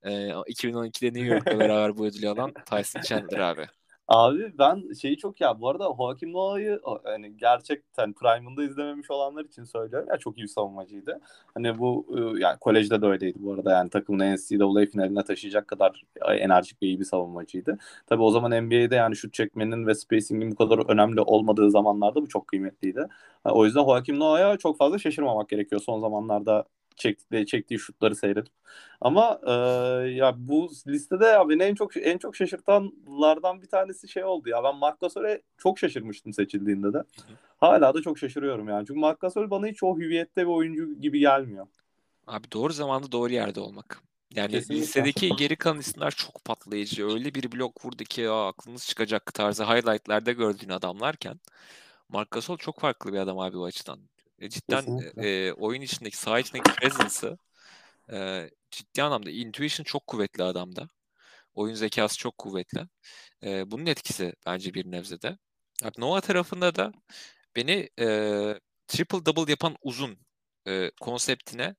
Ee, 0.02 0.10
2012'de 0.28 1.06
New 1.06 1.34
York'la 1.34 1.58
beraber 1.58 1.96
bu 1.96 2.06
ödülü 2.06 2.28
alan 2.28 2.54
Tyson 2.70 3.00
Chandler 3.00 3.38
abi. 3.38 3.66
Abi 4.08 4.58
ben 4.58 4.92
şeyi 4.92 5.16
çok 5.16 5.40
ya 5.40 5.60
bu 5.60 5.68
arada 5.68 5.84
Joakim 5.84 6.32
Noah'yı 6.32 6.80
hani 7.04 7.36
gerçekten 7.36 8.12
prime'ında 8.12 8.64
izlememiş 8.64 9.10
olanlar 9.10 9.44
için 9.44 9.64
söylüyorum 9.64 10.08
ya 10.10 10.18
çok 10.18 10.38
iyi 10.38 10.42
bir 10.42 10.48
savunmacıydı. 10.48 11.20
Hani 11.54 11.78
bu 11.78 12.06
e, 12.36 12.40
yani 12.40 12.58
kolejde 12.58 13.02
de 13.02 13.06
öyleydi 13.06 13.38
bu 13.42 13.52
arada 13.52 13.70
yani 13.72 13.90
takımını 13.90 14.34
NCAA 14.34 14.86
finaline 14.86 15.24
taşıyacak 15.24 15.68
kadar 15.68 16.02
enerjik 16.28 16.82
ve 16.82 16.86
iyi 16.86 17.00
bir 17.00 17.04
savunmacıydı. 17.04 17.78
Tabii 18.06 18.22
o 18.22 18.30
zaman 18.30 18.50
NBA'de 18.64 18.94
yani 18.94 19.16
şut 19.16 19.34
çekmenin 19.34 19.86
ve 19.86 19.94
spacing'in 19.94 20.50
bu 20.50 20.56
kadar 20.56 20.90
önemli 20.90 21.20
olmadığı 21.20 21.70
zamanlarda 21.70 22.22
bu 22.22 22.28
çok 22.28 22.46
kıymetliydi. 22.48 23.06
O 23.44 23.64
yüzden 23.64 23.80
Joakim 23.84 24.18
Noah'ya 24.18 24.56
çok 24.56 24.78
fazla 24.78 24.98
şaşırmamak 24.98 25.48
gerekiyor 25.48 25.80
son 25.80 26.00
zamanlarda 26.00 26.64
çektiği, 26.96 27.46
çektiği 27.46 27.78
şutları 27.78 28.16
seyredip. 28.16 28.52
Ama 29.00 29.40
e, 29.46 29.52
ya 30.10 30.34
bu 30.36 30.70
listede 30.86 31.26
ya 31.26 31.48
beni 31.48 31.62
en 31.62 31.74
çok 31.74 31.96
en 31.96 32.18
çok 32.18 32.36
şaşırtanlardan 32.36 33.62
bir 33.62 33.66
tanesi 33.66 34.08
şey 34.08 34.24
oldu 34.24 34.48
ya. 34.48 34.64
Ben 34.64 34.76
Marc 34.76 34.96
Gasol'e 35.00 35.42
çok 35.58 35.78
şaşırmıştım 35.78 36.32
seçildiğinde 36.32 36.92
de. 36.92 37.02
Hala 37.56 37.94
da 37.94 38.02
çok 38.02 38.18
şaşırıyorum 38.18 38.68
yani. 38.68 38.86
Çünkü 38.86 39.00
Marc 39.00 39.18
Gasol 39.20 39.50
bana 39.50 39.66
hiç 39.66 39.82
o 39.82 39.96
hüviyette 39.96 40.42
bir 40.42 40.52
oyuncu 40.52 41.00
gibi 41.00 41.18
gelmiyor. 41.18 41.66
Abi 42.26 42.52
doğru 42.52 42.72
zamanda 42.72 43.12
doğru 43.12 43.32
yerde 43.32 43.60
olmak. 43.60 44.02
Yani 44.34 44.50
Kesinlikle. 44.50 44.82
listedeki 44.82 45.36
geri 45.36 45.56
kalan 45.56 45.78
isimler 45.78 46.10
çok 46.10 46.44
patlayıcı. 46.44 47.06
Öyle 47.06 47.34
bir 47.34 47.52
blok 47.52 47.84
vurdu 47.84 48.04
ki 48.04 48.20
ya 48.20 48.46
aklınız 48.46 48.86
çıkacak 48.86 49.34
tarzı 49.34 49.64
highlightlarda 49.64 50.32
gördüğün 50.32 50.68
adamlarken 50.68 51.40
Marc 52.08 52.28
Gasol 52.30 52.56
çok 52.56 52.80
farklı 52.80 53.12
bir 53.12 53.18
adam 53.18 53.38
abi 53.38 53.58
o 53.58 53.64
açıdan. 53.64 53.98
E, 54.42 54.48
cidden 54.48 54.80
Kesinlikle. 54.80 55.46
e, 55.46 55.52
oyun 55.52 55.80
içindeki, 55.80 56.16
saha 56.16 56.40
içindeki 56.40 56.72
presence'ı 56.72 57.38
e, 58.12 58.50
ciddi 58.70 59.02
anlamda 59.02 59.30
intuition 59.30 59.84
çok 59.84 60.06
kuvvetli 60.06 60.42
adamda. 60.42 60.88
Oyun 61.54 61.74
zekası 61.74 62.18
çok 62.18 62.38
kuvvetli. 62.38 62.80
E, 63.44 63.70
bunun 63.70 63.86
etkisi 63.86 64.34
bence 64.46 64.74
bir 64.74 64.90
nebzede. 64.90 65.38
Abi 65.84 65.92
Nova 65.98 66.20
tarafında 66.20 66.74
da 66.74 66.92
beni 67.56 67.88
e, 68.00 68.06
triple 68.88 69.26
double 69.26 69.50
yapan 69.52 69.76
uzun 69.82 70.18
e, 70.68 70.90
konseptine 71.00 71.74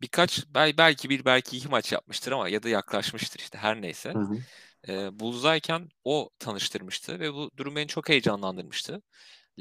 birkaç 0.00 0.46
bel- 0.46 0.78
belki 0.78 1.10
bir 1.10 1.24
belki 1.24 1.56
iki 1.56 1.68
maç 1.68 1.92
yapmıştır 1.92 2.32
ama 2.32 2.48
ya 2.48 2.62
da 2.62 2.68
yaklaşmıştır 2.68 3.40
işte 3.40 3.58
her 3.58 3.82
neyse. 3.82 4.12
Hı 4.12 4.18
hı. 4.18 4.38
E, 4.88 5.20
Bulls'dayken 5.20 5.88
o 6.04 6.30
tanıştırmıştı 6.38 7.20
ve 7.20 7.34
bu 7.34 7.50
durum 7.56 7.76
beni 7.76 7.88
çok 7.88 8.08
heyecanlandırmıştı. 8.08 9.02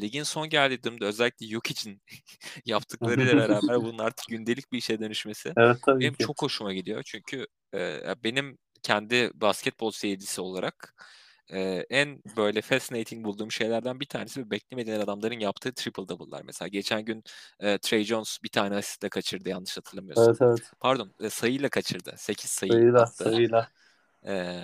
Ligin 0.01 0.23
son 0.23 0.49
geldiği 0.49 0.83
durumda 0.83 1.05
özellikle 1.05 1.45
Jokic'in 1.47 2.01
yaptıklarıyla 2.65 3.37
beraber 3.49 3.75
bunun 3.81 3.97
artık 3.97 4.27
gündelik 4.27 4.71
bir 4.71 4.77
işe 4.77 4.99
dönüşmesi 4.99 5.53
Evet 5.57 5.77
tabii 5.85 5.99
benim 6.01 6.13
ki. 6.13 6.23
çok 6.25 6.41
hoşuma 6.41 6.73
gidiyor. 6.73 7.03
Çünkü 7.05 7.47
e, 7.73 8.15
benim 8.23 8.57
kendi 8.83 9.31
basketbol 9.33 9.91
seyircisi 9.91 10.41
olarak 10.41 10.95
e, 11.53 11.85
en 11.89 12.21
böyle 12.37 12.61
fascinating 12.61 13.25
bulduğum 13.25 13.51
şeylerden 13.51 13.99
bir 13.99 14.05
tanesi 14.05 14.41
ve 14.41 14.51
beklemediğin 14.51 14.99
adamların 14.99 15.39
yaptığı 15.39 15.73
triple 15.73 16.07
double'lar. 16.07 16.41
Mesela 16.45 16.67
geçen 16.67 17.05
gün 17.05 17.23
e, 17.59 17.77
Trey 17.77 18.03
Jones 18.03 18.37
bir 18.43 18.49
tane 18.49 18.75
asistle 18.75 19.09
kaçırdı 19.09 19.49
yanlış 19.49 19.77
hatırlamıyorsam. 19.77 20.25
Evet 20.29 20.41
evet. 20.41 20.71
Pardon 20.79 21.11
e, 21.21 21.29
sayıyla 21.29 21.69
kaçırdı. 21.69 22.13
8 22.17 22.49
sayı 22.51 22.71
Sayıyla 22.71 23.01
attı. 23.01 23.23
sayıyla. 23.23 23.69
E, 24.27 24.63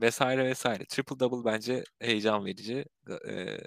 vesaire 0.00 0.44
vesaire. 0.44 0.84
Triple 0.84 1.20
double 1.20 1.52
bence 1.52 1.84
heyecan 2.00 2.44
verici. 2.44 2.84
E, 3.28 3.58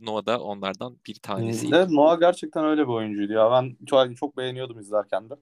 Noah 0.00 0.26
da 0.26 0.40
onlardan 0.42 0.96
bir 1.06 1.14
tanesiydi. 1.14 1.74
Evet 1.74 1.90
Noah 1.90 2.20
gerçekten 2.20 2.64
öyle 2.64 2.82
bir 2.82 2.92
oyuncuydu 2.92 3.32
ya. 3.32 3.50
Ben 3.50 3.76
çok, 3.86 4.16
çok 4.16 4.36
beğeniyordum 4.36 4.78
izlerken 4.78 5.30
de. 5.30 5.34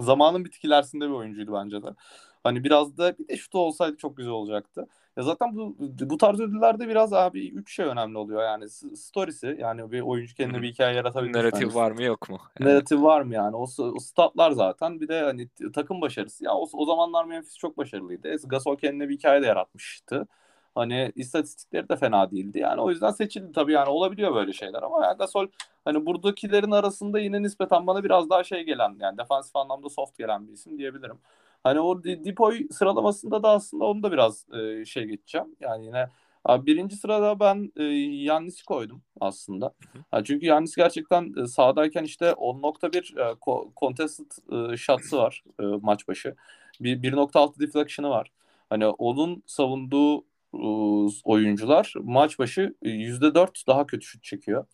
Zamanın 0.00 0.44
bitkilersinde 0.44 1.04
bir 1.04 1.14
oyuncuydu 1.14 1.52
bence 1.52 1.82
de. 1.82 1.86
Hani 2.44 2.64
biraz 2.64 2.98
da 2.98 3.18
bir 3.18 3.28
de 3.28 3.36
şutu 3.36 3.58
olsaydı 3.58 3.96
çok 3.96 4.16
güzel 4.16 4.32
olacaktı. 4.32 4.86
Ya 5.16 5.22
zaten 5.22 5.56
bu 5.56 5.76
bu 6.00 6.16
tarz 6.16 6.40
ödüllerde 6.40 6.88
biraz 6.88 7.12
abi 7.12 7.48
üç 7.48 7.74
şey 7.74 7.86
önemli 7.86 8.18
oluyor 8.18 8.42
yani 8.42 8.68
S- 8.68 8.96
story'si 8.96 9.56
yani 9.60 9.92
bir 9.92 10.00
oyuncu 10.00 10.34
kendine 10.34 10.62
bir 10.62 10.72
hikaye 10.72 10.96
yaratabilmiş. 10.96 11.36
Narratif 11.36 11.74
var 11.74 11.90
mı 11.90 12.02
yok 12.02 12.30
mu? 12.30 12.40
Yani 12.60 12.70
Narratif 12.70 13.02
var 13.02 13.20
mı 13.20 13.34
yani? 13.34 13.56
O, 13.56 13.66
o 13.78 13.98
statlar 14.00 14.50
zaten. 14.50 15.00
Bir 15.00 15.08
de 15.08 15.22
hani 15.22 15.48
takım 15.74 16.00
başarısı. 16.00 16.44
Ya 16.44 16.54
o, 16.54 16.66
o 16.72 16.84
zamanlar 16.84 17.24
Memphis 17.24 17.56
çok 17.56 17.78
başarılıydı. 17.78 18.36
Gasol 18.48 18.76
kendine 18.76 19.08
bir 19.08 19.14
hikaye 19.14 19.42
de 19.42 19.46
yaratmıştı. 19.46 20.26
Hani 20.74 21.12
istatistikleri 21.16 21.88
de 21.88 21.96
fena 21.96 22.30
değildi. 22.30 22.58
Yani 22.58 22.80
o 22.80 22.90
yüzden 22.90 23.10
seçildi 23.10 23.52
tabii 23.52 23.72
yani 23.72 23.88
olabiliyor 23.88 24.34
böyle 24.34 24.52
şeyler 24.52 24.82
ama 24.82 25.04
yani 25.06 25.18
Gasol 25.18 25.46
hani 25.84 26.06
buradakilerin 26.06 26.70
arasında 26.70 27.18
yine 27.20 27.42
nispeten 27.42 27.86
bana 27.86 28.04
biraz 28.04 28.30
daha 28.30 28.44
şey 28.44 28.62
gelen 28.64 28.96
yani 29.00 29.18
defansif 29.18 29.56
anlamda 29.56 29.88
soft 29.88 30.18
gelen 30.18 30.48
bir 30.48 30.52
isim 30.52 30.78
diyebilirim. 30.78 31.18
Hani 31.64 31.80
o 31.80 32.04
Di- 32.04 32.24
Dipoy 32.24 32.68
sıralamasında 32.70 33.42
da 33.42 33.48
aslında 33.50 33.84
onu 33.84 34.02
da 34.02 34.12
biraz 34.12 34.46
e, 34.54 34.84
şey 34.84 35.04
geçeceğim. 35.04 35.56
Yani 35.60 35.86
yine 35.86 36.08
abi 36.44 36.66
birinci 36.66 36.96
sırada 36.96 37.40
ben 37.40 37.72
e, 37.76 37.82
Yannis'i 38.24 38.64
koydum 38.64 39.02
aslında. 39.20 39.72
Ha, 40.10 40.24
çünkü 40.24 40.46
Yannis 40.46 40.76
gerçekten 40.76 41.34
e, 41.42 41.46
sahadayken 41.46 42.04
işte 42.04 42.32
10.1 42.32 43.14
e, 43.18 43.36
contested 43.76 44.30
e, 44.72 44.76
shots'ı 44.76 45.16
var 45.16 45.44
e, 45.60 45.62
maç 45.64 46.08
başı. 46.08 46.34
Bir 46.80 47.02
1.6 47.02 47.60
deflection'ı 47.60 48.10
var. 48.10 48.32
Hani 48.70 48.86
onun 48.86 49.42
savunduğu 49.46 50.24
oyuncular 51.24 51.94
maç 52.02 52.38
başı 52.38 52.74
e, 52.82 52.90
%4 52.90 53.66
daha 53.66 53.86
kötü 53.86 54.06
şut 54.06 54.22
çekiyor. 54.22 54.66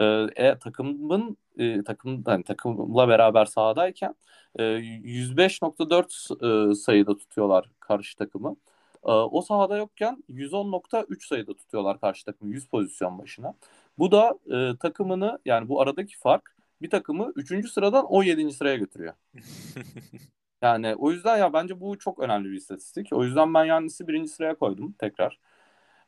E, 0.00 0.04
e, 0.36 0.58
takımın 0.58 1.36
e, 1.58 1.84
takım 1.84 2.24
hani 2.24 2.44
takımla 2.44 3.08
beraber 3.08 3.44
sahadayken 3.44 4.14
e, 4.58 4.62
105.4 4.62 6.70
e, 6.70 6.74
sayıda 6.74 7.16
tutuyorlar 7.16 7.70
karşı 7.80 8.16
takımı. 8.16 8.56
E, 9.04 9.10
o 9.10 9.42
sahada 9.42 9.76
yokken 9.76 10.24
110.3 10.30 11.28
sayıda 11.28 11.54
tutuyorlar 11.54 12.00
karşı 12.00 12.24
takımı 12.24 12.54
100 12.54 12.66
pozisyon 12.66 13.18
başına. 13.18 13.54
Bu 13.98 14.12
da 14.12 14.38
e, 14.52 14.76
takımını 14.76 15.38
yani 15.44 15.68
bu 15.68 15.80
aradaki 15.80 16.18
fark 16.18 16.56
bir 16.82 16.90
takımı 16.90 17.32
3. 17.36 17.70
sıradan 17.70 18.04
17. 18.04 18.52
sıraya 18.52 18.76
götürüyor. 18.76 19.14
Yani 20.62 20.94
o 20.94 21.10
yüzden 21.10 21.36
ya 21.36 21.52
bence 21.52 21.80
bu 21.80 21.98
çok 21.98 22.18
önemli 22.18 22.50
bir 22.50 22.56
istatistik. 22.56 23.12
O 23.12 23.24
yüzden 23.24 23.54
ben 23.54 23.64
Yannis'i 23.64 24.08
birinci 24.08 24.30
sıraya 24.30 24.54
koydum 24.54 24.94
tekrar. 24.98 25.38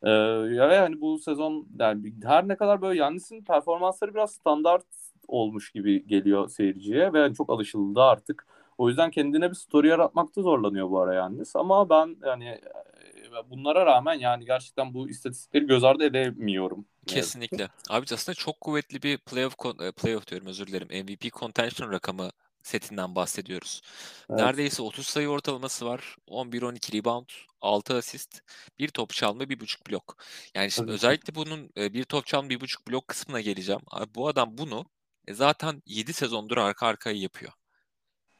Ee, 0.03 0.09
ya 0.55 0.69
ve 0.69 0.79
hani 0.79 1.01
bu 1.01 1.19
sezon 1.19 1.67
yani 1.79 2.13
her 2.23 2.47
ne 2.47 2.55
kadar 2.55 2.81
böyle 2.81 2.99
Yannis'in 2.99 3.43
performansları 3.43 4.13
biraz 4.13 4.31
standart 4.31 4.85
olmuş 5.27 5.71
gibi 5.71 6.07
geliyor 6.07 6.49
seyirciye 6.49 7.13
ve 7.13 7.19
yani 7.19 7.35
çok 7.35 7.49
alışıldı 7.49 8.01
artık. 8.01 8.47
O 8.77 8.89
yüzden 8.89 9.11
kendine 9.11 9.49
bir 9.49 9.55
story 9.55 9.87
yaratmakta 9.87 10.41
zorlanıyor 10.41 10.89
bu 10.89 10.99
ara 10.99 11.13
Yannis. 11.13 11.55
Ama 11.55 11.89
ben 11.89 12.15
yani 12.25 12.45
e, 12.45 13.49
bunlara 13.49 13.85
rağmen 13.85 14.13
yani 14.13 14.45
gerçekten 14.45 14.93
bu 14.93 15.09
istatistikleri 15.09 15.67
göz 15.67 15.83
ardı 15.83 16.03
edemiyorum. 16.03 16.85
Kesinlikle. 17.07 17.67
Abi 17.89 18.05
aslında 18.13 18.35
çok 18.35 18.61
kuvvetli 18.61 19.01
bir 19.01 19.17
playoff 19.17 19.55
e, 19.81 19.91
playoff 19.91 20.27
diyorum 20.27 20.47
özür 20.47 20.67
dilerim. 20.67 20.87
MVP 20.87 21.33
contention 21.33 21.91
rakamı 21.91 22.29
setinden 22.63 23.15
bahsediyoruz. 23.15 23.81
Evet. 24.29 24.39
Neredeyse 24.39 24.81
30 24.81 25.07
sayı 25.07 25.29
ortalaması 25.29 25.85
var. 25.85 26.15
11-12 26.27 26.97
rebound, 26.97 27.29
6 27.61 27.95
asist, 27.95 28.41
bir 28.79 28.87
top 28.87 29.09
çalma, 29.09 29.49
bir 29.49 29.59
buçuk 29.59 29.89
blok. 29.89 30.17
Yani 30.55 30.71
şimdi 30.71 30.87
ki. 30.87 30.93
özellikle 30.93 31.35
bunun 31.35 31.69
e, 31.77 31.93
bir 31.93 32.03
top 32.03 32.25
çalma, 32.25 32.49
bir 32.49 32.61
buçuk 32.61 32.87
blok 32.87 33.07
kısmına 33.07 33.41
geleceğim. 33.41 33.81
Bu 34.15 34.27
adam 34.27 34.57
bunu 34.57 34.85
e, 35.27 35.33
zaten 35.33 35.81
7 35.85 36.13
sezondur 36.13 36.57
arka 36.57 36.87
arkaya 36.87 37.17
yapıyor. 37.17 37.51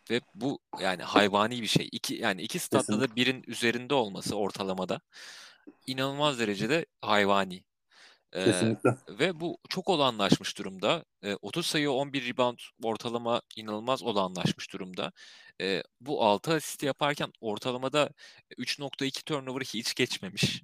Ve 0.09 0.21
bu 0.35 0.59
yani 0.79 1.03
hayvani 1.03 1.61
bir 1.61 1.67
şey. 1.67 1.89
İki, 1.91 2.15
yani 2.15 2.41
iki 2.41 2.59
statta 2.59 3.01
da 3.01 3.15
birin 3.15 3.43
üzerinde 3.47 3.93
olması 3.93 4.35
ortalamada 4.35 5.01
inanılmaz 5.87 6.39
derecede 6.39 6.85
hayvani. 7.01 7.63
Ee, 8.35 8.43
Kesinlikle. 8.45 8.97
ve 9.09 9.39
bu 9.39 9.57
çok 9.69 9.89
olağanlaşmış 9.89 10.57
durumda. 10.57 11.05
Ee, 11.23 11.35
30 11.41 11.65
sayı 11.65 11.91
11 11.91 12.27
rebound 12.27 12.59
ortalama 12.83 13.41
inanılmaz 13.55 14.03
olağanlaşmış 14.03 14.73
durumda. 14.73 15.11
Ee, 15.61 15.83
bu 16.01 16.23
6 16.25 16.53
asist 16.53 16.83
yaparken 16.83 17.31
ortalamada 17.41 18.09
3.2 18.57 19.23
turnover 19.23 19.61
hiç 19.61 19.95
geçmemiş. 19.95 20.63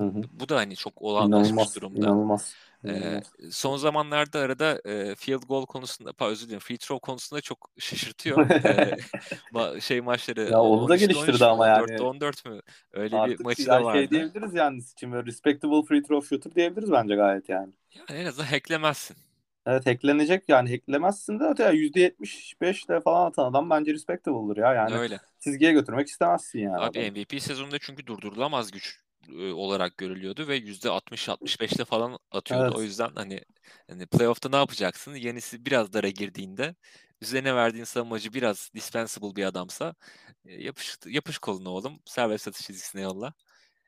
Hı 0.00 0.04
hı. 0.04 0.22
Bu 0.30 0.48
da 0.48 0.56
hani 0.56 0.76
çok 0.76 1.02
olağanlaşmış 1.02 1.52
İnanılmaz. 1.52 1.76
durumda. 1.76 2.06
İnanılmaz. 2.06 2.60
Ee, 2.88 3.22
son 3.50 3.76
zamanlarda 3.76 4.38
arada 4.38 4.80
e, 4.84 5.14
field 5.14 5.42
goal 5.42 5.66
konusunda, 5.66 6.12
pa, 6.12 6.28
özür 6.28 6.46
dilerim, 6.46 6.60
free 6.60 6.78
throw 6.78 7.00
konusunda 7.06 7.40
çok 7.40 7.70
şaşırtıyor. 7.78 8.40
Ee, 8.64 9.80
şey 9.80 10.00
maçları 10.00 10.52
Ya 10.52 10.62
onu 10.62 10.88
da 10.88 10.96
13'te 10.96 11.14
13 11.14 11.36
geliştirdi 11.36 11.44
mü, 11.44 11.46
ama 11.46 11.66
14'te 11.66 11.92
yani. 11.92 12.04
14 12.04 12.44
mü? 12.44 12.60
Öyle 12.92 13.24
bir 13.24 13.38
Artık 13.38 13.40
maçı 13.40 13.70
da 13.70 13.82
şey 13.84 13.84
vardı. 13.84 14.10
diyebiliriz 14.10 14.54
yani 14.54 14.78
için 14.78 15.12
respectable 15.12 15.82
free 15.88 16.02
throw 16.02 16.28
shooter 16.28 16.54
diyebiliriz 16.54 16.92
bence 16.92 17.14
gayet 17.14 17.48
yani. 17.48 17.72
Yani 17.94 18.20
en 18.20 18.26
azından 18.26 18.46
hacklemezsin. 18.46 19.16
Evet 19.66 19.86
hacklenecek 19.86 20.48
yani 20.48 20.70
hacklemezsin 20.70 21.40
de 21.40 21.44
öte 21.44 21.62
ya 21.62 21.70
%75 21.72 22.88
de 22.88 23.00
falan 23.00 23.26
atan 23.30 23.50
adam 23.50 23.70
bence 23.70 23.92
respectable'dır 23.94 24.56
ya. 24.56 24.74
Yani 24.74 24.94
Öyle. 24.94 25.20
çizgiye 25.40 25.72
götürmek 25.72 26.08
istemezsin 26.08 26.58
yani. 26.58 26.76
Abi 26.78 26.98
adamı. 27.00 27.10
MVP 27.12 27.40
sezonunda 27.42 27.78
çünkü 27.78 28.06
durdurulamaz 28.06 28.70
güç 28.70 29.00
e, 29.38 29.52
olarak 29.52 29.96
görülüyordu 29.98 30.48
ve 30.48 30.56
%60-65'te 30.56 31.84
falan 31.84 32.18
atıyordu. 32.30 32.64
Evet. 32.64 32.76
O 32.76 32.82
yüzden 32.82 33.10
hani, 33.14 33.40
hani 33.90 34.06
playoff'ta 34.06 34.48
ne 34.48 34.56
yapacaksın? 34.56 35.14
Yenisi 35.14 35.64
biraz 35.66 35.92
dara 35.92 36.08
girdiğinde 36.08 36.74
üzerine 37.22 37.54
verdiğin 37.54 37.84
savunmacı 37.84 38.32
biraz 38.34 38.70
dispensable 38.74 39.36
bir 39.36 39.44
adamsa 39.44 39.94
e, 40.44 40.62
yapış, 40.64 40.98
yapış 41.06 41.38
koluna 41.38 41.70
oğlum. 41.70 42.00
Serbest 42.04 42.48
atış 42.48 42.66
çizgisine 42.66 43.02
yolla. 43.02 43.34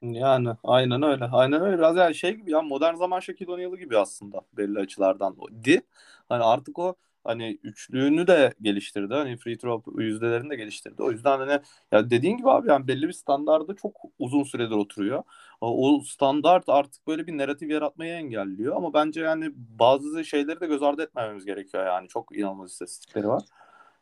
Yani 0.03 0.49
aynen 0.65 1.03
öyle. 1.03 1.25
Aynen 1.25 1.63
öyle. 1.63 1.79
Biraz 1.79 1.97
yani 1.97 2.15
şey 2.15 2.33
gibi 2.35 2.51
ya 2.51 2.63
modern 2.63 2.95
zaman 2.95 3.21
Shaquille 3.21 3.53
O'Neal'ı 3.53 3.79
gibi 3.79 3.99
aslında 3.99 4.41
belli 4.53 4.79
açılardan. 4.79 5.37
Di. 5.65 5.83
Hani 6.29 6.45
artık 6.45 6.79
o 6.79 6.97
hani 7.25 7.59
üçlüğünü 7.63 8.27
de 8.27 8.53
geliştirdi. 8.63 9.15
Hani 9.15 9.37
free 9.37 9.59
throw 9.59 10.05
yüzdelerini 10.05 10.51
de 10.51 10.57
geliştirdi. 10.57 11.03
O 11.03 11.11
yüzden 11.11 11.39
hani 11.39 11.61
ya 11.93 12.11
dediğin 12.11 12.37
gibi 12.37 12.51
abi 12.51 12.69
yani 12.69 12.89
belli 12.89 13.09
bir 13.09 13.13
standarda 13.13 13.75
çok 13.75 13.97
uzun 14.19 14.43
süredir 14.43 14.77
oturuyor. 14.77 15.23
O 15.61 16.03
standart 16.07 16.69
artık 16.69 17.07
böyle 17.07 17.27
bir 17.27 17.39
narratif 17.39 17.71
yaratmayı 17.71 18.13
engelliyor 18.13 18.77
ama 18.77 18.95
bence 18.95 19.21
yani 19.21 19.51
bazı 19.55 20.25
şeyleri 20.25 20.61
de 20.61 20.67
göz 20.67 20.83
ardı 20.83 21.03
etmememiz 21.03 21.45
gerekiyor 21.45 21.87
yani. 21.87 22.09
Çok 22.09 22.37
inanılmaz 22.37 22.71
istatistikleri 22.73 23.29
var. 23.29 23.43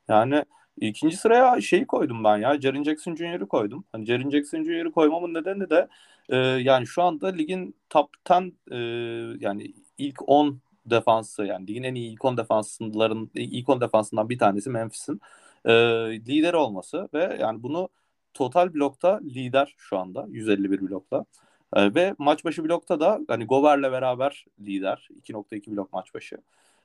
Yani 0.08 0.44
ikinci 0.80 1.16
sıraya 1.16 1.60
şeyi 1.60 1.86
koydum 1.86 2.24
ben 2.24 2.36
ya. 2.36 2.60
Jaren 2.60 2.84
Jackson 2.84 3.16
Jr.'ı 3.16 3.48
koydum. 3.48 3.84
Hani 3.92 4.06
Jaren 4.06 4.30
Jackson 4.30 4.64
Jr.'ı 4.64 4.92
koymamın 4.92 5.34
nedeni 5.34 5.70
de 5.70 5.88
e, 6.28 6.36
yani 6.36 6.86
şu 6.86 7.02
anda 7.02 7.28
ligin 7.28 7.74
top 7.90 8.10
10 8.30 8.52
e, 8.70 8.76
yani 9.40 9.74
ilk 9.98 10.28
10 10.28 10.60
defansı 10.86 11.44
yani 11.44 11.66
ligin 11.66 11.82
en 11.82 11.94
iyi 11.94 12.12
ilk 12.12 12.24
10 12.24 12.36
defansların 12.36 13.30
ilk 13.34 13.68
10 13.68 13.80
defansından 13.80 14.28
bir 14.28 14.38
tanesi 14.38 14.70
Memphis'in 14.70 15.20
e, 15.64 15.72
lider 16.28 16.54
olması 16.54 17.08
ve 17.14 17.36
yani 17.40 17.62
bunu 17.62 17.88
total 18.34 18.74
blokta 18.74 19.20
lider 19.24 19.74
şu 19.78 19.98
anda 19.98 20.26
151 20.30 20.80
blokta. 20.80 21.24
E, 21.76 21.94
ve 21.94 22.14
maç 22.18 22.44
başı 22.44 22.64
blokta 22.64 23.00
da 23.00 23.20
hani 23.28 23.44
Gober'le 23.46 23.92
beraber 23.92 24.44
lider 24.60 25.08
2.2 25.22 25.76
blok 25.76 25.92
maç 25.92 26.14
başı. 26.14 26.36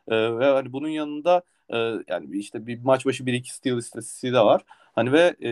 E, 0.07 0.15
ve 0.39 0.45
hani 0.45 0.73
bunun 0.73 0.87
yanında 0.87 1.41
e, 1.69 1.77
yani 2.07 2.37
işte 2.37 2.67
bir 2.67 2.83
maç 2.83 3.05
başı 3.05 3.23
1-2 3.23 3.53
steal 3.53 3.77
istatistiği 3.77 4.33
de 4.33 4.39
var. 4.39 4.61
Hani 4.95 5.11
ve 5.11 5.35
e, 5.39 5.49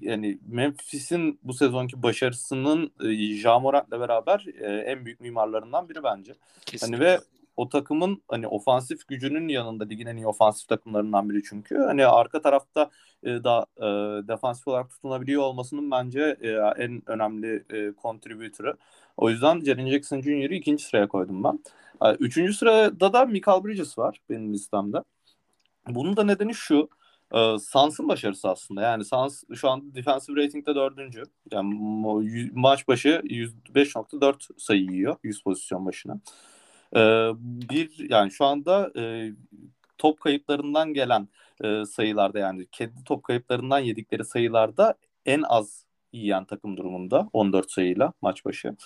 yani 0.00 0.38
Memphis'in 0.48 1.38
bu 1.42 1.52
sezonki 1.52 2.02
başarısının 2.02 2.92
e, 3.04 3.14
Ja 3.14 3.58
Morant'le 3.58 3.90
beraber 3.90 4.46
e, 4.60 4.66
en 4.66 5.04
büyük 5.04 5.20
mimarlarından 5.20 5.88
biri 5.88 6.02
bence. 6.02 6.32
Kesinlikle. 6.66 6.96
Hani 6.96 7.12
ve 7.12 7.20
o 7.56 7.68
takımın 7.68 8.22
hani 8.28 8.48
ofansif 8.48 9.08
gücünün 9.08 9.48
yanında 9.48 9.84
ligin 9.84 10.06
en 10.06 10.16
iyi 10.16 10.26
ofansif 10.26 10.68
takımlarından 10.68 11.30
biri 11.30 11.42
çünkü. 11.42 11.76
Hani 11.76 12.06
arka 12.06 12.42
tarafta 12.42 12.90
e, 13.22 13.28
da 13.44 13.66
e, 13.76 13.82
defansif 14.28 14.68
olarak 14.68 14.90
tutunabiliyor 14.90 15.42
olmasının 15.42 15.90
bence 15.90 16.36
e, 16.40 16.50
en 16.84 17.02
önemli 17.10 17.64
e, 17.70 17.92
contributor'ı. 18.02 18.76
O 19.16 19.30
yüzden 19.30 19.60
Jaren 19.60 19.90
Jackson 19.90 20.20
Jr.'ı 20.20 20.54
ikinci 20.54 20.84
sıraya 20.84 21.08
koydum 21.08 21.44
ben. 21.44 21.58
E, 22.02 22.14
üçüncü 22.14 22.54
sırada 22.54 23.12
da 23.12 23.26
Michael 23.26 23.64
Bridges 23.64 23.98
var 23.98 24.20
benim 24.30 24.52
listemde. 24.52 24.98
Bunun 25.88 26.16
da 26.16 26.24
nedeni 26.24 26.54
şu. 26.54 26.88
E, 27.34 27.58
Suns'ın 27.58 28.08
başarısı 28.08 28.48
aslında. 28.48 28.82
Yani 28.82 29.04
Suns 29.04 29.42
şu 29.54 29.68
an 29.70 29.94
defensive 29.94 30.42
rating'de 30.42 30.74
dördüncü. 30.74 31.22
Yani 31.52 31.74
ma- 31.74 32.50
maç 32.54 32.88
başı 32.88 33.22
105.4 33.24 34.50
sayı 34.58 34.82
yiyor 34.82 35.16
100 35.22 35.42
pozisyon 35.42 35.86
başına. 35.86 36.20
E, 36.96 37.00
bir 37.40 38.10
yani 38.10 38.30
şu 38.30 38.44
anda 38.44 38.92
e, 38.96 39.32
top 39.98 40.20
kayıplarından 40.20 40.94
gelen 40.94 41.28
e, 41.64 41.84
sayılarda 41.84 42.38
yani 42.38 42.66
kendi 42.72 43.04
top 43.04 43.22
kayıplarından 43.22 43.78
yedikleri 43.78 44.24
sayılarda 44.24 44.94
en 45.26 45.42
az 45.42 45.84
yiyen 46.14 46.44
takım 46.44 46.76
durumunda 46.76 47.28
14 47.32 47.70
sayıyla 47.70 48.12
maç 48.22 48.44
başı. 48.44 48.76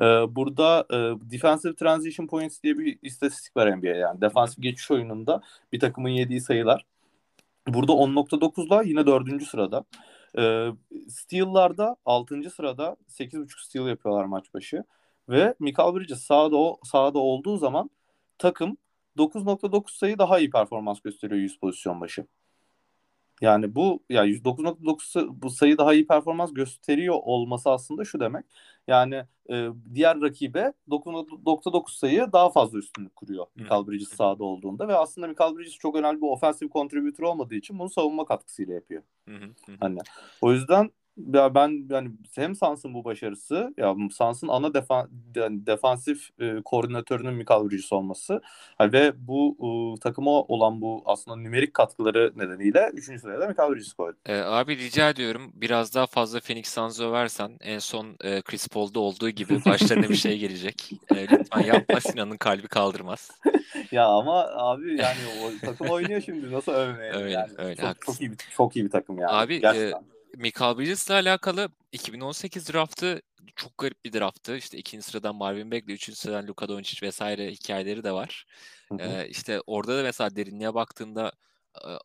Ee, 0.00 0.04
burada 0.04 0.86
e, 0.90 0.96
defensive 1.30 1.74
transition 1.74 2.26
points 2.26 2.62
diye 2.62 2.78
bir 2.78 2.98
istatistik 3.02 3.56
var 3.56 3.76
NBA 3.76 3.86
yani. 3.86 4.20
Defansif 4.20 4.62
geçiş 4.62 4.90
oyununda 4.90 5.42
bir 5.72 5.80
takımın 5.80 6.08
yediği 6.08 6.40
sayılar. 6.40 6.86
Burada 7.68 7.92
10.9'la 7.92 8.82
yine 8.82 9.06
4. 9.06 9.42
sırada. 9.42 9.84
Ee, 10.38 10.68
steal'larda 11.08 11.96
6. 12.04 12.50
sırada 12.50 12.96
8.5 13.08 13.64
steal 13.64 13.88
yapıyorlar 13.88 14.24
maç 14.24 14.54
başı. 14.54 14.84
Ve 15.28 15.54
Michael 15.58 15.94
Bridges 15.94 16.22
sahada, 16.22 16.56
o, 16.56 16.78
sahada 16.84 17.18
olduğu 17.18 17.56
zaman 17.56 17.90
takım 18.38 18.76
9.9 19.16 19.98
sayı 19.98 20.18
daha 20.18 20.38
iyi 20.38 20.50
performans 20.50 21.00
gösteriyor 21.00 21.40
100 21.40 21.58
pozisyon 21.58 22.00
başı. 22.00 22.26
Yani 23.40 23.74
bu 23.74 24.02
ya 24.08 24.24
yani 24.24 24.36
9.9 24.36 25.42
bu 25.42 25.50
sayı 25.50 25.78
daha 25.78 25.94
iyi 25.94 26.06
performans 26.06 26.54
gösteriyor 26.54 27.16
olması 27.22 27.70
aslında 27.70 28.04
şu 28.04 28.20
demek. 28.20 28.44
Yani 28.88 29.22
e, 29.50 29.68
diğer 29.94 30.20
rakibe 30.20 30.72
9.9 30.88 31.98
sayı 31.98 32.32
daha 32.32 32.50
fazla 32.50 32.78
üstünlük 32.78 33.16
kuruyor 33.16 33.46
Michael 33.54 33.86
Bridges 33.86 34.08
sahada 34.08 34.44
olduğunda 34.44 34.88
ve 34.88 34.96
aslında 34.96 35.26
Michael 35.26 35.56
Bridges 35.56 35.74
çok 35.74 35.96
önemli 35.96 36.22
bir 36.22 36.26
offensive 36.26 36.70
contributor 36.70 37.24
olmadığı 37.24 37.54
için 37.54 37.78
bunu 37.78 37.90
savunma 37.90 38.24
katkısıyla 38.24 38.74
yapıyor. 38.74 39.02
Hani 39.80 39.98
o 40.40 40.52
yüzden 40.52 40.90
ya 41.34 41.54
ben 41.54 41.86
yani 41.90 42.10
hem 42.34 42.54
Sans'ın 42.54 42.94
bu 42.94 43.04
başarısı 43.04 43.74
ya 43.76 43.96
Sans'ın 44.12 44.48
ana 44.48 44.74
defa, 44.74 45.08
yani 45.34 45.66
defansif 45.66 46.28
e, 46.40 46.62
koordinatörünün 46.64 47.34
Michael 47.34 47.70
Bridges 47.70 47.92
olması 47.92 48.40
yani 48.80 48.92
ve 48.92 49.12
bu 49.16 49.56
e, 49.60 50.00
takıma 50.00 50.30
olan 50.30 50.80
bu 50.80 51.02
aslında 51.04 51.36
nümerik 51.36 51.74
katkıları 51.74 52.32
nedeniyle 52.36 52.90
3. 52.94 53.20
sıraya 53.20 53.40
da 53.40 53.46
Michael 53.48 53.72
Bridges 53.72 53.92
koydu. 53.92 54.16
Ee, 54.26 54.38
abi 54.38 54.76
rica 54.76 55.10
ediyorum 55.10 55.52
biraz 55.54 55.94
daha 55.94 56.06
fazla 56.06 56.40
Phoenix 56.40 56.68
Suns'ı 56.74 57.08
översen 57.08 57.50
en 57.60 57.78
son 57.78 58.16
e, 58.24 58.42
Chris 58.42 58.68
Paul'da 58.68 59.00
olduğu 59.00 59.30
gibi 59.30 59.64
başlarına 59.64 60.08
bir 60.08 60.14
şey 60.14 60.38
gelecek. 60.38 60.90
E, 61.16 61.28
lütfen 61.28 61.60
yapma 61.60 62.00
Sinan'ın 62.00 62.36
kalbi 62.36 62.68
kaldırmaz. 62.68 63.30
ya 63.92 64.06
ama 64.06 64.46
abi 64.54 64.90
yani 64.90 65.18
o 65.44 65.66
takım 65.66 65.88
oynuyor 65.88 66.20
şimdi 66.20 66.52
nasıl 66.52 66.72
övmeyelim 66.72 67.20
öyle, 67.20 67.30
yani. 67.30 67.52
Öyle, 67.58 67.76
çok, 67.76 68.00
çok 68.00 68.20
iyi 68.20 68.30
bir 68.30 68.36
çok 68.56 68.76
iyi 68.76 68.84
bir 68.84 68.90
takım 68.90 69.18
yani. 69.18 69.32
Abi 69.32 69.60
Gerçekten. 69.60 70.00
e, 70.00 70.17
Michael 70.36 70.78
Bridges'le 70.78 71.10
alakalı 71.10 71.68
2018 71.92 72.72
draftı 72.72 73.22
çok 73.56 73.78
garip 73.78 74.04
bir 74.04 74.12
drafttı. 74.12 74.56
İşte 74.56 74.78
ikinci 74.78 75.06
sıradan 75.06 75.36
Marvin 75.36 75.70
Bagley, 75.70 75.94
üçüncü 75.94 76.18
sıradan 76.18 76.46
Luka 76.46 76.68
Doncic 76.68 77.06
vesaire 77.06 77.50
hikayeleri 77.50 78.04
de 78.04 78.12
var. 78.12 78.46
Ee, 78.98 79.28
işte 79.28 79.60
orada 79.66 79.98
da 79.98 80.02
mesela 80.02 80.36
derinliğe 80.36 80.74
baktığında 80.74 81.32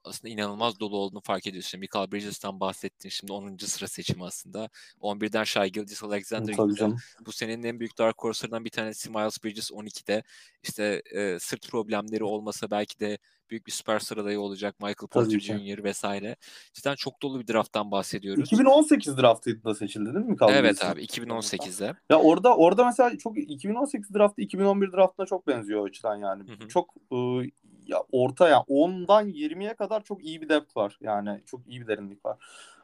aslında 0.03 0.33
inanılmaz 0.33 0.79
dolu 0.79 0.97
olduğunu 0.97 1.21
fark 1.21 1.47
ediyorsun. 1.47 1.79
Michael 1.79 2.11
Bridges'tan 2.11 2.59
bahsettin. 2.59 3.09
Şimdi 3.09 3.33
10. 3.33 3.57
sıra 3.57 3.87
seçimi 3.87 4.25
aslında. 4.25 4.69
11'den 5.01 5.43
Shai 5.43 5.71
Gilgis 5.71 6.03
Alexander 6.03 6.53
gitti. 6.53 6.85
Bu 7.25 7.31
senenin 7.31 7.63
en 7.63 7.79
büyük 7.79 7.97
dark 7.97 8.23
horse'larından 8.23 8.65
bir 8.65 8.69
tanesi 8.69 9.09
Miles 9.09 9.43
Bridges 9.43 9.71
12'de. 9.71 10.23
İşte 10.63 11.01
e, 11.11 11.39
sırt 11.39 11.69
problemleri 11.69 12.23
olmasa 12.23 12.71
belki 12.71 12.99
de 12.99 13.17
büyük 13.53 13.67
bir 13.67 13.71
süperstar 13.71 14.17
adayı 14.17 14.39
olacak. 14.39 14.79
Michael 14.79 15.07
Porter 15.09 15.39
Jr. 15.39 15.83
vesaire. 15.83 16.35
Cidden 16.73 16.95
çok 16.95 17.21
dolu 17.21 17.39
bir 17.39 17.47
drafttan 17.47 17.91
bahsediyoruz. 17.91 18.45
2018 18.45 19.17
draftında 19.17 19.75
seçildi 19.75 20.13
değil 20.13 20.25
mi 20.25 20.31
Michael 20.31 20.55
Evet 20.55 20.85
abi 20.85 21.03
2018'de. 21.03 21.95
Ya 22.09 22.19
orada 22.19 22.57
orada 22.57 22.85
mesela 22.85 23.17
çok 23.17 23.37
2018 23.37 24.13
draftı 24.13 24.41
2011 24.41 24.91
draftına 24.91 25.25
çok 25.25 25.47
benziyor 25.47 25.81
o 25.81 25.85
açıdan 25.85 26.15
yani. 26.15 26.43
Hı 26.43 26.63
hı. 26.63 26.67
Çok 26.67 26.93
ıı, 27.13 27.43
ya 27.87 28.03
orta 28.11 28.49
yani 28.49 28.63
10'dan 28.67 29.29
20'ye 29.29 29.75
kadar 29.75 30.03
çok 30.03 30.23
iyi 30.23 30.41
bir 30.41 30.49
depth 30.49 30.77
var. 30.77 30.97
Yani 31.01 31.41
çok 31.45 31.67
iyi 31.67 31.81
bir 31.81 31.87
derinlik 31.87 32.25
var. 32.25 32.37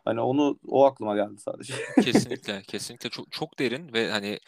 Hani 0.06 0.22
onu 0.22 0.60
o 0.68 0.86
aklıma 0.86 1.16
geldi 1.16 1.42
sadece. 1.42 1.74
kesinlikle, 2.04 2.62
kesinlikle 2.62 3.10
çok 3.10 3.32
çok 3.32 3.60
derin 3.60 3.94
ve 3.94 4.12
hani 4.12 4.40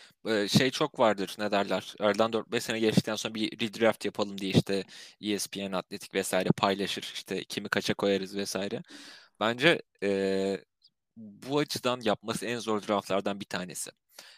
şey 0.50 0.72
çok 0.72 1.00
vardır 1.00 1.36
ne 1.40 1.52
derler. 1.52 1.96
Aradan 2.00 2.32
4-5 2.34 2.64
sene 2.64 2.80
geçtikten 2.80 3.16
sonra 3.16 3.36
bir 3.36 3.60
redraft 3.60 4.06
yapalım 4.06 4.38
diye 4.38 4.52
işte 4.52 4.84
ESPN 5.22 5.72
Atletik 5.72 6.14
vesaire 6.14 6.50
paylaşır. 6.58 7.12
işte 7.14 7.44
kimi 7.44 7.70
kaça 7.70 7.94
koyarız 7.94 8.36
vesaire. 8.36 8.82
Bence 9.40 9.82
e, 10.04 10.58
bu 11.18 11.60
açıdan 11.60 12.02
yapması 12.04 12.46
en 12.46 12.60
zor 12.60 12.82
draftlardan 12.88 13.40
bir 13.40 13.46
tanesi. 13.46 13.92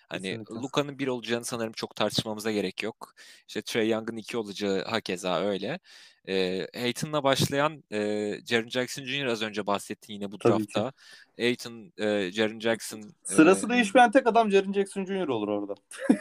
Hani 0.09 0.39
Luka'nın 0.39 0.99
bir 0.99 1.07
olacağını 1.07 1.45
sanırım 1.45 1.73
çok 1.73 1.95
tartışmamıza 1.95 2.51
gerek 2.51 2.84
yok. 2.84 3.13
İşte 3.47 3.61
Trey 3.61 3.89
Young'ın 3.89 4.17
iki 4.17 4.38
olacağı 4.38 4.84
hakeza 4.84 5.41
öyle. 5.41 5.79
E, 6.27 6.67
Hayton'la 6.75 7.23
başlayan 7.23 7.84
e, 7.91 7.99
Jaren 8.45 8.69
Jackson 8.69 9.03
Jr. 9.03 9.25
az 9.25 9.41
önce 9.41 9.67
bahsettin 9.67 10.13
yine 10.13 10.31
bu 10.31 10.39
draftta. 10.39 10.91
Hayton, 11.39 11.93
e, 11.97 12.31
Jaren 12.31 12.59
Jackson. 12.59 13.03
Sırası 13.23 13.65
e, 13.67 13.69
değişmeyen 13.69 14.11
tek 14.11 14.27
adam 14.27 14.51
Jaren 14.51 14.73
Jackson 14.73 15.05
Jr. 15.05 15.27
olur 15.27 15.47
orada. 15.47 15.75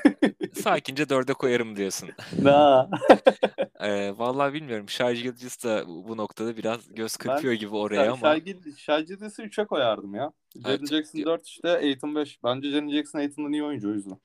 sakince 0.54 1.08
dörde 1.08 1.34
koyarım 1.34 1.76
diyorsun. 1.76 2.10
Na. 2.42 2.90
e, 3.80 4.18
vallahi 4.18 4.54
bilmiyorum. 4.54 4.88
Shai 4.88 5.22
Gilgis 5.22 5.64
da 5.64 5.86
bu 5.86 6.16
noktada 6.16 6.56
biraz 6.56 6.94
göz 6.94 7.16
kırpıyor 7.16 7.52
ben, 7.52 7.60
gibi 7.60 7.76
oraya 7.76 8.12
ama. 8.12 8.40
Shai 8.76 9.04
Gilgis'i 9.04 9.42
3'e 9.42 9.66
koyardım 9.66 10.14
ya. 10.14 10.32
Jaren 10.56 10.76
evet. 10.78 10.90
Jackson 10.90 11.24
4 11.24 11.46
işte 11.46 11.68
Hayton 11.68 12.14
5. 12.14 12.38
Bence 12.44 12.70
Jaren 12.70 12.90
Jackson 12.90 13.20
Hayton'dan 13.52 13.58
iyi 13.58 13.64
oyuncu 13.64 13.90
o 13.90 13.92
yüzden. 13.92 14.18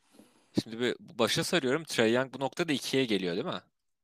Şimdi 0.64 0.80
bir 0.80 0.96
başa 1.00 1.44
sarıyorum. 1.44 1.84
Trey 1.84 2.14
Young 2.14 2.34
bu 2.34 2.40
noktada 2.40 2.74
2'ye 2.74 3.06
geliyor 3.06 3.36
değil 3.36 3.46
mi? 3.46 3.62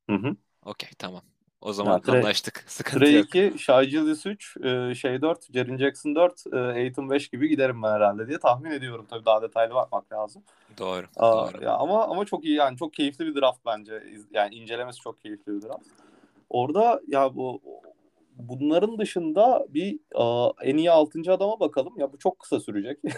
Hı 0.09 0.15
hı. 0.15 0.35
Okey 0.65 0.89
tamam. 0.99 1.21
O 1.61 1.73
zaman 1.73 2.01
Trey- 2.01 2.19
anlaştık. 2.19 2.63
Sıkıntı 2.67 2.99
Trey 2.99 3.15
yok. 3.15 3.25
2, 3.25 3.53
Shai 3.59 3.87
Gilgeous 3.87 4.25
3, 4.25 4.57
e, 4.63 4.95
şey 4.95 5.21
4, 5.21 5.53
Jaren 5.53 5.77
Jackson 5.77 6.15
4, 6.15 6.43
e, 6.53 6.57
Aiton 6.57 7.09
5 7.09 7.29
gibi 7.29 7.49
giderim 7.49 7.83
ben 7.83 7.91
herhalde 7.91 8.27
diye 8.27 8.39
tahmin 8.39 8.71
ediyorum. 8.71 9.05
Tabii 9.09 9.25
daha 9.25 9.41
detaylı 9.41 9.73
bakmak 9.73 10.11
lazım. 10.13 10.43
Doğru. 10.77 11.05
Aa, 11.17 11.47
Doğru. 11.53 11.63
ya 11.63 11.71
ama 11.73 12.03
ama 12.07 12.25
çok 12.25 12.45
iyi 12.45 12.55
yani 12.55 12.77
çok 12.77 12.93
keyifli 12.93 13.25
bir 13.25 13.41
draft 13.41 13.59
bence. 13.65 14.03
Yani 14.31 14.55
incelemesi 14.55 14.99
çok 14.99 15.21
keyifli 15.21 15.55
bir 15.55 15.61
draft. 15.61 15.87
Orada 16.49 17.01
ya 17.07 17.35
bu 17.35 17.61
bunların 18.37 18.97
dışında 18.97 19.65
bir 19.69 19.99
aa, 20.15 20.49
en 20.61 20.77
iyi 20.77 20.91
6. 20.91 21.19
adama 21.33 21.59
bakalım. 21.59 21.93
Ya 21.97 22.13
bu 22.13 22.17
çok 22.17 22.39
kısa 22.39 22.59
sürecek. 22.59 22.99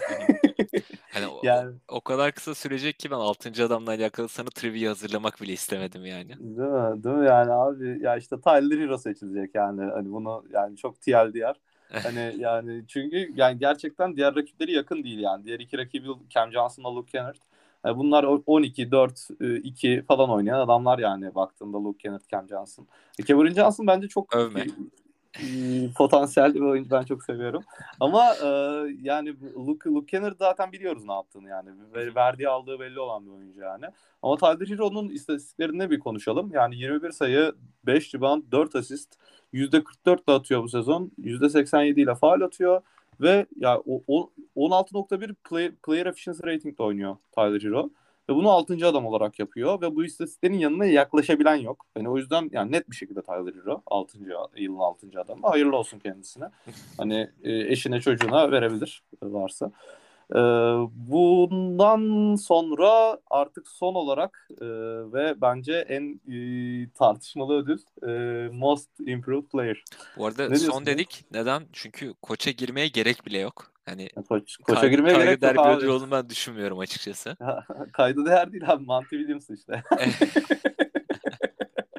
Hani 1.12 1.26
o, 1.26 1.40
yani 1.42 1.74
o 1.88 2.00
kadar 2.00 2.32
kısa 2.32 2.54
sürecek 2.54 2.98
ki 2.98 3.10
ben 3.10 3.16
6. 3.16 3.64
adamla 3.64 3.90
alakalı 3.90 4.28
sana 4.28 4.48
trivia 4.48 4.90
hazırlamak 4.90 5.42
bile 5.42 5.52
istemedim 5.52 6.06
yani. 6.06 6.28
değil 6.28 6.68
mi? 6.68 7.04
Değil 7.04 7.16
mi 7.16 7.26
yani 7.26 7.52
abi? 7.52 7.98
Ya 8.02 8.16
işte 8.16 8.40
Tyler 8.40 8.78
Hero 8.78 8.98
seçilecek 8.98 9.54
yani. 9.54 9.90
Hani 9.92 10.12
bunu 10.12 10.44
yani 10.52 10.76
çok 10.76 11.00
TLDR. 11.00 11.56
Hani 11.92 12.34
yani 12.38 12.84
çünkü 12.88 13.32
yani 13.34 13.58
gerçekten 13.58 14.16
diğer 14.16 14.36
rakipleri 14.36 14.72
yakın 14.72 15.04
değil 15.04 15.18
yani. 15.18 15.44
Diğer 15.44 15.60
iki 15.60 15.78
rakibi 15.78 16.08
Cam 16.30 16.52
Johnson'la 16.52 16.94
Luke 16.96 17.10
Kennard. 17.10 17.36
Yani 17.84 17.98
bunlar 17.98 18.24
12, 18.24 18.90
4, 18.90 19.28
2 19.62 20.04
falan 20.08 20.30
oynayan 20.30 20.60
adamlar 20.60 20.98
yani 20.98 21.34
baktığında 21.34 21.84
Luke 21.84 21.98
Kennard, 21.98 22.22
Cam 22.32 22.48
Johnson. 22.48 22.86
E, 23.18 23.24
Cameron 23.24 23.54
Johnson 23.54 23.86
bence 23.86 24.08
çok 24.08 24.36
Övme. 24.36 24.66
E, 25.40 25.46
potansiyel 25.96 26.54
bir 26.54 26.60
oyuncu. 26.60 26.90
Ben 26.90 27.02
çok 27.02 27.22
seviyorum. 27.24 27.62
Ama 28.00 28.34
e, 28.44 28.46
yani 29.02 29.34
Luke, 29.56 29.90
Luke 29.90 30.06
Kennard 30.06 30.38
zaten 30.38 30.72
biliyoruz 30.72 31.04
ne 31.04 31.12
yaptığını 31.12 31.48
yani. 31.48 31.68
Ver- 31.94 32.14
Verdiği 32.14 32.48
aldığı 32.48 32.80
belli 32.80 33.00
olan 33.00 33.26
bir 33.26 33.30
oyuncu 33.30 33.60
yani. 33.60 33.84
Ama 34.22 34.36
Tyler 34.36 34.68
Hero'nun 34.68 35.08
istatistiklerine 35.08 35.90
bir 35.90 35.98
konuşalım. 36.00 36.50
Yani 36.52 36.76
21 36.76 37.10
sayı, 37.10 37.52
5 37.86 38.14
rebound, 38.14 38.42
4 38.52 38.74
asist, 38.74 39.14
%44 39.52 40.22
ile 40.26 40.34
atıyor 40.34 40.62
bu 40.62 40.68
sezon. 40.68 41.12
%87 41.18 42.00
ile 42.00 42.14
faal 42.14 42.40
atıyor. 42.40 42.80
Ve 43.20 43.46
ya 43.56 43.78
o 44.06 44.30
16.1 44.56 45.34
play, 45.34 45.70
player 45.86 46.06
efficiency 46.06 46.42
rating 46.46 46.80
oynuyor 46.80 47.16
Tyler 47.34 47.62
Hero. 47.62 47.90
Ve 48.30 48.34
bunu 48.34 48.50
6. 48.50 48.86
adam 48.86 49.06
olarak 49.06 49.38
yapıyor 49.38 49.80
ve 49.80 49.96
bu 49.96 50.04
istatistiklerin 50.04 50.58
yanına 50.58 50.84
yaklaşabilen 50.84 51.56
yok. 51.56 51.86
Yani 51.96 52.08
o 52.08 52.16
yüzden 52.16 52.48
yani 52.52 52.72
net 52.72 52.90
bir 52.90 52.96
şekilde 52.96 53.22
Tyler 53.22 53.54
Hero 53.62 53.82
6. 53.86 54.18
yılın 54.56 54.78
6. 54.78 55.06
adamı. 55.20 55.46
Hayırlı 55.46 55.76
olsun 55.76 55.98
kendisine. 55.98 56.44
Hani 56.96 57.30
e, 57.42 57.52
eşine 57.52 58.00
çocuğuna 58.00 58.50
verebilir 58.50 59.02
varsa. 59.22 59.70
E, 60.34 60.40
bundan 60.94 62.34
sonra 62.34 63.18
artık 63.30 63.68
son 63.68 63.94
olarak 63.94 64.48
e, 64.60 64.66
ve 65.12 65.40
bence 65.40 65.72
en 65.72 66.20
e, 66.32 66.38
tartışmalı 66.90 67.54
ödül 67.62 67.78
e, 68.08 68.48
Most 68.48 68.90
Improved 69.00 69.48
Player. 69.48 69.84
Bu 70.16 70.26
arada 70.26 70.48
Ne 70.48 70.56
son 70.56 70.60
diyorsun 70.60 70.86
dedik. 70.86 71.24
Neden? 71.30 71.62
Çünkü 71.72 72.14
koça 72.22 72.50
girmeye 72.50 72.88
gerek 72.88 73.26
bile 73.26 73.38
yok. 73.38 73.72
Hani 73.84 74.08
Koç, 74.28 74.56
koça 74.56 74.80
kay- 74.80 74.90
girmeye 74.90 75.12
gerek 75.12 75.42
yok 75.42 75.66
bir 75.66 75.76
ödül 75.76 75.88
olduğunu 75.88 76.10
ben 76.10 76.28
düşünmüyorum 76.28 76.78
açıkçası. 76.78 77.36
Kaydı 77.92 78.26
değer 78.26 78.52
değil 78.52 78.70
abi. 78.70 78.84
Monty 78.84 79.16
Williams 79.16 79.50
işte. 79.50 79.82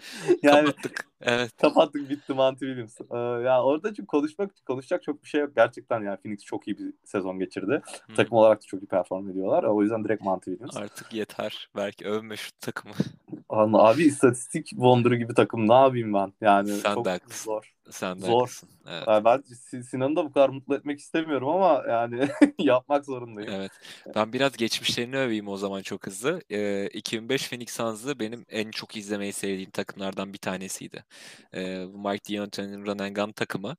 yani 0.44 0.66
Kapattık. 0.66 1.08
Evet. 1.22 1.58
kapattık 1.58 2.10
bitti 2.10 2.34
Monty 2.34 2.66
Williams. 2.66 3.02
Ee, 3.02 3.18
ya 3.44 3.64
orada 3.64 3.94
çünkü 3.94 4.08
konuşmak 4.08 4.66
konuşacak 4.66 5.04
çok 5.04 5.24
bir 5.24 5.30
şey 5.30 5.42
yok. 5.42 5.56
Gerçekten 5.56 6.04
yani 6.04 6.18
Phoenix 6.18 6.44
çok 6.44 6.68
iyi 6.68 6.78
bir 6.78 6.94
sezon 7.04 7.40
geçirdi. 7.40 7.82
Hı. 8.08 8.14
Takım 8.16 8.38
olarak 8.38 8.58
da 8.62 8.66
çok 8.66 8.84
iyi 8.84 8.88
perform 8.88 9.30
ediyorlar. 9.30 9.64
O 9.64 9.82
yüzden 9.82 10.04
direkt 10.04 10.24
Monty 10.24 10.52
Williams. 10.52 10.78
Artık 10.78 11.14
yeter. 11.14 11.70
Belki 11.76 12.06
övme 12.06 12.36
şu 12.38 12.52
takımı. 12.62 12.94
Abi 13.50 14.04
istatistik 14.06 14.68
wonder'ı 14.68 15.16
gibi 15.16 15.34
takım 15.34 15.68
ne 15.70 15.74
yapayım 15.74 16.14
ben? 16.14 16.34
Yani 16.42 16.84
Sen 16.84 16.94
çok 16.94 17.06
de 17.06 17.10
haklısın. 17.10 17.46
zor. 17.46 17.74
Sen 17.92 18.22
de 18.22 18.26
Zor. 18.26 18.32
haklısın. 18.32 18.70
Evet. 18.88 19.08
Yani 19.08 19.26
ben 19.26 19.38
Sin- 19.42 19.82
Sinan'ı 19.84 20.16
da 20.16 20.26
bu 20.26 20.32
kadar 20.34 20.50
mutlu 20.50 20.76
etmek 20.76 21.00
istemiyorum 21.00 21.50
ama 21.50 21.84
yani 21.90 22.28
yapmak 22.60 23.06
zorundayım. 23.06 23.50
Evet. 23.52 23.72
Ben 24.16 24.34
biraz 24.34 24.58
geçmişlerini 24.58 25.18
öveyim 25.18 25.48
o 25.48 25.58
zaman 25.58 25.82
çok 25.82 26.08
hızlı. 26.08 26.42
Ee, 26.52 26.88
2005 26.94 27.50
Phoenix 27.50 27.70
Suns'ı 27.76 28.20
benim 28.20 28.46
en 28.50 28.72
çok 28.72 28.96
izlemeyi 28.96 29.34
sevdiğim 29.34 29.70
takımlardan 29.72 30.34
bir 30.34 30.38
tanesiydi. 30.38 31.04
Bu 31.94 32.10
Mike 32.10 32.38
D'Antoni'nin 32.38 32.86
run 32.86 33.00
and 33.00 33.16
gun 33.16 33.32
takımı. 33.32 33.78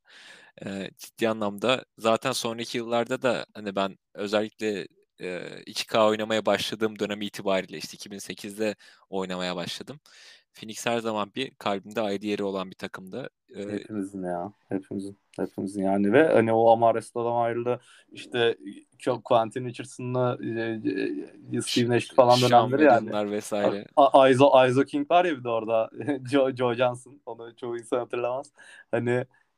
Ee, 0.67 0.91
ciddi 0.99 1.29
anlamda 1.29 1.85
zaten 1.99 2.33
sonraki 2.33 2.79
yıllarda 2.79 3.23
da 3.23 3.47
hani 3.55 3.77
ben 3.77 3.99
özellikle 4.15 4.89
e, 5.21 5.41
2K 5.67 6.07
oynamaya 6.07 6.47
başladığım 6.47 6.99
dönem 6.99 7.23
itibariyle 7.23 7.79
işte 7.79 7.97
2008'de 7.97 8.75
oynamaya 9.11 9.57
başladım. 9.57 10.01
Phoenix 10.55 10.87
her 10.87 10.99
zaman 10.99 11.33
bir 11.37 11.51
kalbimde 11.51 12.01
ayrı 12.01 12.27
yeri 12.27 12.43
olan 12.45 12.71
bir 12.71 12.77
takımdı. 12.77 13.31
Ee, 13.57 13.63
Hepimizin 13.73 14.23
ya. 14.23 14.53
Hepimizin. 14.69 15.17
Hepimizin 15.37 15.83
yani 15.83 16.13
ve 16.13 16.29
hani 16.29 16.53
o 16.53 16.71
Amaresto'dan 16.71 17.37
ayrıldı. 17.37 17.81
İşte 18.13 18.57
çok 18.99 19.25
Quentin 19.25 19.65
Richardson'la 19.65 20.39
e, 20.43 20.81
e, 21.57 21.63
Steve 21.63 21.89
Nash 21.89 22.15
falan 22.15 22.41
dönemleri 22.41 22.85
yani. 22.85 23.31
Vesaire. 23.31 23.85
A- 23.97 24.21
Aizo, 24.21 24.51
Aizo 24.53 24.85
King 24.85 25.11
var 25.11 25.25
ya 25.25 25.39
bir 25.39 25.45
de 25.45 25.49
orada. 25.49 25.91
Joe, 26.31 26.57
Joe 26.57 26.75
Johnson. 26.75 27.21
Onu 27.27 27.57
çoğu 27.57 27.79
insan 27.79 27.99
hatırlamaz. 27.99 28.53
Hani 28.91 29.11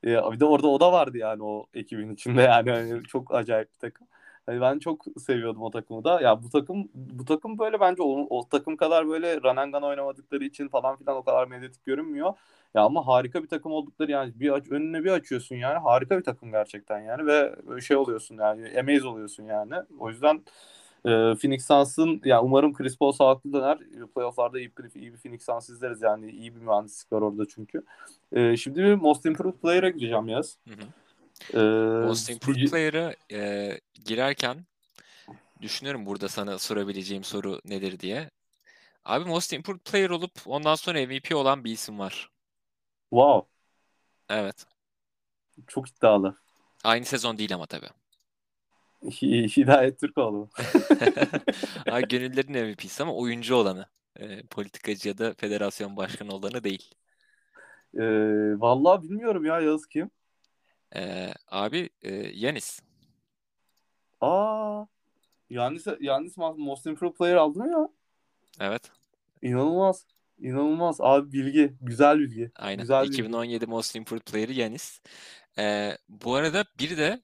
e, 0.04 0.08
bir 0.32 0.40
de 0.40 0.44
orada 0.44 0.66
o 0.68 0.80
da 0.80 0.92
vardı 0.92 1.18
yani 1.18 1.42
o 1.42 1.66
ekibin 1.74 2.14
içinde 2.14 2.42
yani. 2.42 2.70
Hani 2.70 3.02
çok 3.02 3.34
acayip 3.34 3.74
bir 3.74 3.78
takım. 3.78 4.06
Hani 4.46 4.60
ben 4.60 4.78
çok 4.78 5.04
seviyordum 5.18 5.62
o 5.62 5.70
takımı 5.70 6.04
da. 6.04 6.20
Ya 6.20 6.42
bu 6.42 6.50
takım 6.50 6.88
bu 6.94 7.24
takım 7.24 7.58
böyle 7.58 7.80
bence 7.80 8.02
o, 8.02 8.26
o 8.38 8.48
takım 8.48 8.76
kadar 8.76 9.08
böyle 9.08 9.34
gun 9.34 9.82
oynamadıkları 9.82 10.44
için 10.44 10.68
falan 10.68 10.96
filan 10.96 11.16
o 11.16 11.22
kadar 11.22 11.46
medyatik 11.46 11.86
görünmüyor. 11.86 12.34
Ya 12.74 12.82
ama 12.82 13.06
harika 13.06 13.42
bir 13.42 13.48
takım 13.48 13.72
oldukları 13.72 14.10
yani 14.10 14.32
bir 14.40 14.50
aç, 14.50 14.70
önüne 14.70 15.04
bir 15.04 15.10
açıyorsun 15.10 15.56
yani 15.56 15.78
harika 15.78 16.18
bir 16.18 16.24
takım 16.24 16.50
gerçekten 16.50 17.00
yani 17.00 17.26
ve 17.26 17.54
şey 17.80 17.96
oluyorsun 17.96 18.38
yani 18.38 18.80
amaze 18.80 19.06
oluyorsun 19.06 19.44
yani. 19.44 19.74
O 19.98 20.10
yüzden 20.10 20.42
e, 21.04 21.10
Phoenix 21.10 21.66
Suns'ın 21.66 22.20
ya 22.24 22.42
umarım 22.42 22.74
Chris 22.74 22.98
Paul 22.98 23.12
sağlıklı 23.12 23.52
döner. 23.52 23.78
Playoff'larda 24.14 24.58
iyi 24.58 24.72
bir, 24.78 25.00
iyi 25.00 25.12
bir 25.12 25.18
Phoenix 25.18 25.44
Suns 25.44 25.70
izleriz 25.70 26.02
yani 26.02 26.30
iyi 26.30 26.54
bir 26.54 26.60
mühendislik 26.60 27.12
var 27.12 27.22
orada 27.22 27.46
çünkü. 27.54 27.82
E, 28.32 28.56
şimdi 28.56 28.82
bir 28.82 28.94
Most 28.94 29.26
Improved 29.26 29.58
Player'a 29.62 29.88
gideceğim 29.88 30.28
yaz. 30.28 30.58
Hı 30.68 30.74
hı. 30.74 30.84
E, 31.54 31.58
Most 32.06 32.30
Improved 32.30 32.56
Steve- 32.58 32.70
Player'a 32.70 33.14
e, 33.32 33.80
girerken 34.04 34.66
düşünüyorum 35.62 36.06
burada 36.06 36.28
sana 36.28 36.58
sorabileceğim 36.58 37.24
soru 37.24 37.60
nedir 37.64 38.00
diye. 38.00 38.30
Abi 39.04 39.24
Most 39.28 39.52
Improved 39.52 39.80
Player 39.80 40.10
olup 40.10 40.32
ondan 40.46 40.74
sonra 40.74 41.06
MVP 41.06 41.34
olan 41.36 41.64
bir 41.64 41.72
isim 41.72 41.98
var. 41.98 42.30
Wow. 43.10 43.48
Evet. 44.28 44.66
Çok 45.66 45.88
iddialı. 45.88 46.36
Aynı 46.84 47.04
sezon 47.04 47.38
değil 47.38 47.54
ama 47.54 47.66
tabii. 47.66 47.88
Hi- 49.02 49.48
Hidayet 49.56 50.00
Türkoğlu. 50.00 50.48
Ay 51.90 52.08
gönüllerin 52.08 52.52
MVP'si 52.52 53.02
ama 53.02 53.14
oyuncu 53.14 53.54
olanı. 53.54 53.86
E, 54.16 54.42
politikacı 54.42 55.08
ya 55.08 55.18
da 55.18 55.34
federasyon 55.34 55.96
başkanı 55.96 56.32
olanı 56.34 56.64
değil. 56.64 56.94
E, 57.94 58.02
vallahi 58.60 59.02
bilmiyorum 59.02 59.44
ya 59.44 59.60
Yağız 59.60 59.86
kim? 59.86 60.10
E, 60.96 61.32
abi 61.48 61.90
e, 62.02 62.14
Yanis. 62.14 62.80
Aa. 64.20 64.84
Yannis, 65.50 65.86
Yannis 66.00 66.36
Most 66.36 66.86
Improved 66.86 67.16
Player 67.16 67.36
aldı 67.36 67.58
mı 67.58 67.70
ya? 67.70 67.88
Evet. 68.60 68.90
İnanılmaz. 69.42 70.06
İnanılmaz. 70.38 70.96
Abi 71.00 71.32
bilgi. 71.32 71.74
Güzel 71.80 72.18
bilgi. 72.18 72.50
Aynen. 72.56 72.80
Güzel 72.80 73.02
bilgi. 73.02 73.14
2017 73.14 73.66
Most 73.66 73.96
Improved 73.96 74.22
Player'ı 74.22 74.52
Yanis. 74.52 75.00
E, 75.58 75.96
bu 76.08 76.34
arada 76.34 76.64
bir 76.78 76.96
de 76.96 77.20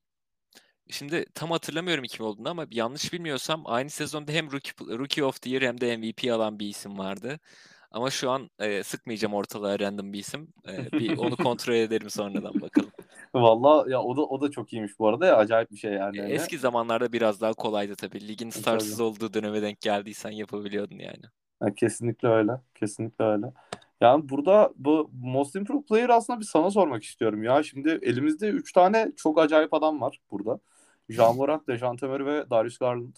Şimdi 0.91 1.25
tam 1.35 1.51
hatırlamıyorum 1.51 2.05
kim 2.05 2.27
olduğunu 2.27 2.49
ama 2.49 2.67
yanlış 2.71 3.12
bilmiyorsam 3.12 3.62
aynı 3.64 3.91
sezonda 3.91 4.33
hem 4.33 4.53
Rookie, 4.53 4.99
Rookie 4.99 5.25
of 5.25 5.43
the 5.43 5.51
Year 5.51 5.62
hem 5.62 5.81
de 5.81 5.97
MVP 5.97 6.33
alan 6.33 6.59
bir 6.59 6.69
isim 6.69 6.99
vardı. 6.99 7.41
Ama 7.91 8.11
şu 8.11 8.31
an 8.31 8.51
e, 8.59 8.83
sıkmayacağım 8.83 9.35
ortalığa 9.35 9.79
random 9.79 10.12
bir 10.12 10.19
isim. 10.19 10.49
E, 10.69 10.93
bir 10.93 11.17
onu 11.19 11.37
kontrol 11.37 11.75
ederim 11.75 12.11
sonradan 12.11 12.61
bakalım. 12.61 12.91
Vallahi 13.43 13.91
ya 13.91 14.03
o 14.03 14.16
da 14.16 14.20
o 14.22 14.41
da 14.41 14.51
çok 14.51 14.72
iyiymiş 14.72 14.99
bu 14.99 15.09
arada 15.09 15.26
ya 15.26 15.37
acayip 15.37 15.70
bir 15.70 15.76
şey 15.76 15.93
yani. 15.93 16.18
E, 16.18 16.20
Hani. 16.20 16.32
eski 16.32 16.59
zamanlarda 16.59 17.12
biraz 17.12 17.41
daha 17.41 17.53
kolaydı 17.53 17.95
tabii. 17.97 18.28
Ligin 18.28 18.51
tabii. 18.51 18.61
starsız 18.62 19.01
olduğu 19.01 19.34
döneme 19.34 19.62
denk 19.62 19.80
geldiysen 19.80 20.30
yapabiliyordun 20.30 20.99
yani. 20.99 21.22
Ha, 21.61 21.74
kesinlikle 21.74 22.28
öyle. 22.28 22.53
Kesinlikle 22.74 23.24
öyle. 23.24 23.47
Yani 24.01 24.28
burada 24.28 24.72
bu 24.76 25.11
Most 25.22 25.57
Improved 25.57 25.84
Player 25.84 26.09
aslında 26.09 26.41
bir 26.41 26.45
sana 26.45 26.70
sormak 26.70 27.05
istiyorum 27.05 27.43
ya. 27.45 27.62
Şimdi 27.62 27.99
elimizde 28.03 28.49
3 28.49 28.72
tane 28.72 29.12
çok 29.16 29.39
acayip 29.39 29.74
adam 29.74 30.01
var 30.01 30.20
burada. 30.30 30.61
Jean 31.09 31.37
Morant, 31.37 31.68
Dejante 31.68 32.07
Murray 32.07 32.26
ve 32.26 32.51
Darius 32.51 32.78
Garland. 32.78 33.16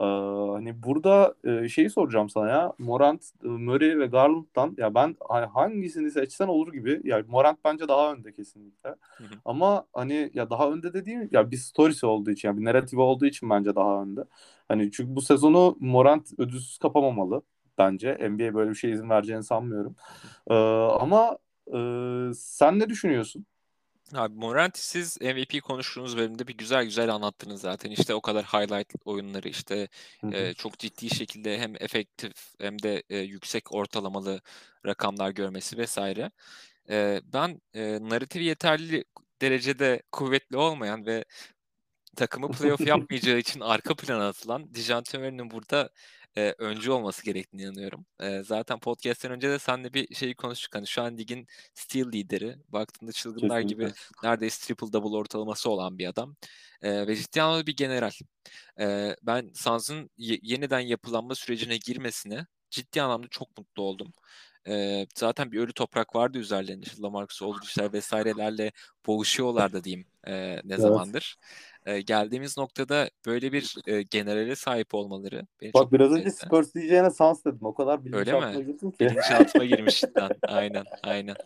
Ee, 0.00 0.04
hani 0.52 0.82
burada 0.82 1.34
e, 1.44 1.68
şeyi 1.68 1.90
soracağım 1.90 2.30
sana 2.30 2.48
ya. 2.48 2.72
Morant, 2.78 3.24
Murray 3.42 3.98
ve 3.98 4.06
Garland'dan 4.06 4.74
ya 4.78 4.94
ben 4.94 5.16
hangisini 5.52 6.10
seçsen 6.10 6.48
olur 6.48 6.72
gibi. 6.72 7.00
Ya 7.04 7.22
Morant 7.28 7.58
bence 7.64 7.88
daha 7.88 8.12
önde 8.12 8.32
kesinlikle. 8.32 8.88
Hı 9.18 9.24
hı. 9.24 9.34
Ama 9.44 9.86
hani 9.92 10.30
ya 10.34 10.50
daha 10.50 10.70
önde 10.70 10.94
dediğim 10.94 11.28
ya 11.32 11.50
bir 11.50 11.56
storiesi 11.56 12.06
olduğu 12.06 12.30
için 12.30 12.48
yani 12.48 12.60
bir 12.60 12.64
narratifi 12.64 13.00
olduğu 13.00 13.26
için 13.26 13.50
bence 13.50 13.74
daha 13.76 14.02
önde. 14.02 14.24
Hani 14.68 14.90
çünkü 14.92 15.16
bu 15.16 15.22
sezonu 15.22 15.76
Morant 15.80 16.32
ödülsüz 16.38 16.78
kapamamalı. 16.78 17.42
bence. 17.78 18.18
NBA 18.20 18.54
böyle 18.54 18.70
bir 18.70 18.74
şey 18.74 18.90
izin 18.92 19.10
vereceğini 19.10 19.44
sanmıyorum. 19.44 19.96
Ee, 20.50 20.54
ama 21.00 21.38
e, 21.74 21.78
sen 22.34 22.78
ne 22.78 22.88
düşünüyorsun? 22.88 23.46
Abi 24.14 24.34
Morant'i 24.34 24.80
siz 24.80 25.20
MVP 25.20 25.62
konuştuğunuz 25.62 26.16
bölümde 26.16 26.46
bir 26.46 26.56
güzel 26.56 26.84
güzel 26.84 27.14
anlattınız 27.14 27.60
zaten. 27.60 27.90
İşte 27.90 28.14
o 28.14 28.20
kadar 28.20 28.44
highlight 28.44 28.92
oyunları 29.04 29.48
işte 29.48 29.88
e, 30.32 30.54
çok 30.54 30.78
ciddi 30.78 31.14
şekilde 31.14 31.58
hem 31.58 31.74
efektif 31.80 32.32
hem 32.60 32.82
de 32.82 33.02
e, 33.10 33.18
yüksek 33.18 33.72
ortalamalı 33.72 34.40
rakamlar 34.86 35.30
görmesi 35.30 35.78
vesaire. 35.78 36.30
E, 36.90 37.20
ben 37.24 37.60
e, 37.74 37.98
narratifi 38.00 38.44
yeterli 38.44 39.04
derecede 39.42 40.02
kuvvetli 40.12 40.56
olmayan 40.56 41.06
ve 41.06 41.24
takımı 42.16 42.52
playoff 42.52 42.80
yapmayacağı 42.86 43.38
için 43.38 43.60
arka 43.60 43.94
plana 43.94 44.28
atılan 44.28 44.74
Dijante 44.74 45.18
Murray'nin 45.18 45.50
burada 45.50 45.90
e, 46.36 46.54
öncü 46.58 46.90
olması 46.90 47.24
gerektiğini 47.24 47.62
inanıyorum. 47.62 48.06
E, 48.20 48.42
zaten 48.42 48.78
podcast'ten 48.80 49.32
önce 49.32 49.48
de 49.50 49.58
seninle 49.58 49.94
bir 49.94 50.14
şeyi 50.14 50.34
konuştuk. 50.34 50.74
Hani 50.74 50.86
şu 50.86 51.02
an 51.02 51.18
ligin 51.18 51.46
steal 51.74 52.12
lideri. 52.12 52.56
Baktığında 52.68 53.12
çılgınlar 53.12 53.62
Kesinlikle. 53.62 53.84
gibi 53.86 53.94
neredeyse 54.22 54.66
triple 54.66 54.92
double 54.92 55.16
ortalaması 55.16 55.70
olan 55.70 55.98
bir 55.98 56.06
adam. 56.06 56.36
E, 56.82 57.06
ve 57.06 57.16
ciddi 57.16 57.42
anlamda 57.42 57.66
bir 57.66 57.76
general. 57.76 58.12
E, 58.80 59.16
ben 59.22 59.50
Suns'ın 59.54 60.10
ye- 60.16 60.40
yeniden 60.42 60.80
yapılanma 60.80 61.34
sürecine 61.34 61.76
girmesine 61.76 62.46
ciddi 62.70 63.02
anlamda 63.02 63.26
çok 63.30 63.58
mutlu 63.58 63.82
oldum. 63.82 64.12
E, 64.68 65.06
zaten 65.14 65.52
bir 65.52 65.58
ölü 65.58 65.72
toprak 65.72 66.14
vardı 66.16 66.38
üzerlerinde. 66.38 66.86
İşte 66.86 67.02
Lamarcus 67.02 67.42
Aldridge'ler 67.42 67.92
vesairelerle 67.92 68.72
boğuşuyorlardı 69.06 69.84
diyeyim 69.84 70.06
e, 70.26 70.32
ne 70.32 70.60
Evet. 70.68 70.80
zamandır. 70.80 71.36
E, 71.86 72.00
geldiğimiz 72.00 72.58
noktada 72.58 73.10
böyle 73.26 73.52
bir 73.52 73.76
e, 73.86 74.02
generale 74.02 74.56
sahip 74.56 74.94
olmaları 74.94 75.46
beni 75.60 75.74
Bak 75.74 75.92
biraz 75.92 76.12
önce. 76.12 76.30
Spurs 76.30 76.74
diyeceğine 76.74 77.10
Suns 77.10 77.44
dedim. 77.44 77.58
O 77.62 77.74
kadar 77.74 78.04
bilinçaltına 78.04 78.60
girdim 78.60 78.90
ki. 78.90 78.98
Bilinçaltıma 79.00 79.64
girmiş 79.64 80.00
cidden. 80.00 80.30
Aynen, 80.42 80.84
aynen. 81.02 81.36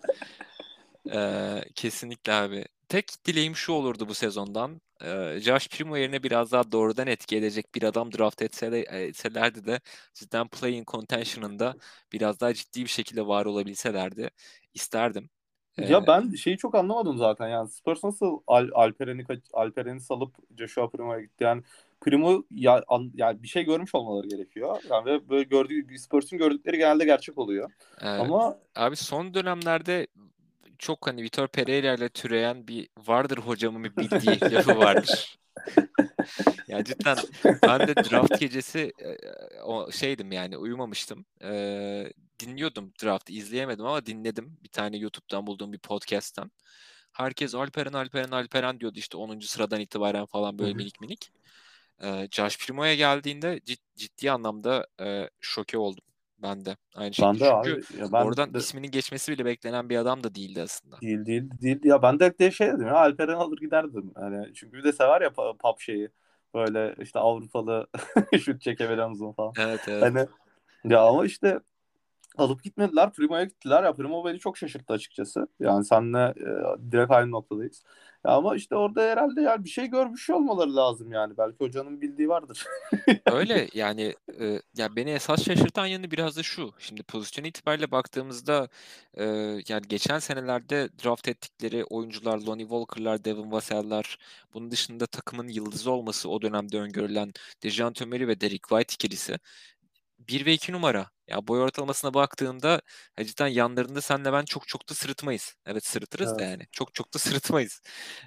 Ee, 1.13 1.65
kesinlikle 1.75 2.33
abi. 2.33 2.65
Tek 2.89 3.25
dileğim 3.25 3.57
şu 3.57 3.73
olurdu 3.73 4.09
bu 4.09 4.15
sezondan. 4.15 4.81
Ee, 5.03 5.39
Josh 5.41 5.69
Primo 5.69 5.97
yerine 5.97 6.23
biraz 6.23 6.53
daha 6.53 6.73
doğrudan 6.73 7.07
etki 7.07 7.37
edecek 7.37 7.75
bir 7.75 7.83
adam 7.83 8.13
draft 8.13 8.43
etsele, 8.43 8.81
etselerdi 8.81 9.67
de 9.67 9.81
cidden 10.15 10.49
playing 10.49 10.89
contention'ında 10.89 11.77
biraz 12.13 12.41
daha 12.41 12.55
ciddi 12.55 12.81
bir 12.83 12.89
şekilde 12.89 13.27
var 13.27 13.47
olabilselerdi 13.47 14.31
isterdim. 14.75 15.31
Ee, 15.79 15.85
Ya 15.89 16.07
ben 16.07 16.31
şeyi 16.31 16.57
çok 16.59 16.75
anlamadım 16.75 17.19
zaten 17.19 17.49
yani 17.49 17.69
Spurs 17.71 18.05
nasıl 18.05 18.41
Al 18.47 18.69
Alperen'i 18.75 19.25
Alperen'i 19.53 20.01
salıp 20.01 20.37
Joshua 20.59 20.91
Primo'ya 20.91 21.21
gitti 21.21 21.45
yani 21.45 21.63
Primo 22.01 22.45
ya, 22.51 22.83
an- 22.89 23.13
yani 23.15 23.43
bir 23.43 23.49
şey 23.49 23.65
görmüş 23.65 23.95
olmaları 23.95 24.29
gerekiyor. 24.29 24.81
Yani 24.91 25.05
ve 25.07 25.29
böyle 25.29 25.43
gördüğü 25.43 25.99
Spurs'un 25.99 26.39
gördükleri 26.39 26.77
genelde 26.79 27.05
gerçek 27.05 27.39
oluyor. 27.39 27.71
e, 28.03 28.09
Ama 28.17 28.59
abi 28.75 28.97
son 28.97 29.35
dönemlerde 29.35 30.07
çok 30.79 31.07
hani 31.07 31.23
Vitor 31.23 31.49
Pereira 31.49 31.95
ile 31.95 32.09
türeyen 32.09 32.69
bir 32.69 32.89
vardır 32.99 33.39
hocamın 33.39 33.85
bir 33.85 33.97
bildiği 33.97 34.41
lafı 34.55 34.77
vardır. 34.77 35.39
Ya 36.69 36.85
cidden 36.85 37.17
ben 37.63 37.89
de 37.89 37.95
draft 37.97 38.41
gecesi 38.41 38.93
e, 38.99 39.17
o 39.61 39.93
şeydim 39.93 40.33
yani 40.33 40.57
uyumamıştım. 40.57 41.27
Ee, 41.43 42.13
dinliyordum 42.41 42.93
draftı 43.03 43.33
izleyemedim 43.33 43.87
ama 43.87 44.07
dinledim. 44.07 44.59
Bir 44.63 44.69
tane 44.69 44.97
YouTube'dan 44.97 45.47
bulduğum 45.47 45.73
bir 45.73 45.79
podcast'tan. 45.79 46.51
Herkes 47.13 47.55
Alperen 47.55 47.93
Alperen 47.93 48.31
Alperen 48.31 48.81
diyordu 48.81 48.99
işte 48.99 49.17
10. 49.17 49.47
sıradan 49.47 49.81
itibaren 49.81 50.27
falan 50.27 50.59
böyle 50.59 50.75
minik 50.75 51.01
minik. 51.01 51.31
Ee, 52.03 52.29
Josh 52.31 52.59
Primo'ya 52.59 52.95
geldiğinde 52.95 53.59
cid- 53.59 53.97
ciddi 53.97 54.31
anlamda 54.31 54.87
e, 55.01 55.31
şoke 55.41 55.79
oldum 55.79 56.05
ben 56.43 56.65
de 56.65 56.77
aynı 56.95 57.11
ben 57.11 57.13
şekilde. 57.13 57.45
de 57.45 57.49
Çünkü 57.65 57.73
abi 57.73 58.01
ya 58.01 58.13
ben 58.13 58.25
oradan 58.27 58.55
de 58.55 58.59
isminin 58.59 58.91
geçmesi 58.91 59.33
bile 59.33 59.45
beklenen 59.45 59.89
bir 59.89 59.97
adam 59.97 60.25
da 60.25 60.35
değildi 60.35 60.63
aslında. 60.63 61.01
değil 61.03 61.27
değil 61.27 61.51
değil 61.63 61.79
ya 61.85 62.03
ben 62.03 62.21
de, 62.21 62.39
de 62.39 62.51
şey 62.51 62.69
dedim 62.69 62.87
ya 62.87 62.95
Alperen 62.95 63.35
alır 63.35 63.59
giderdim. 63.59 64.13
Yani 64.17 64.55
çünkü 64.55 64.77
bir 64.79 64.85
de 64.85 64.93
sever 64.93 65.21
ya 65.21 65.29
pa- 65.29 65.59
pop 65.59 65.81
şeyi. 65.81 66.09
Böyle 66.55 66.95
işte 67.03 67.19
Avrupalı 67.19 67.87
şut 68.41 68.61
çekebilen 68.63 69.11
uzun 69.11 69.33
falan. 69.33 69.53
Evet 69.59 69.81
evet. 69.89 70.03
Hani 70.03 70.27
ya 70.85 71.03
ama 71.03 71.27
işte 71.27 71.61
alıp 72.39 72.63
gitmediler. 72.63 73.13
Primo'ya 73.13 73.45
gittiler. 73.45 73.85
Ya 73.85 73.93
Primo 73.95 74.25
beni 74.25 74.39
çok 74.39 74.59
şaşırttı 74.59 74.93
açıkçası. 74.93 75.49
Yani 75.61 75.85
seninle 75.85 76.19
e, 76.37 76.47
direkt 76.93 77.11
aynı 77.11 77.31
noktadayız. 77.31 77.83
Ya 78.27 78.33
ama 78.33 78.57
işte 78.57 78.77
orada 78.77 79.03
herhalde 79.03 79.41
yani 79.41 79.65
bir 79.65 79.69
şey 79.69 79.87
görmüş 79.87 80.31
olmaları 80.31 80.77
lazım 80.77 81.13
yani. 81.13 81.39
Belki 81.39 81.57
hocanın 81.59 82.01
bildiği 82.01 82.29
vardır. 82.29 82.65
Öyle 83.27 83.69
yani 83.75 84.15
e, 84.41 84.61
ya 84.77 84.97
beni 84.97 85.11
esas 85.11 85.45
şaşırtan 85.45 85.87
yanı 85.87 86.11
biraz 86.11 86.37
da 86.37 86.43
şu. 86.43 86.73
Şimdi 86.79 87.03
pozisyon 87.03 87.45
itibariyle 87.45 87.91
baktığımızda 87.91 88.69
e, 89.15 89.25
yani 89.69 89.83
geçen 89.89 90.19
senelerde 90.19 90.89
draft 91.05 91.29
ettikleri 91.29 91.85
oyuncular 91.85 92.39
Lonnie 92.39 92.63
Walker'lar, 92.63 93.25
Devin 93.25 93.53
Vassell'lar 93.53 94.19
bunun 94.55 94.71
dışında 94.71 95.07
takımın 95.07 95.49
yıldızı 95.49 95.91
olması 95.91 96.29
o 96.31 96.43
dönemde 96.43 96.79
öngörülen 96.81 97.33
Dejounte 97.63 98.05
Murray 98.05 98.29
ve 98.29 98.41
Derrick 98.41 98.69
White 98.69 98.95
ikilisi 98.95 99.39
1 100.19 100.47
ve 100.47 100.53
2 100.53 100.73
numara. 100.73 101.11
Ya 101.29 101.47
boy 101.49 101.61
ortalamasına 101.61 102.15
baktığında 102.15 102.81
cidden 103.25 103.47
yanlarında 103.49 104.01
senle 104.01 104.33
ben 104.33 104.45
çok 104.45 104.69
çok 104.69 104.89
da 104.91 104.95
sırıtmayız. 104.95 105.55
Evet 105.67 105.87
sırıtırız 105.87 106.39
da 106.39 106.45
Evet. 106.45 106.51
yani. 106.51 106.63
Çok 106.73 106.95
çok 106.95 107.15
da 107.15 107.19
sırıtmayız. 107.19 107.81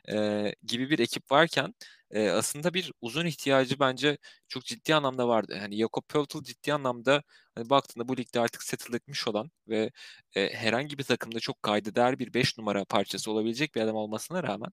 Ee, 0.09 0.55
gibi 0.63 0.89
bir 0.89 0.99
ekip 0.99 1.31
varken 1.31 1.73
e, 2.11 2.29
aslında 2.29 2.73
bir 2.73 2.91
uzun 3.01 3.25
ihtiyacı 3.25 3.79
bence 3.79 4.17
çok 4.47 4.65
ciddi 4.65 4.95
anlamda 4.95 5.27
vardı. 5.27 5.55
Yani 5.57 5.77
Jakob 5.77 6.03
Poeltl 6.09 6.43
ciddi 6.43 6.73
anlamda 6.73 7.23
hani 7.55 7.69
baktığında 7.69 8.07
bu 8.07 8.17
ligde 8.17 8.39
artık 8.39 8.63
settle 8.63 8.95
etmiş 8.95 9.27
olan 9.27 9.51
ve 9.67 9.91
e, 10.35 10.53
herhangi 10.53 10.97
bir 10.97 11.03
takımda 11.03 11.39
çok 11.39 11.63
kaydeder 11.63 12.19
bir 12.19 12.33
5 12.33 12.57
numara 12.57 12.85
parçası 12.85 13.31
olabilecek 13.31 13.75
bir 13.75 13.81
adam 13.81 13.95
olmasına 13.95 14.43
rağmen 14.43 14.71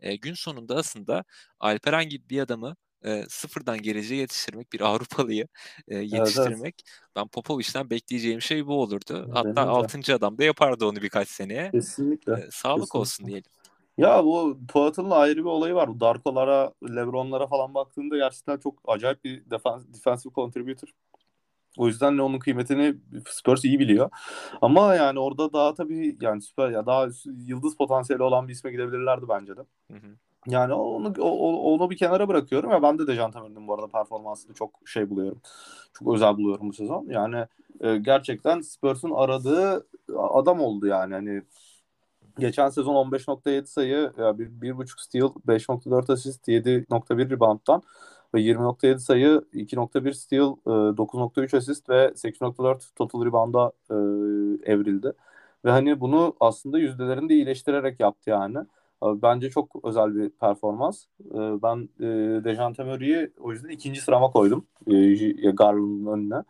e, 0.00 0.16
gün 0.16 0.34
sonunda 0.34 0.76
aslında 0.76 1.24
Alperen 1.60 2.08
gibi 2.08 2.28
bir 2.28 2.40
adamı 2.40 2.76
e, 3.04 3.24
sıfırdan 3.28 3.82
geleceğe 3.82 4.20
yetiştirmek, 4.20 4.72
bir 4.72 4.80
Avrupalıyı 4.80 5.42
e, 5.42 5.46
Evet, 5.88 6.08
evet. 6.12 6.12
yetiştirmek 6.12 6.82
ben 7.16 7.28
Popovic'ten 7.28 7.90
bekleyeceğim 7.90 8.42
şey 8.42 8.66
bu 8.66 8.82
olurdu. 8.82 9.14
Benim 9.22 9.32
Hatta 9.34 9.56
de. 9.56 9.60
6. 9.60 10.14
adam 10.14 10.38
da 10.38 10.44
yapardı 10.44 10.86
onu 10.86 11.02
birkaç 11.02 11.28
seneye. 11.28 11.70
Kesinlikle. 11.70 12.32
E, 12.32 12.36
sağlık 12.50 12.80
Kesinlikle. 12.80 12.98
olsun 12.98 13.26
diyelim. 13.26 13.50
Ya 13.98 14.24
bu 14.24 14.58
Poeltl'ın 14.68 15.10
ayrı 15.10 15.36
bir 15.36 15.44
olayı 15.44 15.74
var. 15.74 16.00
Darko'lara, 16.00 16.72
Lebron'lara 16.84 17.46
falan 17.46 17.74
baktığında 17.74 18.16
gerçekten 18.16 18.58
çok 18.58 18.78
acayip 18.86 19.24
bir 19.24 19.50
defans, 19.50 19.84
defensive 19.94 20.32
contributor. 20.34 20.88
O 21.78 21.86
yüzden 21.86 22.18
de 22.18 22.22
onun 22.22 22.38
kıymetini 22.38 22.94
Spurs 23.28 23.64
iyi 23.64 23.78
biliyor. 23.78 24.10
Ama 24.62 24.94
yani 24.94 25.18
orada 25.18 25.52
daha 25.52 25.74
tabii 25.74 26.16
yani 26.20 26.42
süper 26.42 26.70
ya 26.70 26.86
daha 26.86 27.08
yıldız 27.46 27.76
potansiyeli 27.76 28.22
olan 28.22 28.48
bir 28.48 28.52
isme 28.52 28.70
gidebilirlerdi 28.70 29.28
bence 29.28 29.56
de. 29.56 29.60
Hı 29.90 29.96
hı. 29.98 30.16
Yani 30.46 30.74
onu 30.74 31.14
onu 31.22 31.90
bir 31.90 31.96
kenara 31.96 32.28
bırakıyorum 32.28 32.70
ya 32.70 32.82
ben 32.82 32.98
de 32.98 33.06
Dejan 33.06 33.30
Murray'nin 33.34 33.68
bu 33.68 33.74
arada 33.74 33.86
performansını 33.86 34.54
çok 34.54 34.70
şey 34.84 35.10
buluyorum. 35.10 35.40
Çok 35.92 36.14
özel 36.14 36.36
buluyorum 36.36 36.68
bu 36.68 36.72
sezon. 36.72 37.06
Yani 37.08 37.46
e, 37.80 37.96
gerçekten 37.96 38.60
Spurs'un 38.60 39.10
aradığı 39.10 39.86
adam 40.18 40.60
oldu 40.60 40.86
yani. 40.86 41.14
Hani 41.14 41.42
geçen 42.38 42.68
sezon 42.68 42.94
15.7 42.94 43.66
sayı, 43.66 44.12
ya 44.18 44.38
bir, 44.38 44.60
bir 44.62 44.76
buçuk 44.76 45.00
steal, 45.00 45.30
5.4 45.46 46.12
asist, 46.12 46.48
7.1 46.48 47.30
rebound'dan 47.30 47.82
ve 48.34 48.40
20.7 48.40 48.98
sayı, 48.98 49.42
2.1 49.54 50.12
steal, 50.14 50.56
e, 50.66 50.96
9.3 50.96 51.56
asist 51.56 51.88
ve 51.88 52.12
8.4 52.16 52.94
total 52.96 53.24
rebound'a 53.26 53.72
e, 53.90 53.94
evrildi. 54.72 55.12
Ve 55.64 55.70
hani 55.70 56.00
bunu 56.00 56.36
aslında 56.40 56.78
yüzdelerini 56.78 57.28
de 57.28 57.34
iyileştirerek 57.34 58.00
yaptı 58.00 58.30
yani. 58.30 58.58
Bence 59.02 59.50
çok 59.50 59.84
özel 59.84 60.14
bir 60.14 60.30
performans. 60.30 61.04
E, 61.30 61.38
Ben 61.38 61.88
e, 62.00 62.44
Dejante 62.44 62.84
Murray'i 62.84 63.32
o 63.38 63.52
yüzden 63.52 63.68
ikinci 63.68 64.00
sırama 64.00 64.30
koydum 64.30 64.66
e, 64.86 65.50
Garland'ın 65.50 66.06
önüne. 66.12 66.42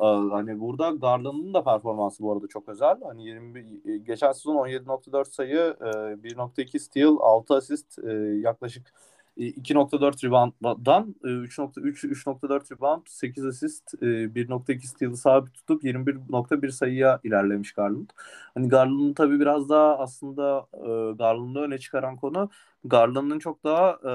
Ee, 0.00 0.04
Hani 0.04 0.60
burada 0.60 0.90
Garland'ın 0.90 1.54
da 1.54 1.64
performansı 1.64 2.22
bu 2.22 2.32
arada 2.32 2.46
çok 2.48 2.68
özel. 2.68 2.96
Hani 3.02 3.24
20 3.26 4.04
geçen 4.04 4.32
sezon 4.32 4.56
17.4 4.56 5.34
sayı, 5.34 5.76
e, 5.80 6.22
1.2 6.22 6.78
steal, 6.80 7.16
6 7.20 7.54
asist, 7.54 7.98
e, 7.98 8.12
yaklaşık 8.42 8.86
e, 8.88 9.19
2.4 9.36 10.24
rebounddan 10.24 11.14
e, 11.24 11.28
3.3 11.28 12.08
3.4 12.08 12.72
rebound, 12.72 13.02
8 13.06 13.44
asist, 13.44 13.94
e, 14.02 14.06
1.2 14.06 14.86
steal'ı 14.86 15.16
sabit 15.16 15.54
tutup 15.54 15.84
21.1 15.84 16.70
sayıya 16.70 17.20
ilerlemiş 17.24 17.72
Garland. 17.72 18.10
Hani 18.54 18.68
Garland'ın 18.68 19.14
tabii 19.14 19.40
biraz 19.40 19.68
daha 19.68 19.98
aslında 19.98 20.66
e, 20.72 21.16
Garland'ı 21.16 21.58
öne 21.58 21.78
çıkaran 21.78 22.16
konu 22.16 22.50
Garland'ın 22.84 23.38
çok 23.38 23.64
daha 23.64 23.98
e, 24.04 24.12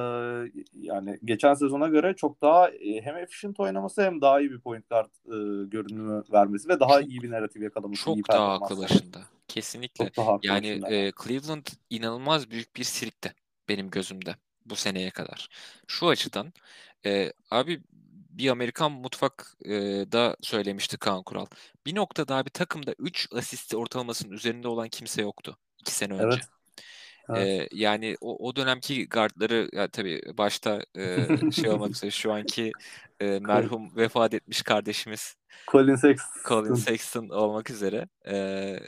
yani 0.81 1.19
geçen 1.25 1.53
sezona 1.53 1.87
göre 1.87 2.15
çok 2.15 2.41
daha 2.41 2.69
e, 2.69 3.01
hem 3.01 3.17
efficient 3.17 3.59
oynaması 3.59 4.03
hem 4.03 4.21
daha 4.21 4.39
iyi 4.39 4.51
bir 4.51 4.59
point 4.59 4.89
guard 4.89 5.09
e, 5.25 5.67
görünümü 5.67 6.23
vermesi 6.31 6.69
ve 6.69 6.79
daha 6.79 7.01
iyi 7.01 7.21
bir 7.21 7.31
narratif 7.31 7.61
yakalaması. 7.61 8.09
iyi 8.09 8.23
Çok 8.23 8.29
daha 8.29 8.53
aklı 8.53 8.67
performanslar. 8.67 8.99
başında. 8.99 9.19
Kesinlikle. 9.47 10.05
Çok 10.05 10.17
daha 10.17 10.39
Yani 10.43 10.67
e, 10.67 11.11
Cleveland 11.23 11.65
inanılmaz 11.89 12.51
büyük 12.51 12.75
bir 12.75 12.83
sirkte 12.83 13.33
benim 13.69 13.89
gözümde 13.89 14.35
bu 14.65 14.75
seneye 14.75 15.11
kadar. 15.11 15.49
Şu 15.87 16.07
açıdan 16.07 16.53
e, 17.05 17.33
abi 17.51 17.83
bir 18.29 18.49
Amerikan 18.49 18.91
mutfak 18.91 19.57
e, 19.65 19.71
da 20.11 20.37
söylemişti 20.41 20.97
Kaan 20.97 21.23
Kural. 21.23 21.45
Bir 21.85 21.95
noktada 21.95 22.45
bir 22.45 22.49
takımda 22.51 22.95
3 22.99 23.27
asist 23.33 23.75
ortalamasının 23.75 24.31
üzerinde 24.33 24.67
olan 24.67 24.89
kimse 24.89 25.21
yoktu 25.21 25.57
2 25.79 25.91
sene 25.91 26.13
önce. 26.13 26.25
Evet. 26.25 26.49
Evet. 27.29 27.47
Ee, 27.47 27.67
yani 27.71 28.17
o, 28.21 28.47
o 28.47 28.55
dönemki 28.55 29.09
guardları 29.09 29.69
ya 29.73 29.87
tabii 29.87 30.21
başta 30.37 30.81
e, 30.97 31.27
şey 31.51 31.69
olmak 31.69 31.91
üzere 31.91 32.11
şu 32.11 32.33
anki 32.33 32.71
e, 33.19 33.39
merhum 33.39 33.95
vefat 33.95 34.33
etmiş 34.33 34.61
kardeşimiz 34.61 35.35
Colin 35.71 35.95
Sexton. 35.95 36.41
Colin 36.47 36.73
Sexton 36.73 37.29
olmak 37.29 37.69
üzere 37.69 38.07
e, 38.27 38.79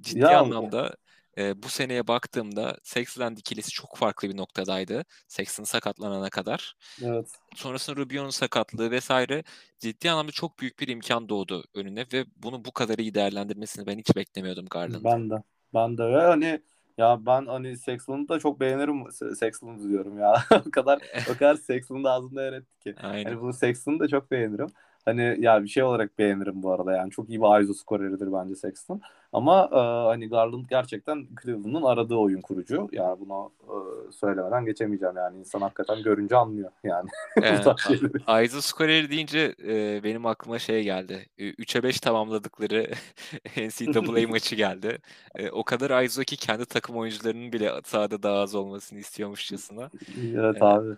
ciddi 0.00 0.18
Ya- 0.20 0.40
anlamda 0.40 0.96
e, 1.38 1.62
bu 1.62 1.68
seneye 1.68 2.08
baktığımda 2.08 2.76
Sexton 2.82 3.34
ikilisi 3.34 3.70
çok 3.70 3.96
farklı 3.96 4.28
bir 4.28 4.36
noktadaydı. 4.36 5.04
Sexton 5.28 5.64
sakatlanana 5.64 6.30
kadar. 6.30 6.76
Evet. 7.02 7.26
Sonrasında 7.54 7.96
Rubio'nun 7.96 8.30
sakatlığı 8.30 8.90
vesaire 8.90 9.44
ciddi 9.78 10.10
anlamda 10.10 10.32
çok 10.32 10.58
büyük 10.58 10.80
bir 10.80 10.88
imkan 10.88 11.28
doğdu 11.28 11.64
önüne 11.74 12.06
ve 12.12 12.24
bunu 12.36 12.64
bu 12.64 12.72
kadar 12.72 12.98
iyi 12.98 13.14
değerlendirmesini 13.14 13.86
ben 13.86 13.98
hiç 13.98 14.16
beklemiyordum 14.16 14.66
Garland'ın. 14.70 15.04
Ben 15.04 15.30
de. 15.30 15.34
Ben 15.74 15.98
de. 15.98 16.02
Ve 16.02 16.20
hani 16.20 16.60
ya 16.98 17.26
ben 17.26 17.46
hani 17.46 17.78
Sexton'u 17.78 18.28
da 18.28 18.38
çok 18.38 18.60
beğenirim. 18.60 19.04
Sexton'u 19.36 19.88
diyorum 19.88 20.18
ya. 20.18 20.44
o 20.66 20.70
kadar 20.70 20.98
o 21.30 21.38
kadar 21.38 21.54
Sexton'u 21.54 22.04
da 22.04 22.12
ağzımda 22.12 22.42
yer 22.42 22.52
etti 22.52 22.78
ki. 22.80 22.94
Aynen. 23.02 23.24
Hani 23.24 23.40
bu 23.40 23.52
Sexton'u 23.52 24.00
da 24.00 24.08
çok 24.08 24.30
beğenirim. 24.30 24.68
Hani 25.04 25.36
ya 25.40 25.62
bir 25.64 25.68
şey 25.68 25.82
olarak 25.82 26.18
beğenirim 26.18 26.62
bu 26.62 26.72
arada 26.72 26.92
yani. 26.92 27.10
Çok 27.10 27.28
iyi 27.28 27.40
bir 27.40 27.62
ISO 27.62 27.74
skoreridir 27.74 28.32
bence 28.32 28.54
Sexton. 28.56 29.00
Ama 29.32 29.68
e, 29.72 29.76
hani 30.08 30.28
Garland 30.28 30.64
gerçekten 30.70 31.26
Cleveland'ın 31.42 31.82
aradığı 31.82 32.14
oyun 32.16 32.40
kurucu. 32.40 32.88
Yani 32.92 33.20
bunu 33.20 33.52
e, 33.62 34.12
söylemeden 34.12 34.64
geçemeyeceğim 34.64 35.16
yani. 35.16 35.38
İnsan 35.38 35.60
hakikaten 35.60 36.02
görünce 36.02 36.36
anlıyor 36.36 36.70
yani. 36.84 37.08
şeyleri. 37.78 38.12
Aizu 38.26 38.62
skoreri 38.62 39.10
deyince 39.10 39.54
e, 39.64 40.04
benim 40.04 40.26
aklıma 40.26 40.58
şey 40.58 40.84
geldi. 40.84 41.26
E, 41.38 41.50
3'e 41.50 41.82
5 41.82 42.00
tamamladıkları 42.00 42.90
NCAA 43.56 44.28
maçı 44.28 44.56
geldi. 44.56 44.98
E, 45.34 45.50
o 45.50 45.64
kadar 45.64 45.90
Aizu 45.90 46.22
ki 46.22 46.36
kendi 46.36 46.66
takım 46.66 46.96
oyuncularının 46.96 47.52
bile 47.52 47.72
sahada 47.84 48.22
daha 48.22 48.36
az 48.40 48.54
olmasını 48.54 48.98
istiyormuşçasına. 48.98 49.90
Evet 50.36 50.56
Evet. 50.56 50.62
abi. 50.62 50.96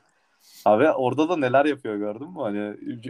Abi 0.66 0.90
orada 0.90 1.28
da 1.28 1.36
neler 1.36 1.64
yapıyor 1.64 1.96
gördün 1.96 2.30
mü? 2.30 2.38
Hani 2.38 2.58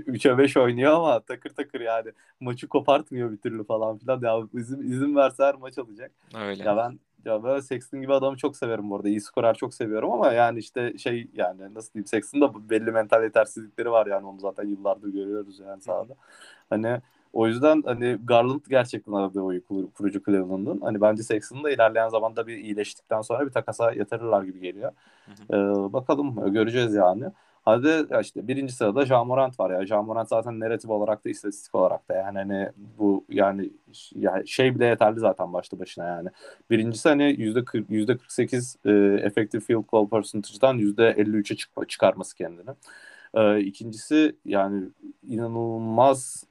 3'e 0.07 0.39
5 0.39 0.57
oynuyor 0.57 0.93
ama 0.93 1.21
takır 1.21 1.51
takır 1.51 1.81
yani. 1.81 2.13
Maçı 2.41 2.69
kopartmıyor 2.69 3.33
bir 3.33 3.37
türlü 3.37 3.65
falan 3.65 3.99
filan. 3.99 4.21
Ya 4.23 4.39
izin, 4.55 4.83
izin 4.83 5.17
verse 5.17 5.45
her 5.45 5.55
maç 5.55 5.79
alacak. 5.79 6.11
Öyle. 6.35 6.63
Ya 6.63 6.77
ben 6.77 6.99
ya 7.25 7.43
böyle 7.43 7.63
Sexton 7.63 8.01
gibi 8.01 8.15
adamı 8.15 8.37
çok 8.37 8.57
severim 8.57 8.91
bu 8.91 8.97
arada. 8.97 9.09
İyi 9.09 9.21
skorer 9.21 9.55
çok 9.55 9.75
seviyorum 9.75 10.13
ama 10.13 10.33
yani 10.33 10.59
işte 10.59 10.99
şey 10.99 11.29
yani 11.35 11.75
nasıl 11.75 11.93
diyeyim 11.93 12.07
Sexton 12.07 12.41
da 12.41 12.71
belli 12.71 12.91
mental 12.91 13.23
yetersizlikleri 13.23 13.91
var 13.91 14.07
yani 14.07 14.27
onu 14.27 14.41
zaten 14.41 14.69
yıllardır 14.69 15.09
görüyoruz 15.09 15.61
yani 15.61 15.83
sahada. 15.83 16.15
Hani 16.71 17.01
o 17.33 17.47
yüzden 17.47 17.83
hani 17.87 18.19
Garland 18.25 18.61
gerçekten 18.69 19.13
aradığı 19.13 19.65
kur- 19.65 19.91
kurucu 19.91 20.23
Cleveland'ın. 20.27 20.81
Hani 20.81 21.01
bence 21.01 21.23
Sexton'ı 21.23 21.65
da 21.65 21.71
ilerleyen 21.71 22.09
zamanda 22.09 22.47
bir 22.47 22.57
iyileştikten 22.57 23.21
sonra 23.21 23.47
bir 23.47 23.53
takasa 23.53 23.93
yatırırlar 23.93 24.43
gibi 24.43 24.61
geliyor. 24.61 24.93
Hı 25.27 25.55
Ee, 25.55 25.93
bakalım 25.93 26.53
göreceğiz 26.53 26.95
yani. 26.95 27.25
Hadi 27.67 28.07
işte 28.23 28.49
birinci 28.49 28.73
sırada 28.73 29.07
Jean 29.07 29.27
Morant 29.27 29.61
var 29.61 29.71
ya. 29.71 29.87
Jean 29.87 30.05
Morant 30.05 30.29
zaten 30.29 30.61
narratif 30.61 30.91
olarak 30.91 31.25
da 31.25 31.29
istatistik 31.31 31.75
olarak 31.75 32.09
da 32.09 32.15
yani 32.15 32.39
hani 32.39 32.71
bu 32.99 33.25
yani, 33.29 33.71
yani 34.15 34.49
şey 34.49 34.75
bile 34.75 34.85
yeterli 34.87 35.21
zaten 35.21 35.53
başlı 35.53 35.79
başına 35.79 36.05
yani. 36.07 36.29
Birincisi 36.71 37.09
hani 37.09 37.25
yüzde 37.39 37.65
kırk- 37.65 37.91
yüzde 37.91 38.17
48 38.17 38.77
e, 38.85 38.91
effective 39.23 39.61
field 39.63 39.85
goal 39.89 40.09
percentage'dan 40.09 40.75
yüzde 40.75 41.11
53'e 41.11 41.57
çık- 41.57 41.89
çıkarması 41.89 42.37
kendini. 42.37 42.71
Ee, 43.35 43.61
ikincisi 43.61 44.37
yani 44.45 44.85
inanılmaz 45.29 46.45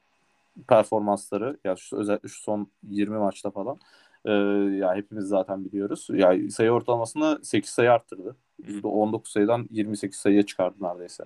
performansları 0.70 1.58
ya 1.66 1.76
şu, 1.76 1.98
özellikle 1.98 2.30
şu 2.30 2.42
son 2.44 2.68
20 2.84 3.18
maçta 3.18 3.52
falan 3.52 3.80
e, 4.26 4.32
ya 4.78 4.96
hepimiz 4.96 5.26
zaten 5.26 5.66
biliyoruz. 5.66 6.08
Ya 6.14 6.52
sayı 6.52 6.72
ortalamasını 6.72 7.40
8 7.44 7.70
sayı 7.72 7.92
arttırdı. 7.92 8.36
%19 8.64 9.32
sayıdan 9.32 9.68
28 9.72 10.20
sayıya 10.20 10.46
çıkardı 10.46 10.76
neredeyse. 10.82 11.24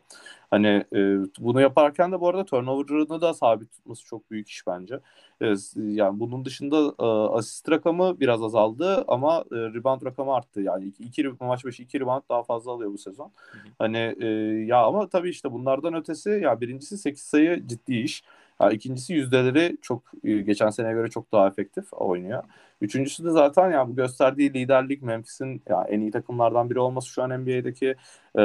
Hani 0.52 0.68
e, 0.94 0.98
bunu 1.40 1.62
yaparken 1.62 2.12
de 2.12 2.20
bu 2.20 2.28
arada 2.28 2.46
turnover'ını 2.46 3.22
da 3.22 3.34
sabit 3.34 3.72
tutması 3.72 4.06
çok 4.06 4.32
büyük 4.32 4.50
iş 4.50 4.68
bence. 4.68 5.00
E, 5.42 5.54
yani 5.76 6.20
bunun 6.20 6.46
dışında 6.46 6.94
e, 7.00 7.06
asist 7.38 7.70
rakamı 7.70 8.20
biraz 8.20 8.44
azaldı 8.44 9.06
ama 9.08 9.44
e, 9.52 9.56
rebound 9.56 10.06
rakamı 10.06 10.34
arttı. 10.34 10.62
Yani 10.62 10.86
iki, 10.86 11.04
iki 11.04 11.28
maç 11.40 11.66
başı 11.66 11.84
iki 11.84 12.00
rebound 12.00 12.24
daha 12.30 12.44
fazla 12.44 12.72
alıyor 12.72 12.94
bu 12.94 12.98
sezon. 12.98 13.32
Hı 13.52 13.58
hı. 13.58 13.62
Hani 13.80 14.16
e, 14.20 14.28
ya 14.66 14.84
ama 14.84 15.10
tabii 15.10 15.30
işte 15.30 15.52
bunlardan 15.52 15.94
ötesi 15.94 16.30
ya 16.30 16.62
birincisi 16.62 16.98
8 16.98 17.24
sayı 17.24 17.68
ciddi 17.68 17.96
iş. 17.96 18.24
Ya 18.62 18.70
ikincisi 18.70 19.14
yüzdeleri 19.14 19.78
çok 19.82 20.04
e, 20.24 20.34
geçen 20.42 20.70
seneye 20.70 20.94
göre 20.94 21.10
çok 21.10 21.32
daha 21.32 21.48
efektif 21.48 21.94
oynuyor. 21.94 22.44
Üçüncüsü 22.82 23.24
de 23.26 23.32
zaten 23.32 23.72
ya 23.72 23.88
bu 23.90 23.96
gösterdiği 23.96 24.54
liderlik 24.54 25.02
Memphis'in 25.02 25.64
ya 25.70 25.86
en 25.90 26.00
iyi 26.02 26.12
takımlardan 26.12 26.70
biri 26.70 26.80
olması 26.80 27.10
şu 27.10 27.24
an 27.24 27.30
NBA'deki 27.30 27.96
e, 28.36 28.42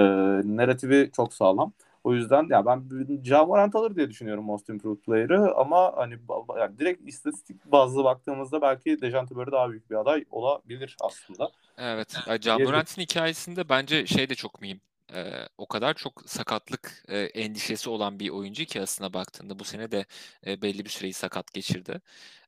narratifi 0.56 1.10
çok 1.16 1.34
sağlam. 1.34 1.72
O 2.04 2.14
yüzden 2.14 2.46
ya 2.50 2.66
ben 2.66 2.84
Ja 3.24 3.44
Morant 3.44 3.74
alır 3.74 3.96
diye 3.96 4.10
düşünüyorum 4.10 4.44
Most 4.44 4.68
Improved 4.68 5.00
Player'ı 5.00 5.54
ama 5.54 5.92
hani 5.96 6.14
yani 6.58 6.78
direkt 6.78 7.08
istatistik 7.08 7.64
bazlı 7.64 8.04
baktığımızda 8.04 8.62
belki 8.62 9.00
Dejounte 9.00 9.34
Murray 9.34 9.52
daha 9.52 9.70
büyük 9.70 9.90
bir 9.90 9.94
aday 9.96 10.24
olabilir 10.30 10.96
aslında. 11.00 11.50
Evet. 11.78 12.16
Ya 12.26 12.40
Can 12.40 12.58
Diyebilirim. 12.58 12.70
Morant'in 12.72 13.02
hikayesinde 13.02 13.68
bence 13.68 14.06
şey 14.06 14.28
de 14.28 14.34
çok 14.34 14.60
mühim. 14.60 14.80
Ee, 15.12 15.48
o 15.58 15.66
kadar 15.68 15.94
çok 15.94 16.22
sakatlık 16.26 17.04
e, 17.08 17.18
endişesi 17.18 17.90
olan 17.90 18.18
bir 18.20 18.30
oyuncu 18.30 18.64
ki 18.64 18.80
aslına 18.80 19.12
baktığında 19.12 19.58
bu 19.58 19.64
sene 19.64 19.90
de 19.90 20.06
e, 20.46 20.62
belli 20.62 20.84
bir 20.84 20.90
süreyi 20.90 21.12
sakat 21.12 21.52
geçirdi. 21.52 22.00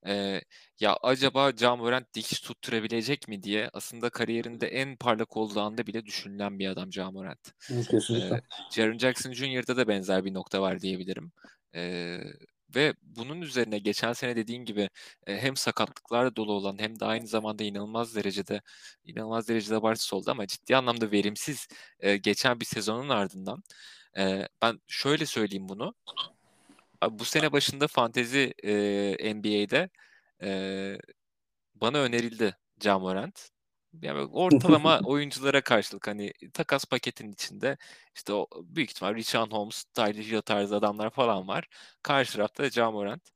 Ee, 0.06 0.40
ya 0.80 0.96
acaba 1.02 1.56
Can 1.56 1.78
Morant 1.78 2.14
dikiş 2.14 2.40
tutturabilecek 2.40 3.28
mi 3.28 3.42
diye 3.42 3.70
aslında 3.72 4.10
kariyerinde 4.10 4.68
en 4.68 4.96
parlak 4.96 5.36
olduğu 5.36 5.60
anda 5.60 5.86
bile 5.86 6.06
düşünülen 6.06 6.58
bir 6.58 6.68
adam 6.68 6.90
Can 6.90 7.12
Morant. 7.12 7.52
Kesinlikle. 7.90 8.36
Ee, 8.36 8.40
Jaren 8.72 8.98
Jackson 8.98 9.32
Jr.'da 9.32 9.76
da 9.76 9.88
benzer 9.88 10.24
bir 10.24 10.34
nokta 10.34 10.62
var 10.62 10.80
diyebilirim. 10.80 11.32
Ee, 11.74 12.20
ve 12.74 12.94
bunun 13.02 13.40
üzerine 13.42 13.78
geçen 13.78 14.12
sene 14.12 14.36
dediğin 14.36 14.64
gibi 14.64 14.90
e, 15.26 15.38
hem 15.38 15.56
sakatlıklarla 15.56 16.36
dolu 16.36 16.52
olan 16.52 16.78
hem 16.78 17.00
de 17.00 17.04
aynı 17.04 17.26
zamanda 17.26 17.64
inanılmaz 17.64 18.16
derecede 18.16 18.62
inanılmaz 19.04 19.48
derecede 19.48 19.76
abartısız 19.76 20.12
oldu 20.12 20.30
ama 20.30 20.46
ciddi 20.46 20.76
anlamda 20.76 21.10
verimsiz 21.10 21.68
e, 22.00 22.16
geçen 22.16 22.60
bir 22.60 22.64
sezonun 22.64 23.08
ardından 23.08 23.62
e, 24.18 24.48
ben 24.62 24.80
şöyle 24.88 25.26
söyleyeyim 25.26 25.68
bunu. 25.68 25.94
Bu 27.10 27.24
sene 27.24 27.52
başında 27.52 27.86
fantezi 27.86 28.54
NBA'de 29.34 29.90
bana 31.74 31.98
önerildi 31.98 32.56
Ja 32.80 32.98
Morant. 32.98 33.55
Yani 34.02 34.20
ortalama 34.32 35.00
oyunculara 35.04 35.60
karşılık 35.60 36.06
hani 36.08 36.32
takas 36.54 36.84
paketinin 36.84 37.32
içinde 37.32 37.76
işte 38.14 38.32
o 38.32 38.48
büyük 38.64 38.90
ihtimal 38.90 39.14
Richard 39.14 39.52
Holmes, 39.52 39.84
Tyler 39.84 40.22
Hill 40.24 40.40
tarzı 40.42 40.76
adamlar 40.76 41.10
falan 41.10 41.48
var. 41.48 41.68
Karşı 42.02 42.32
tarafta 42.32 42.70
Ja 42.70 42.90
Morant. 42.90 43.30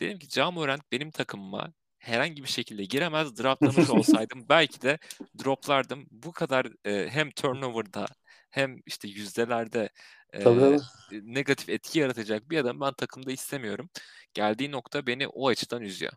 Dedim 0.00 0.18
ki 0.18 0.26
Ja 0.30 0.50
Morant 0.50 0.92
benim 0.92 1.10
takımıma 1.10 1.72
herhangi 1.98 2.42
bir 2.42 2.48
şekilde 2.48 2.84
giremez. 2.84 3.38
Draftlamış 3.38 3.90
olsaydım 3.90 4.46
belki 4.48 4.80
de 4.82 4.98
droplardım. 5.44 6.06
Bu 6.10 6.32
kadar 6.32 6.66
e, 6.86 7.08
hem 7.10 7.30
turnover'da 7.30 8.06
hem 8.50 8.76
işte 8.86 9.08
yüzdelerde 9.08 9.88
e, 10.34 10.40
tabii. 10.44 10.78
negatif 11.12 11.68
etki 11.68 11.98
yaratacak 11.98 12.50
bir 12.50 12.58
adam 12.58 12.80
ben 12.80 12.92
takımda 12.94 13.32
istemiyorum. 13.32 13.90
Geldiği 14.34 14.70
nokta 14.70 15.06
beni 15.06 15.28
o 15.28 15.48
açıdan 15.48 15.82
üzüyor. 15.82 16.12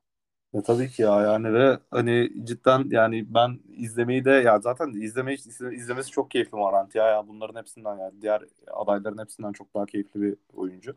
Ya 0.54 0.62
tabii 0.64 0.89
ki 0.89 1.02
ya 1.02 1.22
yani 1.22 1.54
ve 1.54 1.80
hani 1.91 2.30
cidden 2.43 2.86
yani 2.89 3.34
ben 3.34 3.60
izlemeyi 3.78 4.26
de 4.26 4.30
ya 4.32 4.60
zaten 4.60 4.91
izlemeyi 5.02 5.38
izlemesi 5.74 6.12
çok 6.12 6.32
keyifli 6.32 6.58
Morant 6.58 6.95
ya, 6.95 7.08
ya 7.08 7.28
bunların 7.28 7.60
hepsinden 7.60 7.98
yani 7.98 8.22
diğer 8.22 8.41
adayların 8.68 9.18
hepsinden 9.18 9.52
çok 9.54 9.74
daha 9.76 9.86
keyifli 9.86 10.22
bir 10.22 10.36
oyuncu. 10.54 10.95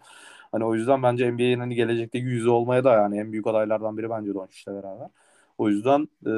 Hani 0.53 0.65
o 0.65 0.75
yüzden 0.75 1.03
bence 1.03 1.33
NBA'nin 1.33 1.61
hani 1.61 1.75
gelecekteki 1.75 2.27
yüzü 2.27 2.49
olmaya 2.51 2.85
da 2.85 2.93
yani 2.95 3.19
en 3.19 3.33
büyük 3.33 3.47
adaylardan 3.47 3.99
biri 3.99 4.11
bence 4.11 4.35
Doncic'le 4.35 4.67
beraber. 4.75 5.09
O 5.61 5.69
yüzden 5.69 6.09
e, 6.27 6.31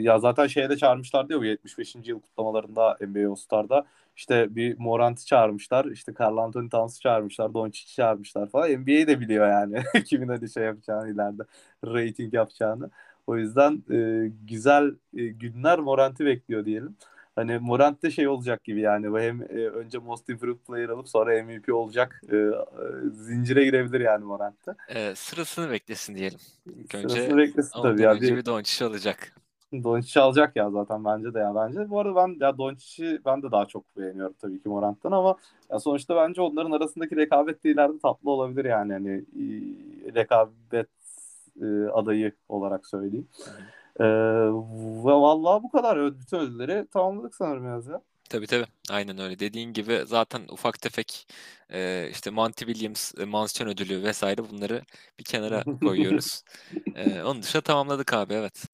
ya 0.00 0.18
zaten 0.18 0.46
şeye 0.46 0.70
de 0.70 0.76
çağırmışlar 0.76 1.28
diyor 1.28 1.40
bu 1.40 1.44
75. 1.44 1.96
yıl 2.04 2.20
kutlamalarında 2.20 2.98
NBA 3.00 3.30
All-Star'da 3.30 3.86
işte 4.16 4.56
bir 4.56 4.78
Morant'ı 4.78 5.26
çağırmışlar. 5.26 5.84
işte 5.84 6.14
Karl 6.14 6.36
Anthony 6.36 6.68
Towns'ı 6.68 7.00
çağırmışlar. 7.00 7.54
Doncic'i 7.54 7.94
çağırmışlar 7.94 8.48
falan. 8.48 8.70
NBA 8.70 9.06
de 9.06 9.20
biliyor 9.20 9.48
yani 9.48 9.82
kimin 10.04 10.28
hadi 10.28 10.50
şey 10.50 10.64
yapacağını 10.64 11.10
ileride 11.10 11.42
rating 11.84 12.34
yapacağını. 12.34 12.90
O 13.26 13.36
yüzden 13.36 13.82
e, 13.90 14.28
güzel 14.48 14.94
e, 15.16 15.26
günler 15.26 15.78
Morant'ı 15.78 16.26
bekliyor 16.26 16.64
diyelim. 16.64 16.96
Hani 17.36 17.58
Morant 17.58 18.02
de 18.02 18.10
şey 18.10 18.28
olacak 18.28 18.64
gibi 18.64 18.80
yani. 18.80 19.12
Bu 19.12 19.20
hem 19.20 19.42
e, 19.42 19.68
önce 19.68 19.98
Most 19.98 20.28
Improved 20.28 20.58
Player 20.58 20.88
alıp 20.88 21.08
sonra 21.08 21.44
MVP 21.44 21.74
olacak. 21.74 22.22
E, 22.32 22.36
e, 22.36 22.50
zincire 23.12 23.64
girebilir 23.64 24.00
yani 24.00 24.24
Morant'ta. 24.24 24.76
E, 24.88 25.14
sırasını 25.14 25.70
beklesin 25.70 26.14
diyelim. 26.14 26.38
İlk 26.66 26.92
Sırasını 26.92 27.18
önce 27.18 27.36
beklesin 27.36 27.82
tabii 27.82 28.02
ya. 28.02 28.12
önce 28.12 28.36
Bir, 28.36 28.46
Doncic 28.46 28.84
alacak. 28.84 29.32
Doncic'i 29.72 30.20
alacak 30.20 30.56
ya 30.56 30.70
zaten 30.70 31.04
bence 31.04 31.34
de 31.34 31.38
ya 31.38 31.54
bence. 31.54 31.90
Bu 31.90 32.00
arada 32.00 32.16
ben 32.16 32.36
ya 32.40 32.58
Doncic'i 32.58 33.20
ben 33.24 33.42
de 33.42 33.50
daha 33.50 33.66
çok 33.66 33.96
beğeniyorum 33.96 34.34
tabii 34.40 34.62
ki 34.62 34.68
Morant'tan 34.68 35.12
ama 35.12 35.36
ya 35.70 35.78
sonuçta 35.78 36.16
bence 36.16 36.42
onların 36.42 36.70
arasındaki 36.70 37.16
rekabet 37.16 37.64
de 37.64 37.70
ileride 37.70 37.98
tatlı 37.98 38.30
olabilir 38.30 38.64
yani 38.64 38.92
hani 38.92 39.24
rekabet 40.14 40.88
e, 41.62 41.66
adayı 41.92 42.32
olarak 42.48 42.86
söyleyeyim. 42.86 43.28
E, 44.00 44.04
ve 45.06 45.12
vallahi 45.12 45.62
bu 45.62 45.70
kadar. 45.70 46.18
Bütün 46.20 46.36
ödülleri 46.38 46.86
tamamladık 46.90 47.34
sanırım 47.34 47.66
yaz 47.66 47.86
ya. 47.86 48.02
Tabii 48.30 48.46
tabii. 48.46 48.66
Aynen 48.90 49.18
öyle. 49.18 49.38
Dediğin 49.38 49.72
gibi 49.72 50.02
zaten 50.06 50.42
ufak 50.48 50.80
tefek 50.80 51.26
e, 51.72 52.08
işte 52.10 52.30
Monty 52.30 52.64
Williams 52.64 53.14
e, 53.18 53.24
mansiyon 53.24 53.70
ödülü 53.70 54.02
vesaire 54.02 54.50
bunları 54.50 54.82
bir 55.18 55.24
kenara 55.24 55.64
koyuyoruz. 55.80 56.42
E, 56.94 57.22
onun 57.22 57.42
dışında 57.42 57.62
tamamladık 57.62 58.12
abi 58.14 58.34
evet. 58.34 58.64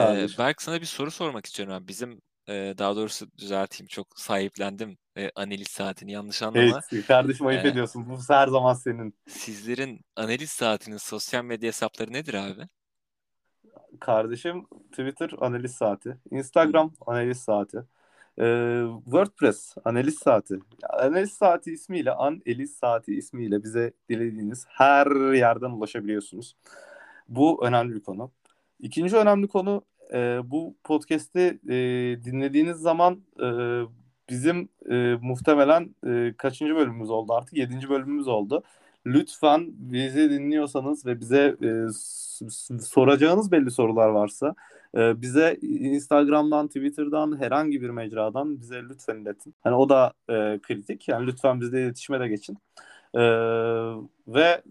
E. 0.00 0.28
Berk 0.38 0.62
sana 0.62 0.80
bir 0.80 0.86
soru 0.86 1.10
sormak 1.10 1.46
istiyorum 1.46 1.74
abi. 1.74 1.88
Bizim 1.88 2.22
e, 2.48 2.74
daha 2.78 2.96
doğrusu 2.96 3.28
düzelteyim 3.38 3.88
çok 3.88 4.20
sahiplendim 4.20 4.98
e, 5.18 5.30
analiz 5.36 5.68
saatini 5.68 6.12
yanlış 6.12 6.42
anlama. 6.42 6.82
Hey, 6.90 7.04
kardeşim 7.06 7.46
ayıp 7.46 7.64
Ee, 7.64 7.64
ediyorsun. 7.64 8.08
Bu 8.08 8.18
her 8.28 8.48
zaman 8.48 8.74
senin. 8.74 9.14
Sizlerin 9.26 10.00
analiz 10.16 10.50
saatinin 10.50 10.96
sosyal 10.96 11.44
medya 11.44 11.68
hesapları 11.68 12.12
nedir 12.12 12.34
abi? 12.34 12.68
Kardeşim 14.00 14.66
Twitter 14.90 15.30
analiz 15.40 15.72
saati. 15.72 16.16
Instagram 16.30 16.92
analiz 17.06 17.38
saati. 17.38 17.78
Ee, 18.40 18.84
WordPress 19.04 19.74
analiz 19.84 20.18
saati. 20.18 20.58
Analiz 20.90 21.32
saati 21.32 21.72
ismiyle, 21.72 22.12
analiz 22.12 22.76
saati 22.76 23.14
ismiyle 23.14 23.62
bize 23.62 23.92
dilediğiniz 24.08 24.66
her 24.68 25.34
yerden 25.34 25.70
ulaşabiliyorsunuz. 25.70 26.56
Bu 27.28 27.66
önemli 27.66 27.94
bir 27.94 28.02
konu. 28.02 28.30
İkinci 28.80 29.16
önemli 29.16 29.48
konu 29.48 29.82
e, 30.12 30.40
bu 30.44 30.76
podcast'i 30.84 31.60
e, 31.68 31.74
dinlediğiniz 32.24 32.76
zaman 32.76 33.22
e, 33.42 33.46
bizim 34.28 34.68
e, 34.90 35.14
muhtemelen 35.22 35.94
e, 36.06 36.34
kaçıncı 36.38 36.76
bölümümüz 36.76 37.10
oldu 37.10 37.32
artık? 37.32 37.56
Yedinci 37.56 37.88
bölümümüz 37.88 38.28
oldu. 38.28 38.62
Lütfen 39.14 39.66
bizi 39.68 40.30
dinliyorsanız 40.30 41.06
ve 41.06 41.20
bize 41.20 41.56
e, 41.62 41.70
soracağınız 42.80 43.52
belli 43.52 43.70
sorular 43.70 44.08
varsa 44.08 44.54
e, 44.96 45.22
bize 45.22 45.58
Instagram'dan, 45.62 46.66
Twitter'dan, 46.66 47.40
herhangi 47.40 47.82
bir 47.82 47.90
mecradan 47.90 48.60
bize 48.60 48.82
lütfen 48.82 49.16
iletin. 49.16 49.54
Hani 49.64 49.74
o 49.74 49.88
da 49.88 50.12
e, 50.28 50.58
kritik. 50.62 51.08
Yani 51.08 51.26
lütfen 51.26 51.60
bizle 51.60 51.82
iletişime 51.82 52.20
de 52.20 52.28
geçin. 52.28 52.58
E, 53.14 53.20
ve 54.28 54.62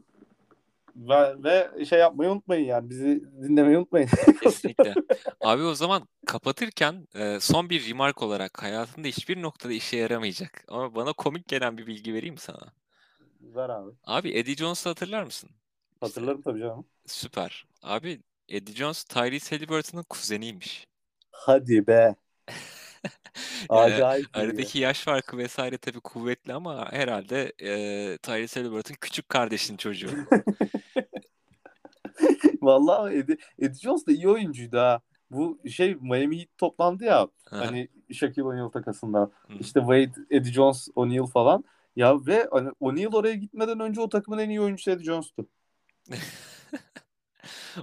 ve, 0.97 1.43
ve 1.43 1.85
şey 1.85 1.99
yapmayı 1.99 2.31
unutmayın 2.31 2.65
yani 2.65 2.89
bizi 2.89 3.23
dinlemeyi 3.43 3.77
unutmayın. 3.77 4.09
Kesinlikle. 4.43 4.93
Abi 5.41 5.63
o 5.63 5.73
zaman 5.73 6.07
kapatırken 6.25 7.07
e, 7.15 7.39
son 7.39 7.69
bir 7.69 7.89
remark 7.89 8.21
olarak 8.21 8.63
hayatında 8.63 9.07
hiçbir 9.07 9.41
noktada 9.41 9.73
işe 9.73 9.97
yaramayacak. 9.97 10.65
Ama 10.67 10.95
bana 10.95 11.13
komik 11.13 11.47
gelen 11.47 11.77
bir 11.77 11.87
bilgi 11.87 12.13
vereyim 12.13 12.37
sana? 12.37 12.73
Ver 13.57 13.69
abi. 13.69 13.91
Abi 14.03 14.29
Eddie 14.37 14.55
Jones'u 14.55 14.89
hatırlar 14.89 15.23
mısın? 15.23 15.49
Hatırlarım 15.99 16.41
tabii 16.41 16.59
canım. 16.59 16.85
süper. 17.05 17.65
Abi 17.83 18.21
Eddie 18.49 18.75
Jones 18.75 19.03
Tyrese 19.03 19.55
Halliburton'un 19.55 20.03
kuzeniymiş. 20.03 20.87
Hadi 21.31 21.87
be. 21.87 22.15
Yani 23.71 23.93
Acayip 23.93 24.27
aradaki 24.33 24.79
yaş 24.79 24.99
farkı 25.03 25.37
vesaire 25.37 25.77
tabii 25.77 25.99
kuvvetli 25.99 26.53
ama 26.53 26.91
herhalde 26.91 27.53
e, 27.61 28.17
Tyrese 28.17 28.59
Halliburton 28.59 28.95
küçük 29.01 29.29
kardeşin 29.29 29.77
çocuğu. 29.77 30.09
Vallahi 32.61 33.15
Eddie, 33.15 33.37
Eddie 33.59 33.79
Jones 33.79 34.07
da 34.07 34.11
iyi 34.11 34.29
oyuncuydu 34.29 34.77
ha. 34.77 35.01
Bu 35.31 35.59
şey 35.69 35.95
Miami 35.95 36.39
Heat 36.39 36.47
toplandı 36.57 37.03
ya 37.03 37.27
Aha, 37.51 37.65
hani 37.65 37.87
Shaquille 38.13 38.43
O'Neal 38.43 38.69
takasında. 38.69 39.19
hı. 39.47 39.53
İşte 39.59 39.79
Wade, 39.79 40.11
Eddie 40.31 40.51
Jones, 40.53 40.87
O'Neal 40.95 41.25
falan. 41.25 41.63
Ya 41.97 42.25
ve 42.27 42.47
hani 42.51 42.69
O'Neal 42.79 43.13
oraya 43.13 43.35
gitmeden 43.35 43.79
önce 43.79 44.01
o 44.01 44.09
takımın 44.09 44.37
en 44.37 44.49
iyi 44.49 44.61
oyuncusu 44.61 44.91
Eddie 44.91 45.03
Jones'tu. 45.03 45.47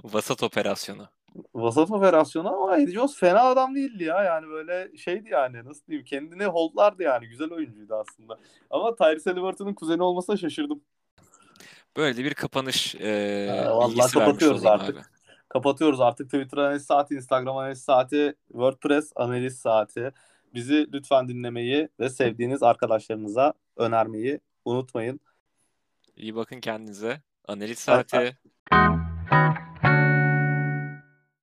Vasat 0.03 0.43
operasyonu. 0.43 1.07
Vasat 1.55 1.91
operasyonu 1.91 2.53
ama 2.53 2.77
Eddie 2.77 2.93
Jones 2.93 3.15
fena 3.15 3.41
adam 3.41 3.75
değildi 3.75 4.03
ya. 4.03 4.23
Yani 4.23 4.47
böyle 4.47 4.97
şeydi 4.97 5.29
yani 5.29 5.65
nasıl 5.65 5.87
diyeyim 5.87 6.05
kendini 6.05 6.45
holdlardı 6.45 7.03
yani. 7.03 7.27
Güzel 7.27 7.51
oyuncuydu 7.51 7.95
aslında. 7.95 8.37
Ama 8.69 8.95
Tyrese 8.95 9.29
Halliburton'un 9.29 9.73
kuzeni 9.73 10.03
olmasına 10.03 10.37
şaşırdım. 10.37 10.81
Böyle 11.97 12.23
bir 12.23 12.33
kapanış 12.33 12.95
e, 12.95 12.99
bilgisi 12.99 13.99
vermiş 13.99 14.13
kapatıyoruz 14.13 14.65
artık. 14.65 14.97
abi. 14.97 15.05
Kapatıyoruz 15.49 16.01
artık 16.01 16.25
Twitter 16.25 16.57
analiz 16.57 16.85
saati, 16.85 17.15
Instagram 17.15 17.57
analiz 17.57 17.83
saati, 17.83 18.35
WordPress 18.47 19.11
analiz 19.15 19.59
saati. 19.59 20.11
Bizi 20.53 20.87
lütfen 20.93 21.27
dinlemeyi 21.27 21.89
ve 21.99 22.09
sevdiğiniz 22.09 22.63
arkadaşlarınıza 22.63 23.53
önermeyi 23.77 24.39
unutmayın. 24.65 25.19
İyi 26.15 26.35
bakın 26.35 26.59
kendinize. 26.59 27.21
Analiz 27.47 27.79
saati. 27.79 28.37